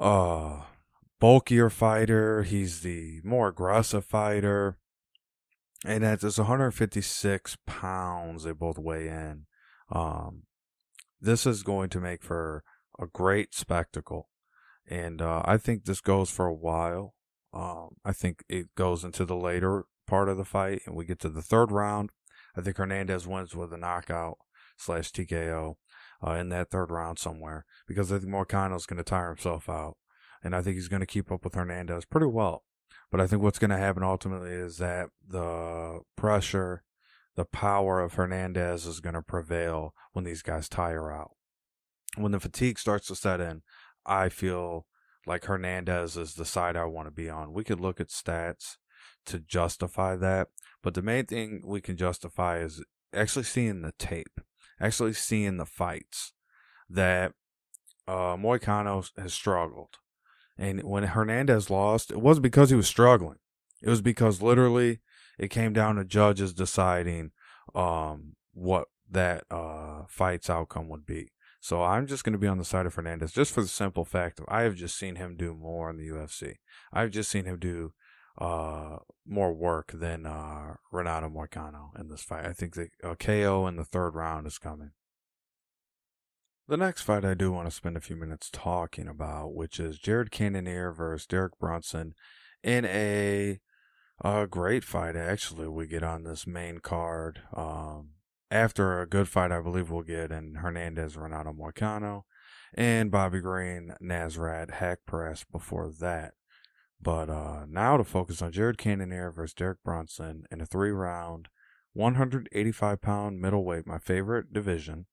uh, 0.00 0.62
bulkier 1.20 1.68
fighter. 1.68 2.42
He's 2.42 2.80
the 2.80 3.20
more 3.22 3.48
aggressive 3.48 4.04
fighter. 4.04 4.78
And 5.86 6.02
it's 6.02 6.38
156 6.38 7.58
pounds 7.66 8.44
they 8.44 8.52
both 8.52 8.78
weigh 8.78 9.08
in. 9.08 9.44
Um, 9.92 10.44
this 11.20 11.46
is 11.46 11.62
going 11.62 11.90
to 11.90 12.00
make 12.00 12.22
for 12.22 12.64
a 12.98 13.06
great 13.06 13.54
spectacle. 13.54 14.28
And 14.88 15.22
uh, 15.22 15.42
I 15.44 15.56
think 15.56 15.84
this 15.84 16.00
goes 16.00 16.30
for 16.30 16.46
a 16.46 16.54
while. 16.54 17.14
Um, 17.52 17.96
I 18.04 18.12
think 18.12 18.44
it 18.48 18.74
goes 18.74 19.04
into 19.04 19.24
the 19.24 19.36
later 19.36 19.84
part 20.06 20.28
of 20.28 20.36
the 20.36 20.44
fight, 20.44 20.82
and 20.86 20.94
we 20.94 21.04
get 21.04 21.20
to 21.20 21.28
the 21.28 21.42
third 21.42 21.70
round. 21.70 22.10
I 22.56 22.60
think 22.60 22.76
Hernandez 22.76 23.26
wins 23.26 23.54
with 23.54 23.72
a 23.72 23.78
knockout 23.78 24.38
slash 24.76 25.12
TKO 25.12 25.76
uh, 26.26 26.32
in 26.32 26.48
that 26.50 26.70
third 26.70 26.90
round 26.90 27.18
somewhere 27.18 27.64
because 27.86 28.12
I 28.12 28.18
think 28.18 28.30
Moicano's 28.30 28.86
going 28.86 28.98
to 28.98 29.04
tire 29.04 29.28
himself 29.28 29.68
out, 29.68 29.96
and 30.42 30.54
I 30.54 30.62
think 30.62 30.76
he's 30.76 30.88
going 30.88 31.00
to 31.00 31.06
keep 31.06 31.30
up 31.30 31.44
with 31.44 31.54
Hernandez 31.54 32.04
pretty 32.04 32.26
well. 32.26 32.64
But 33.10 33.20
I 33.20 33.26
think 33.26 33.42
what's 33.42 33.58
going 33.58 33.70
to 33.70 33.76
happen 33.76 34.02
ultimately 34.02 34.50
is 34.50 34.78
that 34.78 35.10
the 35.26 36.00
pressure, 36.16 36.82
the 37.36 37.44
power 37.44 38.00
of 38.00 38.14
Hernandez 38.14 38.86
is 38.86 39.00
going 39.00 39.14
to 39.14 39.22
prevail 39.22 39.94
when 40.12 40.24
these 40.24 40.42
guys 40.42 40.68
tire 40.68 41.12
out. 41.12 41.32
When 42.16 42.32
the 42.32 42.40
fatigue 42.40 42.78
starts 42.78 43.08
to 43.08 43.16
set 43.16 43.40
in, 43.40 43.62
I 44.06 44.28
feel 44.28 44.86
like 45.26 45.46
Hernandez 45.46 46.16
is 46.16 46.34
the 46.34 46.44
side 46.44 46.76
I 46.76 46.84
want 46.84 47.08
to 47.08 47.12
be 47.12 47.28
on. 47.28 47.52
We 47.52 47.64
could 47.64 47.80
look 47.80 48.00
at 48.00 48.08
stats 48.08 48.76
to 49.26 49.38
justify 49.38 50.16
that. 50.16 50.48
But 50.82 50.94
the 50.94 51.02
main 51.02 51.26
thing 51.26 51.62
we 51.64 51.80
can 51.80 51.96
justify 51.96 52.58
is 52.58 52.84
actually 53.12 53.44
seeing 53.44 53.82
the 53.82 53.92
tape, 53.98 54.40
actually 54.80 55.14
seeing 55.14 55.56
the 55.56 55.66
fights 55.66 56.32
that 56.90 57.32
uh, 58.06 58.36
Moicano 58.36 59.08
has 59.16 59.32
struggled. 59.32 59.96
And 60.58 60.82
when 60.82 61.04
Hernandez 61.04 61.70
lost, 61.70 62.10
it 62.10 62.20
wasn't 62.20 62.44
because 62.44 62.70
he 62.70 62.76
was 62.76 62.86
struggling. 62.86 63.38
It 63.82 63.88
was 63.88 64.02
because 64.02 64.42
literally 64.42 65.00
it 65.38 65.48
came 65.48 65.72
down 65.72 65.96
to 65.96 66.04
judges 66.04 66.52
deciding 66.52 67.32
um, 67.74 68.36
what 68.52 68.88
that 69.10 69.44
uh, 69.50 70.02
fight's 70.08 70.48
outcome 70.48 70.88
would 70.88 71.06
be. 71.06 71.30
So 71.64 71.82
I'm 71.82 72.06
just 72.06 72.24
going 72.24 72.34
to 72.34 72.38
be 72.38 72.46
on 72.46 72.58
the 72.58 72.64
side 72.64 72.84
of 72.84 72.92
Fernandez 72.92 73.32
just 73.32 73.50
for 73.50 73.62
the 73.62 73.68
simple 73.68 74.04
fact 74.04 74.38
of 74.38 74.44
I 74.48 74.64
have 74.64 74.74
just 74.74 74.98
seen 74.98 75.16
him 75.16 75.34
do 75.34 75.54
more 75.54 75.88
in 75.88 75.96
the 75.96 76.06
UFC. 76.06 76.56
I've 76.92 77.10
just 77.10 77.30
seen 77.30 77.46
him 77.46 77.58
do 77.58 77.94
uh, 78.36 78.98
more 79.26 79.54
work 79.54 79.90
than 79.94 80.26
uh, 80.26 80.74
Renato 80.92 81.30
Moicano 81.30 81.98
in 81.98 82.08
this 82.08 82.22
fight. 82.22 82.44
I 82.44 82.52
think 82.52 82.74
the 82.74 82.88
uh, 83.02 83.14
KO 83.14 83.66
in 83.66 83.76
the 83.76 83.84
third 83.86 84.14
round 84.14 84.46
is 84.46 84.58
coming. 84.58 84.90
The 86.68 86.76
next 86.76 87.00
fight 87.00 87.24
I 87.24 87.32
do 87.32 87.50
want 87.50 87.66
to 87.66 87.74
spend 87.74 87.96
a 87.96 88.02
few 88.02 88.16
minutes 88.16 88.50
talking 88.52 89.08
about, 89.08 89.54
which 89.54 89.80
is 89.80 89.98
Jared 89.98 90.30
Cannonier 90.30 90.92
versus 90.92 91.26
Derek 91.26 91.58
Brunson 91.58 92.12
in 92.62 92.84
a, 92.84 93.60
a 94.22 94.46
great 94.46 94.84
fight. 94.84 95.16
Actually, 95.16 95.68
we 95.68 95.86
get 95.86 96.02
on 96.02 96.24
this 96.24 96.46
main 96.46 96.80
card. 96.80 97.40
Um, 97.56 98.13
after 98.54 99.00
a 99.00 99.06
good 99.06 99.28
fight, 99.28 99.50
I 99.50 99.60
believe 99.60 99.90
we'll 99.90 100.02
get 100.02 100.30
in 100.30 100.54
Hernandez 100.54 101.16
Renato 101.16 101.52
Moicano 101.52 102.22
and 102.72 103.10
Bobby 103.10 103.40
Green 103.40 103.94
Nasrat 104.00 104.70
Press. 105.06 105.44
before 105.50 105.90
that. 105.98 106.34
But 107.02 107.28
uh, 107.28 107.66
now 107.68 107.96
to 107.96 108.04
focus 108.04 108.40
on 108.40 108.52
Jared 108.52 108.78
Cannonier 108.78 109.32
versus 109.32 109.54
Derek 109.54 109.82
Brunson 109.84 110.44
in 110.52 110.60
a 110.60 110.66
three 110.66 110.92
round, 110.92 111.48
185 111.94 113.00
pound 113.02 113.40
middleweight, 113.40 113.88
my 113.88 113.98
favorite 113.98 114.52
division, 114.52 115.06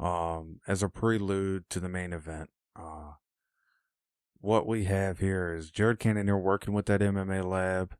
um, 0.00 0.60
as 0.66 0.82
a 0.82 0.88
prelude 0.88 1.68
to 1.68 1.80
the 1.80 1.88
main 1.88 2.14
event. 2.14 2.48
Uh, 2.74 3.12
what 4.40 4.66
we 4.66 4.84
have 4.84 5.18
here 5.18 5.54
is 5.54 5.70
Jared 5.70 5.98
Cannonier 5.98 6.38
working 6.38 6.72
with 6.72 6.86
that 6.86 7.02
MMA 7.02 7.44
lab. 7.44 7.94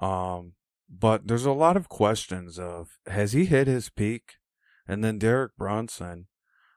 Um, 0.00 0.54
but 0.98 1.26
there's 1.26 1.46
a 1.46 1.52
lot 1.52 1.76
of 1.76 1.88
questions 1.88 2.58
of 2.58 2.98
has 3.06 3.32
he 3.32 3.46
hit 3.46 3.66
his 3.66 3.90
peak? 3.90 4.34
And 4.86 5.02
then 5.02 5.18
Derek 5.18 5.56
Brunson 5.56 6.26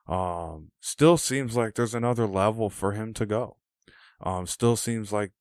um, 0.08 0.72
still 0.80 1.18
seems 1.18 1.56
like 1.56 1.76
there's 1.76 1.94
another 1.94 2.26
level 2.26 2.70
for 2.70 2.94
him 2.94 3.14
to 3.16 3.26
go. 3.26 3.58
Um, 4.22 4.48
still 4.48 4.76
seems 4.76 5.12
like 5.12 5.32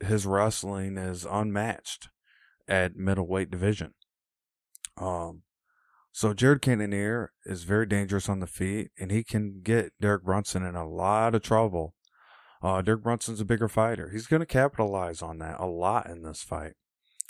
his 0.00 0.26
wrestling 0.26 0.98
is 0.98 1.24
unmatched 1.24 2.08
at 2.68 2.96
middleweight 2.96 3.50
division. 3.50 3.94
Um, 4.96 5.42
so 6.12 6.34
Jared 6.34 6.62
Cannonier 6.62 7.32
is 7.44 7.64
very 7.64 7.86
dangerous 7.86 8.28
on 8.28 8.40
the 8.40 8.46
feet, 8.46 8.90
and 8.98 9.10
he 9.10 9.22
can 9.22 9.60
get 9.62 9.92
Derek 10.00 10.24
Brunson 10.24 10.64
in 10.64 10.74
a 10.74 10.88
lot 10.88 11.34
of 11.34 11.42
trouble. 11.42 11.94
Uh, 12.62 12.82
Derek 12.82 13.02
Brunson's 13.02 13.40
a 13.40 13.44
bigger 13.44 13.68
fighter. 13.68 14.10
He's 14.10 14.26
going 14.26 14.40
to 14.40 14.46
capitalize 14.46 15.22
on 15.22 15.38
that 15.38 15.60
a 15.60 15.66
lot 15.66 16.08
in 16.08 16.22
this 16.22 16.42
fight. 16.42 16.72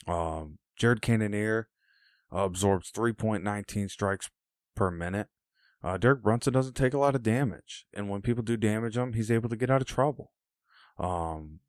Um, 0.06 0.58
Jared 0.76 1.02
Cannonier 1.02 1.68
absorbs 2.30 2.90
3.19 2.92 3.90
strikes 3.90 4.30
per 4.74 4.90
minute. 4.90 5.28
Uh, 5.82 5.96
Derek 5.96 6.22
Brunson 6.22 6.52
doesn't 6.52 6.74
take 6.74 6.94
a 6.94 6.98
lot 6.98 7.14
of 7.14 7.22
damage, 7.22 7.86
and 7.94 8.08
when 8.08 8.22
people 8.22 8.42
do 8.42 8.56
damage 8.56 8.96
him, 8.96 9.12
he's 9.12 9.30
able 9.30 9.48
to 9.48 9.56
get 9.56 9.70
out 9.70 9.82
of 9.82 9.86
trouble. 9.86 10.32
Um, 10.98 11.60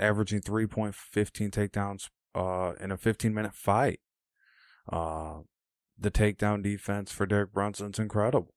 averaging 0.00 0.40
3.15 0.40 1.50
takedowns 1.50 2.08
uh, 2.34 2.74
in 2.82 2.92
a 2.92 2.96
15 2.96 3.34
minute 3.34 3.54
fight. 3.54 4.00
Uh, 4.90 5.40
the 5.98 6.10
takedown 6.10 6.62
defense 6.62 7.12
for 7.12 7.26
Derek 7.26 7.52
Brunson's 7.52 7.98
incredible. 7.98 8.54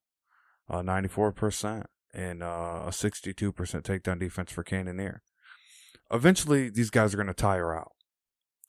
Uh, 0.69 0.81
94% 0.81 1.85
and 2.13 2.43
uh, 2.43 2.83
a 2.85 2.89
62% 2.89 3.33
takedown 3.53 4.19
defense 4.19 4.51
for 4.51 4.63
Cannonier. 4.63 5.23
Eventually, 6.11 6.69
these 6.69 6.89
guys 6.89 7.13
are 7.13 7.17
going 7.17 7.27
to 7.27 7.33
tire 7.33 7.75
out. 7.75 7.91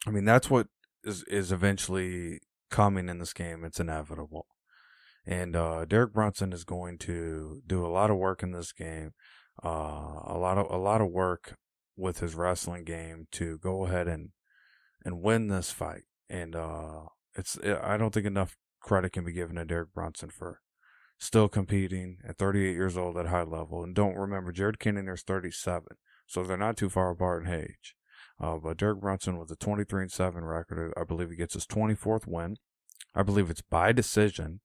I 0.07 0.11
mean, 0.11 0.25
that's 0.25 0.49
what 0.49 0.69
is, 1.05 1.23
is 1.25 1.53
eventually 1.53 2.41
coming 2.71 3.09
in 3.09 3.19
this 3.19 3.33
game. 3.33 3.65
It's 3.65 3.81
inevitable. 3.81 4.47
And 5.25 5.55
uh, 5.55 5.85
Derek 5.85 6.13
Brunson 6.13 6.53
is 6.53 6.65
going 6.65 6.99
to 6.99 7.63
do 7.67 7.87
a 7.87 7.89
lot 7.89 8.11
of 8.11 8.17
work 8.17 8.43
in 8.43 8.53
this 8.53 8.73
game. 8.73 9.13
Uh, 9.63 10.21
a 10.25 10.37
lot 10.39 10.59
of 10.59 10.71
a 10.71 10.79
lot 10.79 11.01
of 11.01 11.11
work 11.11 11.57
with 11.97 12.19
his 12.19 12.35
wrestling 12.35 12.85
game 12.85 13.29
to 13.33 13.59
go 13.59 13.85
ahead 13.85 14.09
and 14.09 14.31
and 15.05 15.23
win 15.23 15.49
this 15.49 15.71
fight. 15.71 16.03
And 16.29 16.57
uh, 16.57 17.03
it's 17.37 17.59
I 17.63 17.97
don't 17.97 18.13
think 18.13 18.27
enough 18.27 18.57
credit 18.81 19.13
can 19.13 19.25
be 19.25 19.33
given 19.33 19.57
to 19.57 19.65
Derek 19.65 19.93
Brunson 19.95 20.31
for 20.31 20.61
still 21.19 21.49
competing 21.49 22.19
at 22.27 22.37
38 22.37 22.73
years 22.73 22.97
old 22.97 23.17
at 23.17 23.27
high 23.27 23.45
level. 23.45 23.85
And 23.85 23.95
don't 23.95 24.17
remember, 24.17 24.51
Jared 24.51 24.79
is 24.85 25.23
37, 25.23 25.87
so 26.27 26.43
they're 26.43 26.57
not 26.57 26.77
too 26.77 26.91
far 26.91 27.11
apart 27.11 27.47
in 27.47 27.53
age. 27.53 27.95
Uh, 28.41 28.57
but 28.57 28.77
Derek 28.77 29.01
Brunson 29.01 29.39
with 29.39 29.51
a 29.51 29.57
23 29.57 30.03
and 30.03 30.13
7 30.13 30.45
record, 30.45 30.93
I 30.97 31.05
believe 31.05 31.31
he 31.31 31.37
gets 31.37 31.55
his 31.55 31.67
24th 31.67 32.27
win. 32.27 32.57
I 33.15 33.23
believe 33.23 33.51
it's 33.51 33.63
by 33.63 33.93
decision. 33.93 34.61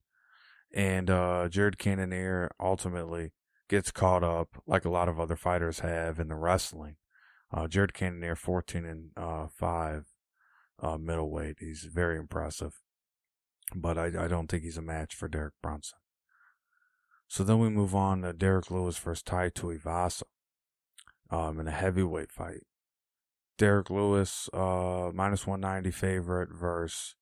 And 0.73 1.09
uh, 1.09 1.47
Jared 1.49 1.77
Cannonier 1.77 2.51
ultimately 2.59 3.31
gets 3.69 3.91
caught 3.91 4.23
up, 4.23 4.61
like 4.65 4.85
a 4.85 4.89
lot 4.89 5.09
of 5.09 5.19
other 5.19 5.35
fighters 5.35 5.79
have, 5.79 6.19
in 6.19 6.27
the 6.27 6.35
wrestling. 6.35 6.95
Uh, 7.53 7.67
Jared 7.67 7.93
Cannonier, 7.93 8.35
14 8.35 8.85
and 8.85 9.09
uh, 9.15 9.47
5 9.47 10.05
uh, 10.81 10.97
middleweight. 10.97 11.57
He's 11.59 11.83
very 11.83 12.17
impressive. 12.17 12.81
But 13.75 13.97
I, 13.97 14.05
I 14.05 14.27
don't 14.27 14.47
think 14.47 14.63
he's 14.63 14.77
a 14.77 14.81
match 14.81 15.13
for 15.15 15.27
Derek 15.27 15.53
Brunson. 15.61 15.99
So 17.27 17.43
then 17.43 17.59
we 17.59 17.69
move 17.69 17.93
on 17.93 18.21
to 18.21 18.31
Derrick 18.31 18.71
Lewis 18.71 18.97
versus 18.97 19.21
Tai 19.21 19.49
Tuivasa 19.49 20.23
um, 21.29 21.59
in 21.59 21.67
a 21.67 21.71
heavyweight 21.71 22.31
fight. 22.31 22.63
Derrick 23.57 23.89
Lewis, 23.89 24.49
uh, 24.53 25.11
minus 25.13 25.47
190 25.47 25.91
favorite 25.91 26.49
versus 26.53 27.15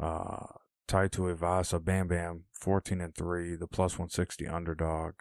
uh, 0.00 0.46
Tai 0.88 1.08
Tuivasa, 1.08 1.82
Bam 1.82 2.08
Bam, 2.08 2.44
14 2.52 3.00
and 3.00 3.14
3, 3.14 3.56
the 3.56 3.66
plus 3.66 3.92
160 3.92 4.46
underdog. 4.48 5.14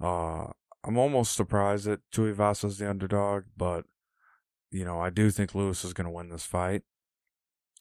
Uh, 0.00 0.46
I'm 0.84 0.96
almost 0.96 1.34
surprised 1.34 1.86
that 1.86 2.00
Tuivasa's 2.12 2.78
the 2.78 2.88
underdog, 2.88 3.44
but, 3.56 3.84
you 4.70 4.84
know, 4.84 5.00
I 5.00 5.10
do 5.10 5.30
think 5.30 5.54
Lewis 5.54 5.84
is 5.84 5.92
going 5.92 6.06
to 6.06 6.12
win 6.12 6.28
this 6.28 6.46
fight. 6.46 6.82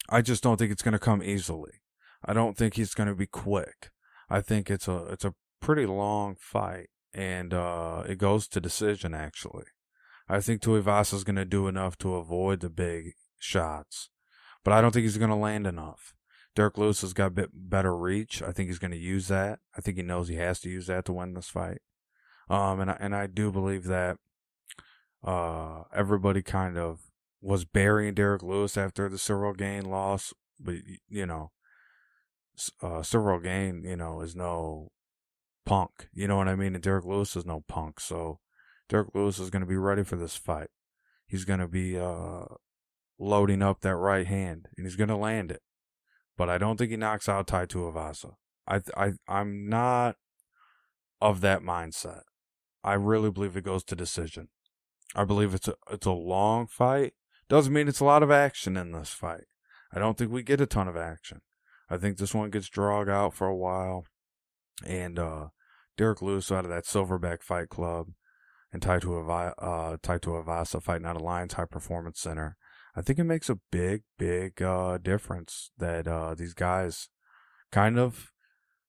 I 0.09 0.21
just 0.21 0.43
don't 0.43 0.57
think 0.57 0.71
it's 0.71 0.81
going 0.81 0.93
to 0.93 0.99
come 0.99 1.23
easily. 1.23 1.81
I 2.23 2.33
don't 2.33 2.57
think 2.57 2.75
he's 2.75 2.93
going 2.93 3.09
to 3.09 3.15
be 3.15 3.27
quick. 3.27 3.89
I 4.29 4.41
think 4.41 4.69
it's 4.69 4.87
a 4.87 5.05
it's 5.07 5.25
a 5.25 5.33
pretty 5.59 5.85
long 5.85 6.35
fight, 6.39 6.89
and 7.13 7.53
uh, 7.53 8.03
it 8.07 8.17
goes 8.17 8.47
to 8.49 8.61
decision 8.61 9.13
actually. 9.13 9.65
I 10.31 10.39
think 10.39 10.61
Tuivasa 10.61 11.13
is 11.13 11.25
going 11.25 11.35
to 11.35 11.43
do 11.43 11.67
enough 11.67 11.97
to 11.97 12.15
avoid 12.15 12.61
the 12.61 12.69
big 12.69 13.15
shots, 13.37 14.09
but 14.63 14.71
I 14.71 14.79
don't 14.79 14.93
think 14.93 15.03
he's 15.03 15.17
going 15.17 15.29
to 15.29 15.35
land 15.35 15.67
enough. 15.67 16.13
Derrick 16.55 16.77
Lewis 16.77 17.01
has 17.01 17.11
got 17.11 17.27
a 17.27 17.31
bit 17.31 17.49
better 17.53 17.93
reach. 17.93 18.41
I 18.41 18.53
think 18.53 18.69
he's 18.69 18.79
going 18.79 18.91
to 18.91 18.97
use 18.97 19.27
that. 19.27 19.59
I 19.77 19.81
think 19.81 19.97
he 19.97 20.03
knows 20.03 20.29
he 20.29 20.35
has 20.35 20.61
to 20.61 20.69
use 20.69 20.87
that 20.87 21.03
to 21.05 21.13
win 21.13 21.33
this 21.33 21.49
fight. 21.49 21.79
Um, 22.49 22.79
and 22.79 22.91
I, 22.91 22.97
and 23.01 23.13
I 23.13 23.27
do 23.27 23.51
believe 23.51 23.83
that 23.85 24.17
uh, 25.21 25.83
everybody 25.93 26.41
kind 26.41 26.77
of 26.77 27.01
was 27.41 27.65
burying 27.65 28.13
Derrick 28.13 28.41
Lewis 28.41 28.77
after 28.77 29.09
the 29.09 29.17
Ciryl 29.17 29.57
Gane 29.57 29.85
loss, 29.85 30.33
but 30.57 30.75
you 31.09 31.25
know, 31.25 31.51
uh, 32.81 33.01
Ciryl 33.01 33.43
Gane, 33.43 33.83
you 33.83 33.97
know, 33.97 34.21
is 34.21 34.33
no 34.33 34.91
punk. 35.65 36.07
You 36.13 36.29
know 36.29 36.37
what 36.37 36.47
I 36.47 36.55
mean? 36.55 36.73
And 36.73 36.83
Derrick 36.83 37.05
Lewis 37.05 37.35
is 37.35 37.45
no 37.45 37.65
punk. 37.67 37.99
So 37.99 38.39
Derrick 38.91 39.15
Lewis 39.15 39.39
is 39.39 39.49
going 39.49 39.61
to 39.61 39.67
be 39.67 39.77
ready 39.77 40.03
for 40.03 40.17
this 40.17 40.35
fight. 40.35 40.67
He's 41.25 41.45
going 41.45 41.61
to 41.61 41.67
be 41.67 41.97
uh, 41.97 42.43
loading 43.17 43.61
up 43.61 43.79
that 43.79 43.95
right 43.95 44.27
hand, 44.27 44.67
and 44.75 44.85
he's 44.85 44.97
going 44.97 45.07
to 45.07 45.15
land 45.15 45.49
it. 45.49 45.61
But 46.37 46.49
I 46.49 46.57
don't 46.57 46.75
think 46.75 46.91
he 46.91 46.97
knocks 46.97 47.29
out 47.29 47.47
Tai 47.47 47.67
Tuivasa. 47.67 48.33
I 48.67 48.81
I 48.97 49.13
I'm 49.29 49.69
not 49.69 50.17
of 51.21 51.39
that 51.39 51.61
mindset. 51.61 52.23
I 52.83 52.95
really 52.95 53.31
believe 53.31 53.55
it 53.55 53.63
goes 53.63 53.85
to 53.85 53.95
decision. 53.95 54.49
I 55.15 55.23
believe 55.23 55.53
it's 55.53 55.69
a 55.69 55.75
it's 55.89 56.05
a 56.05 56.11
long 56.11 56.67
fight. 56.67 57.13
Doesn't 57.47 57.71
mean 57.71 57.87
it's 57.87 58.01
a 58.01 58.05
lot 58.05 58.23
of 58.23 58.31
action 58.31 58.75
in 58.75 58.91
this 58.91 59.11
fight. 59.11 59.45
I 59.93 59.99
don't 59.99 60.17
think 60.17 60.33
we 60.33 60.43
get 60.43 60.59
a 60.59 60.65
ton 60.65 60.89
of 60.89 60.97
action. 60.97 61.39
I 61.89 61.95
think 61.95 62.17
this 62.17 62.33
one 62.33 62.49
gets 62.49 62.67
dragged 62.67 63.09
out 63.09 63.35
for 63.35 63.47
a 63.47 63.55
while. 63.55 64.03
And 64.85 65.17
uh, 65.17 65.47
Derrick 65.95 66.21
Lewis 66.21 66.51
out 66.51 66.65
of 66.65 66.71
that 66.71 66.83
Silverback 66.83 67.41
Fight 67.41 67.69
Club 67.69 68.07
and 68.71 68.81
Tai 68.81 68.95
uh, 68.95 69.97
Avasa 69.97 70.81
fighting 70.81 71.05
out 71.05 71.15
of 71.15 71.21
Lions 71.21 71.53
High 71.53 71.65
Performance 71.65 72.19
Center. 72.19 72.57
I 72.95 73.01
think 73.01 73.19
it 73.19 73.23
makes 73.23 73.49
a 73.49 73.59
big, 73.71 74.03
big 74.17 74.61
uh, 74.61 74.97
difference 74.97 75.71
that 75.77 76.07
uh, 76.07 76.35
these 76.35 76.53
guys 76.53 77.09
kind 77.71 77.97
of 77.97 78.31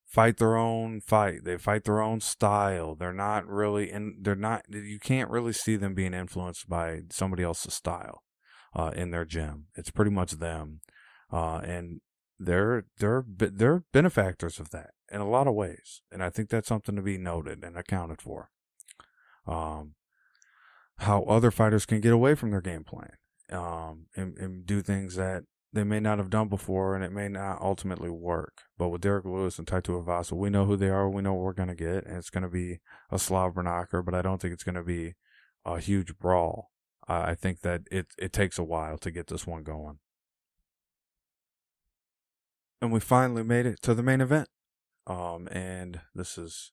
fight 0.07 0.37
their 0.37 0.57
own 0.57 1.01
fight. 1.01 1.45
They 1.45 1.57
fight 1.57 1.85
their 1.85 2.03
own 2.03 2.21
style. 2.21 2.95
They're 2.95 3.13
not 3.13 3.47
really 3.47 3.91
in. 3.91 4.19
They're 4.21 4.35
not. 4.35 4.65
You 4.69 4.99
can't 4.99 5.31
really 5.31 5.53
see 5.53 5.77
them 5.77 5.95
being 5.95 6.15
influenced 6.15 6.69
by 6.69 7.03
somebody 7.11 7.43
else's 7.43 7.75
style 7.75 8.23
uh, 8.75 8.93
in 8.95 9.11
their 9.11 9.25
gym. 9.25 9.67
It's 9.75 9.91
pretty 9.91 10.11
much 10.11 10.33
them, 10.33 10.81
uh, 11.33 11.61
and 11.65 12.01
they're 12.39 12.85
they're 12.99 13.25
they're 13.29 13.85
benefactors 13.93 14.59
of 14.59 14.71
that 14.71 14.91
in 15.11 15.21
a 15.21 15.29
lot 15.29 15.47
of 15.47 15.55
ways, 15.55 16.03
and 16.11 16.23
I 16.23 16.31
think 16.31 16.51
that's 16.51 16.69
something 16.69 16.97
to 16.97 17.03
be 17.03 17.19
noted 17.19 17.63
and 17.65 17.77
accounted 17.77 18.21
for. 18.21 18.51
Um, 19.47 19.95
how 20.99 21.23
other 21.25 21.51
fighters 21.51 21.87
can 21.87 22.01
get 22.01 22.13
away 22.13 22.35
from 22.35 22.51
their 22.51 22.61
game 22.61 22.85
plan, 22.85 23.13
um, 23.51 24.07
and, 24.17 24.37
and 24.39 24.67
do 24.67 24.83
things 24.83 25.17
that 25.17 25.45
they 25.73 25.85
may 25.85 26.01
not 26.01 26.19
have 26.19 26.31
done 26.31 26.49
before, 26.49 26.95
and 26.95 27.05
it 27.05 27.13
may 27.13 27.29
not 27.29 27.61
ultimately 27.61 28.11
work. 28.11 28.63
But 28.79 28.91
with 28.91 29.01
Derrick 29.01 29.25
Lewis 29.25 29.59
and 29.59 29.67
Tai 29.67 29.81
Tuivasa, 29.81 30.33
we 30.33 30.51
know 30.51 30.67
who 30.67 30.77
they 30.77 30.91
are. 30.91 31.09
We 31.09 31.23
know 31.23 31.35
what 31.35 31.45
we're 31.45 31.53
gonna 31.55 31.75
get, 31.75 32.07
and 32.07 32.17
it's 32.17 32.31
gonna 32.31 32.49
be 32.49 32.79
a 33.11 33.19
slobber 33.19 33.63
knocker. 33.63 34.03
But 34.03 34.15
I 34.15 34.23
don't 34.23 34.41
think 34.41 34.55
it's 34.55 34.65
gonna 34.65 34.85
be 34.85 35.15
a 35.65 35.79
huge 35.79 36.19
brawl. 36.19 36.71
I 37.09 37.35
think 37.35 37.61
that 37.61 37.83
it 37.91 38.07
it 38.19 38.33
takes 38.33 38.59
a 38.59 38.65
while 38.65 38.97
to 38.99 39.11
get 39.11 39.27
this 39.27 39.47
one 39.47 39.65
going 39.65 39.99
and 42.83 42.91
we 42.91 42.99
finally 42.99 43.45
made 43.45 43.65
it 43.65 43.81
to 43.81 43.95
the 43.95 44.03
main 44.03 44.21
event. 44.21 44.49
Um, 45.07 45.49
and 45.53 46.01
this 46.15 46.37
is 46.37 46.73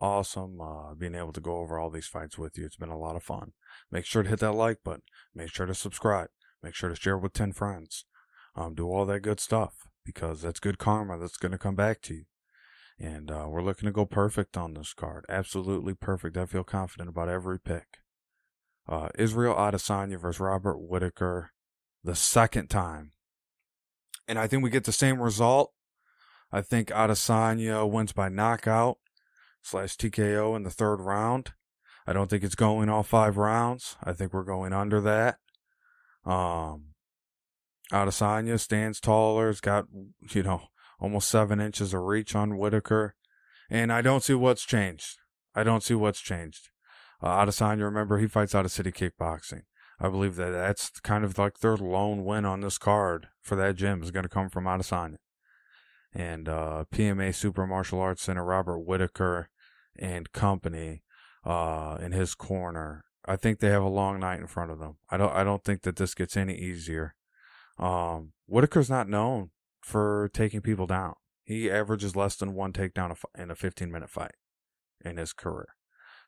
awesome. 0.00 0.60
Uh, 0.60 0.94
being 0.94 1.14
able 1.14 1.32
to 1.32 1.40
go 1.40 1.58
over 1.58 1.78
all 1.78 1.90
these 1.90 2.06
fights 2.06 2.38
with 2.38 2.56
you. 2.58 2.64
It's 2.64 2.76
been 2.76 2.88
a 2.88 2.98
lot 2.98 3.16
of 3.16 3.22
fun. 3.22 3.52
Make 3.90 4.04
sure 4.04 4.22
to 4.22 4.28
hit 4.28 4.40
that 4.40 4.52
like 4.52 4.78
button. 4.84 5.02
Make 5.34 5.50
sure 5.50 5.66
to 5.66 5.74
subscribe. 5.74 6.28
Make 6.62 6.74
sure 6.74 6.88
to 6.88 6.96
share 6.96 7.18
with 7.18 7.32
10 7.32 7.52
friends. 7.52 8.04
Um, 8.56 8.74
do 8.74 8.88
all 8.88 9.06
that 9.06 9.20
good 9.20 9.40
stuff 9.40 9.88
because 10.04 10.42
that's 10.42 10.60
good 10.60 10.78
karma 10.78 11.18
that's 11.18 11.36
going 11.36 11.52
to 11.52 11.58
come 11.58 11.76
back 11.76 12.00
to 12.02 12.14
you. 12.14 12.24
And, 12.98 13.30
uh, 13.30 13.46
we're 13.48 13.62
looking 13.62 13.86
to 13.86 13.92
go 13.92 14.04
perfect 14.06 14.56
on 14.56 14.74
this 14.74 14.92
card. 14.92 15.24
Absolutely 15.28 15.94
perfect. 15.94 16.36
I 16.36 16.46
feel 16.46 16.64
confident 16.64 17.08
about 17.08 17.28
every 17.28 17.60
pick. 17.60 17.98
Uh, 18.88 19.08
Israel 19.16 19.54
Adesanya 19.54 20.18
versus 20.18 20.40
Robert 20.40 20.78
Whitaker 20.78 21.50
the 22.02 22.16
second 22.16 22.68
time 22.68 23.12
and 24.28 24.38
I 24.38 24.46
think 24.46 24.62
we 24.62 24.70
get 24.70 24.84
the 24.84 24.92
same 24.92 25.20
result. 25.20 25.72
I 26.52 26.60
think 26.60 26.88
Adesanya 26.88 27.90
wins 27.90 28.12
by 28.12 28.28
knockout 28.28 28.98
slash 29.62 29.96
TKO 29.96 30.56
in 30.56 30.62
the 30.62 30.70
third 30.70 30.96
round. 30.96 31.52
I 32.06 32.12
don't 32.12 32.30
think 32.30 32.42
it's 32.42 32.54
going 32.54 32.88
all 32.88 33.02
five 33.02 33.36
rounds. 33.36 33.96
I 34.02 34.12
think 34.12 34.32
we're 34.32 34.42
going 34.42 34.72
under 34.72 35.00
that. 35.02 35.38
Um, 36.24 36.94
Adesanya 37.92 38.58
stands 38.58 39.00
taller. 39.00 39.48
Has 39.48 39.60
got 39.60 39.86
you 40.30 40.42
know 40.42 40.62
almost 41.00 41.28
seven 41.28 41.60
inches 41.60 41.94
of 41.94 42.02
reach 42.02 42.34
on 42.34 42.56
Whitaker, 42.56 43.14
and 43.70 43.92
I 43.92 44.02
don't 44.02 44.22
see 44.22 44.34
what's 44.34 44.64
changed. 44.64 45.18
I 45.54 45.64
don't 45.64 45.82
see 45.82 45.94
what's 45.94 46.20
changed. 46.20 46.70
Uh, 47.22 47.44
Adesanya, 47.44 47.82
remember, 47.82 48.18
he 48.18 48.26
fights 48.26 48.54
out 48.54 48.64
of 48.64 48.70
City 48.70 48.92
Kickboxing. 48.92 49.62
I 50.00 50.08
believe 50.08 50.36
that 50.36 50.50
that's 50.50 50.90
kind 51.00 51.24
of 51.24 51.36
like 51.36 51.58
their 51.58 51.76
lone 51.76 52.24
win 52.24 52.44
on 52.44 52.60
this 52.60 52.78
card 52.78 53.28
for 53.42 53.56
that 53.56 53.74
gym 53.74 54.02
is 54.02 54.12
going 54.12 54.22
to 54.22 54.28
come 54.28 54.48
from 54.48 54.64
Adesanya. 54.64 55.16
And 56.14 56.48
uh, 56.48 56.84
PMA 56.92 57.34
Super 57.34 57.66
Martial 57.66 58.00
Arts 58.00 58.22
Center, 58.22 58.44
Robert 58.44 58.78
Whitaker 58.80 59.50
and 59.98 60.32
company 60.32 61.02
uh, 61.44 61.98
in 62.00 62.12
his 62.12 62.34
corner. 62.34 63.04
I 63.26 63.36
think 63.36 63.58
they 63.58 63.68
have 63.68 63.82
a 63.82 63.88
long 63.88 64.20
night 64.20 64.40
in 64.40 64.46
front 64.46 64.70
of 64.70 64.78
them. 64.78 64.96
I 65.10 65.16
don't. 65.16 65.32
I 65.32 65.44
don't 65.44 65.62
think 65.62 65.82
that 65.82 65.96
this 65.96 66.14
gets 66.14 66.36
any 66.36 66.54
easier. 66.54 67.14
Um, 67.78 68.32
Whitaker's 68.46 68.88
not 68.88 69.08
known 69.08 69.50
for 69.80 70.30
taking 70.32 70.60
people 70.60 70.86
down. 70.86 71.14
He 71.44 71.70
averages 71.70 72.16
less 72.16 72.36
than 72.36 72.54
one 72.54 72.72
takedown 72.72 73.16
in 73.36 73.50
a 73.50 73.54
15 73.54 73.90
minute 73.90 74.10
fight 74.10 74.34
in 75.04 75.16
his 75.16 75.32
career. 75.32 75.74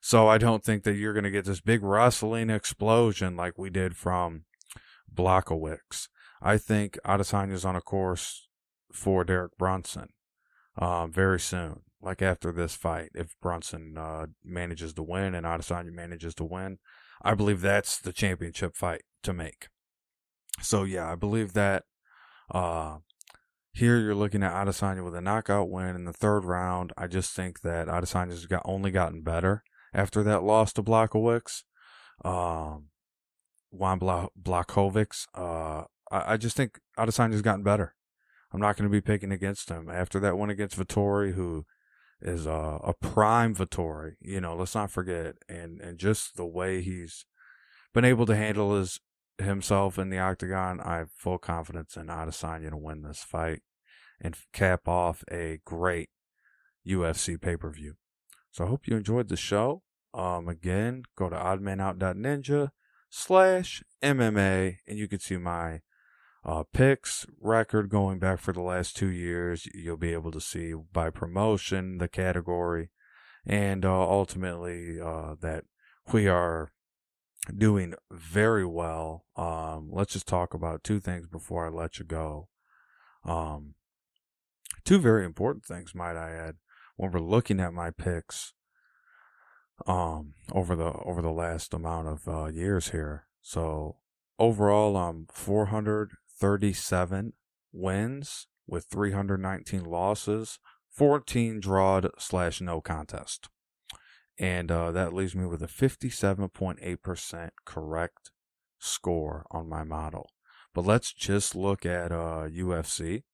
So 0.00 0.28
I 0.28 0.38
don't 0.38 0.64
think 0.64 0.84
that 0.84 0.94
you're 0.94 1.12
going 1.12 1.24
to 1.24 1.30
get 1.30 1.44
this 1.44 1.60
big 1.60 1.82
wrestling 1.82 2.48
explosion 2.48 3.36
like 3.36 3.58
we 3.58 3.68
did 3.68 3.96
from 3.96 4.44
Blachowicz. 5.12 6.08
I 6.40 6.56
think 6.56 6.98
Adesanya's 7.04 7.66
on 7.66 7.76
a 7.76 7.82
course 7.82 8.48
for 8.92 9.24
Derek 9.24 9.56
Brunson 9.58 10.08
um, 10.76 11.12
very 11.12 11.40
soon. 11.40 11.80
Like 12.02 12.22
after 12.22 12.50
this 12.50 12.74
fight, 12.74 13.10
if 13.14 13.34
Brunson 13.42 13.98
uh, 13.98 14.26
manages 14.42 14.94
to 14.94 15.02
win 15.02 15.34
and 15.34 15.44
Adesanya 15.44 15.92
manages 15.92 16.34
to 16.36 16.44
win, 16.44 16.78
I 17.22 17.34
believe 17.34 17.60
that's 17.60 17.98
the 17.98 18.12
championship 18.12 18.74
fight 18.74 19.02
to 19.22 19.34
make. 19.34 19.68
So 20.62 20.84
yeah, 20.84 21.10
I 21.10 21.14
believe 21.14 21.52
that. 21.52 21.84
Uh, 22.50 22.98
here 23.72 24.00
you're 24.00 24.14
looking 24.14 24.42
at 24.42 24.52
Adesanya 24.52 25.04
with 25.04 25.14
a 25.14 25.20
knockout 25.20 25.70
win 25.70 25.94
in 25.94 26.04
the 26.04 26.12
third 26.12 26.44
round. 26.44 26.92
I 26.96 27.06
just 27.06 27.34
think 27.34 27.60
that 27.60 27.86
Adesanya's 27.86 28.46
got 28.46 28.62
only 28.64 28.90
gotten 28.90 29.22
better 29.22 29.62
after 29.94 30.22
that 30.24 30.42
loss 30.42 30.72
to 30.74 30.82
Blachowicz. 30.82 31.62
Um, 32.24 32.86
Juan 33.70 33.98
Bla-. 33.98 34.28
Uh, 35.34 35.84
I, 36.10 36.32
I 36.32 36.36
just 36.36 36.56
think 36.56 36.80
Adesanya's 36.98 37.42
gotten 37.42 37.62
better. 37.62 37.94
I'm 38.52 38.60
not 38.60 38.76
going 38.76 38.88
to 38.88 38.92
be 38.92 39.00
picking 39.00 39.32
against 39.32 39.68
him 39.68 39.88
after 39.88 40.18
that 40.20 40.36
one 40.36 40.50
against 40.50 40.78
Vettori, 40.78 41.34
who 41.34 41.66
is 42.20 42.46
uh, 42.46 42.78
a 42.82 42.92
prime 42.94 43.54
Vettori. 43.54 44.14
You 44.20 44.40
know, 44.40 44.56
let's 44.56 44.74
not 44.74 44.90
forget, 44.90 45.36
and 45.48 45.80
and 45.80 45.98
just 45.98 46.36
the 46.36 46.46
way 46.46 46.82
he's 46.82 47.24
been 47.94 48.04
able 48.04 48.26
to 48.26 48.36
handle 48.36 48.76
his 48.76 49.00
himself 49.38 49.98
in 49.98 50.10
the 50.10 50.18
octagon, 50.18 50.80
I 50.80 50.98
have 50.98 51.10
full 51.12 51.38
confidence 51.38 51.96
in 51.96 52.06
Adesanya 52.06 52.70
to 52.70 52.76
win 52.76 53.02
this 53.02 53.22
fight 53.22 53.62
and 54.20 54.36
cap 54.52 54.86
off 54.86 55.24
a 55.30 55.60
great 55.64 56.10
UFC 56.86 57.40
pay 57.40 57.56
per 57.56 57.70
view. 57.70 57.94
So 58.50 58.64
I 58.64 58.68
hope 58.68 58.86
you 58.86 58.96
enjoyed 58.96 59.28
the 59.28 59.36
show. 59.36 59.82
Um, 60.12 60.48
again, 60.48 61.04
go 61.16 61.28
to 61.28 61.36
oddmanout.ninja 61.36 62.70
slash 63.08 63.82
MMA 64.02 64.76
and 64.86 64.98
you 64.98 65.08
can 65.08 65.20
see 65.20 65.36
my 65.36 65.80
uh, 66.44 66.64
picks 66.72 67.26
record 67.40 67.90
going 67.90 68.18
back 68.18 68.40
for 68.40 68.52
the 68.52 68.62
last 68.62 68.96
two 68.96 69.10
years. 69.10 69.68
You'll 69.74 69.96
be 69.96 70.12
able 70.12 70.30
to 70.32 70.40
see 70.40 70.72
by 70.92 71.10
promotion, 71.10 71.98
the 71.98 72.08
category, 72.08 72.90
and 73.46 73.84
uh, 73.84 74.02
ultimately 74.02 75.00
uh, 75.00 75.34
that 75.40 75.64
we 76.12 76.28
are 76.28 76.72
doing 77.56 77.94
very 78.10 78.64
well. 78.64 79.24
Um, 79.36 79.90
let's 79.92 80.12
just 80.12 80.26
talk 80.26 80.54
about 80.54 80.84
two 80.84 81.00
things 81.00 81.26
before 81.26 81.66
I 81.66 81.70
let 81.70 81.98
you 81.98 82.04
go. 82.04 82.48
Um, 83.24 83.74
two 84.84 84.98
very 84.98 85.24
important 85.24 85.64
things, 85.64 85.94
might 85.94 86.16
I 86.16 86.32
add, 86.32 86.56
when 86.96 87.12
we're 87.12 87.20
looking 87.20 87.60
at 87.60 87.72
my 87.72 87.90
picks 87.90 88.54
um, 89.86 90.34
over 90.52 90.76
the 90.76 90.92
over 91.04 91.22
the 91.22 91.30
last 91.30 91.72
amount 91.74 92.08
of 92.08 92.28
uh, 92.28 92.46
years 92.46 92.90
here. 92.90 93.26
So 93.42 93.96
overall, 94.38 94.96
I'm 94.96 95.26
400 95.32 96.12
37 96.40 97.34
wins 97.72 98.46
with 98.66 98.86
319 98.90 99.84
losses, 99.84 100.58
14 100.90 101.60
drawed 101.60 102.08
slash 102.18 102.60
no 102.60 102.80
contest. 102.80 103.48
And 104.38 104.72
uh, 104.72 104.90
that 104.92 105.12
leaves 105.12 105.34
me 105.34 105.44
with 105.44 105.62
a 105.62 105.66
57.8% 105.66 107.50
correct 107.66 108.30
score 108.78 109.44
on 109.50 109.68
my 109.68 109.84
model. 109.84 110.30
But 110.74 110.86
let's 110.86 111.12
just 111.12 111.54
look 111.54 111.84
at 111.84 112.10
uh, 112.10 112.46
UFC, 112.48 113.24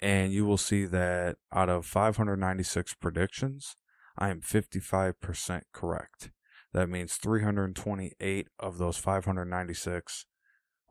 and 0.00 0.32
you 0.32 0.46
will 0.46 0.58
see 0.58 0.84
that 0.84 1.36
out 1.52 1.68
of 1.68 1.86
596 1.86 2.94
predictions, 2.94 3.74
I 4.16 4.28
am 4.30 4.40
55% 4.40 5.62
correct. 5.72 6.30
That 6.72 6.88
means 6.88 7.16
328 7.16 8.48
of 8.60 8.78
those 8.78 8.98
596 8.98 10.26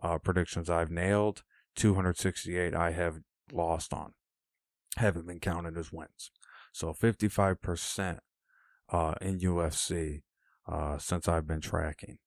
uh, 0.01 0.17
predictions 0.17 0.69
I've 0.69 0.91
nailed, 0.91 1.43
268 1.75 2.75
I 2.75 2.91
have 2.91 3.19
lost 3.51 3.93
on, 3.93 4.13
haven't 4.97 5.27
been 5.27 5.39
counted 5.39 5.77
as 5.77 5.91
wins. 5.91 6.31
So 6.71 6.93
55% 6.93 8.19
uh, 8.91 9.13
in 9.21 9.39
UFC 9.39 10.21
uh, 10.67 10.97
since 10.97 11.27
I've 11.27 11.47
been 11.47 11.61
tracking. 11.61 12.17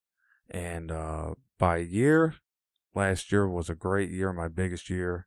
And 0.51 0.91
uh, 0.91 1.35
by 1.59 1.79
year, 1.79 2.35
last 2.95 3.31
year 3.31 3.49
was 3.49 3.71
a 3.71 3.75
great 3.75 4.11
year, 4.11 4.33
my 4.33 4.49
biggest 4.49 4.91
year 4.91 5.27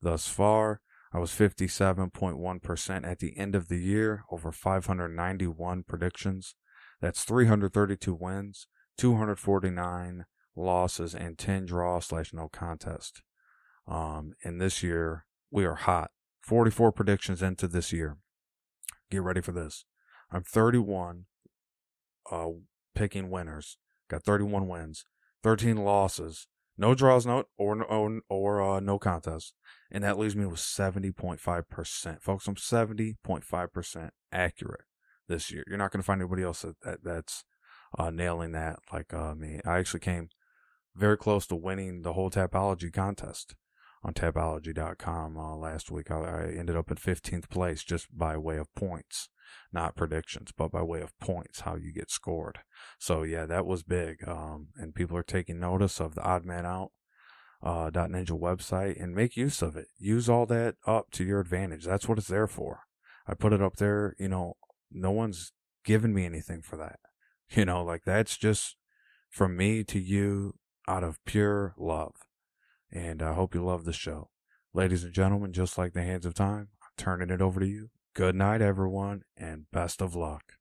thus 0.00 0.28
far. 0.28 0.80
I 1.12 1.18
was 1.18 1.30
57.1% 1.30 3.06
at 3.06 3.18
the 3.20 3.38
end 3.38 3.54
of 3.54 3.68
the 3.68 3.78
year, 3.78 4.24
over 4.30 4.50
591 4.50 5.84
predictions. 5.84 6.56
That's 7.00 7.22
332 7.22 8.14
wins, 8.14 8.66
249 8.98 10.24
losses, 10.56 11.14
and 11.14 11.38
10 11.38 11.66
draws 11.66 12.06
slash 12.06 12.32
no 12.32 12.48
contest. 12.48 13.22
Um, 13.86 14.34
and 14.42 14.60
this 14.60 14.82
year, 14.82 15.26
we 15.50 15.64
are 15.64 15.74
hot. 15.74 16.10
44 16.42 16.92
predictions 16.92 17.42
into 17.42 17.66
this 17.68 17.92
year. 17.92 18.18
Get 19.10 19.22
ready 19.22 19.40
for 19.40 19.52
this. 19.52 19.84
I'm 20.30 20.42
31 20.42 21.26
uh, 22.30 22.48
picking 22.94 23.30
winners. 23.30 23.78
Got 24.08 24.24
31 24.24 24.68
wins, 24.68 25.06
13 25.42 25.78
losses, 25.78 26.46
no 26.76 26.94
draws, 26.94 27.24
no 27.24 27.44
or 27.56 27.82
or, 27.84 28.20
or 28.28 28.62
uh, 28.62 28.80
no 28.80 28.98
contests, 28.98 29.54
and 29.90 30.04
that 30.04 30.18
leaves 30.18 30.36
me 30.36 30.44
with 30.44 30.58
70.5%. 30.58 32.22
Folks, 32.22 32.46
I'm 32.46 32.54
70.5% 32.56 34.10
accurate 34.32 34.84
this 35.28 35.50
year. 35.50 35.64
You're 35.66 35.78
not 35.78 35.90
going 35.90 36.02
to 36.02 36.06
find 36.06 36.20
anybody 36.20 36.42
else 36.42 36.62
that, 36.62 36.80
that 36.82 37.04
that's 37.04 37.44
uh, 37.98 38.10
nailing 38.10 38.52
that 38.52 38.80
like 38.92 39.14
uh, 39.14 39.34
me. 39.34 39.60
I 39.64 39.78
actually 39.78 40.00
came 40.00 40.28
very 40.96 41.16
close 41.16 41.46
to 41.48 41.56
winning 41.56 42.02
the 42.02 42.12
whole 42.12 42.30
Tapology 42.30 42.92
contest 42.92 43.54
on 44.02 44.14
Tapology.com 44.14 45.36
uh, 45.36 45.56
last 45.56 45.90
week. 45.90 46.10
I, 46.10 46.16
I 46.16 46.54
ended 46.58 46.76
up 46.76 46.90
in 46.90 46.96
15th 46.96 47.48
place 47.48 47.82
just 47.82 48.16
by 48.16 48.36
way 48.36 48.58
of 48.58 48.72
points 48.74 49.28
not 49.72 49.96
predictions, 49.96 50.52
but 50.56 50.70
by 50.70 50.82
way 50.82 51.00
of 51.00 51.18
points, 51.18 51.60
how 51.60 51.76
you 51.76 51.92
get 51.92 52.10
scored. 52.10 52.60
So 52.98 53.22
yeah, 53.22 53.46
that 53.46 53.66
was 53.66 53.82
big. 53.82 54.26
Um, 54.26 54.68
and 54.76 54.94
people 54.94 55.16
are 55.16 55.24
taking 55.24 55.58
notice 55.58 56.00
of 56.00 56.14
the 56.14 56.22
odd 56.22 56.44
man 56.44 56.64
out. 56.64 56.92
Uh, 57.62 57.90
.ninja 57.90 58.38
website 58.38 59.02
and 59.02 59.14
make 59.14 59.38
use 59.38 59.62
of 59.62 59.74
it. 59.74 59.86
Use 59.98 60.28
all 60.28 60.44
that 60.44 60.74
up 60.86 61.10
to 61.12 61.24
your 61.24 61.40
advantage. 61.40 61.86
That's 61.86 62.06
what 62.06 62.18
it's 62.18 62.28
there 62.28 62.46
for. 62.46 62.80
I 63.26 63.32
put 63.32 63.54
it 63.54 63.62
up 63.62 63.76
there. 63.76 64.14
You 64.18 64.28
know, 64.28 64.58
no 64.92 65.10
one's 65.10 65.52
given 65.82 66.12
me 66.12 66.26
anything 66.26 66.60
for 66.60 66.76
that. 66.76 66.98
You 67.50 67.64
know, 67.64 67.82
like 67.82 68.02
that's 68.04 68.36
just 68.36 68.76
from 69.30 69.56
me 69.56 69.82
to 69.84 69.98
you 69.98 70.54
out 70.88 71.04
of 71.04 71.24
pure 71.24 71.74
love. 71.76 72.14
And 72.90 73.22
I 73.22 73.34
hope 73.34 73.54
you 73.54 73.64
love 73.64 73.84
the 73.84 73.92
show. 73.92 74.30
Ladies 74.72 75.04
and 75.04 75.12
gentlemen, 75.12 75.52
just 75.52 75.78
like 75.78 75.92
the 75.92 76.02
hands 76.02 76.26
of 76.26 76.34
time, 76.34 76.68
I'm 76.82 76.88
turning 76.96 77.30
it 77.30 77.40
over 77.40 77.60
to 77.60 77.66
you. 77.66 77.90
Good 78.14 78.34
night, 78.34 78.60
everyone, 78.60 79.22
and 79.36 79.70
best 79.72 80.00
of 80.00 80.14
luck. 80.14 80.54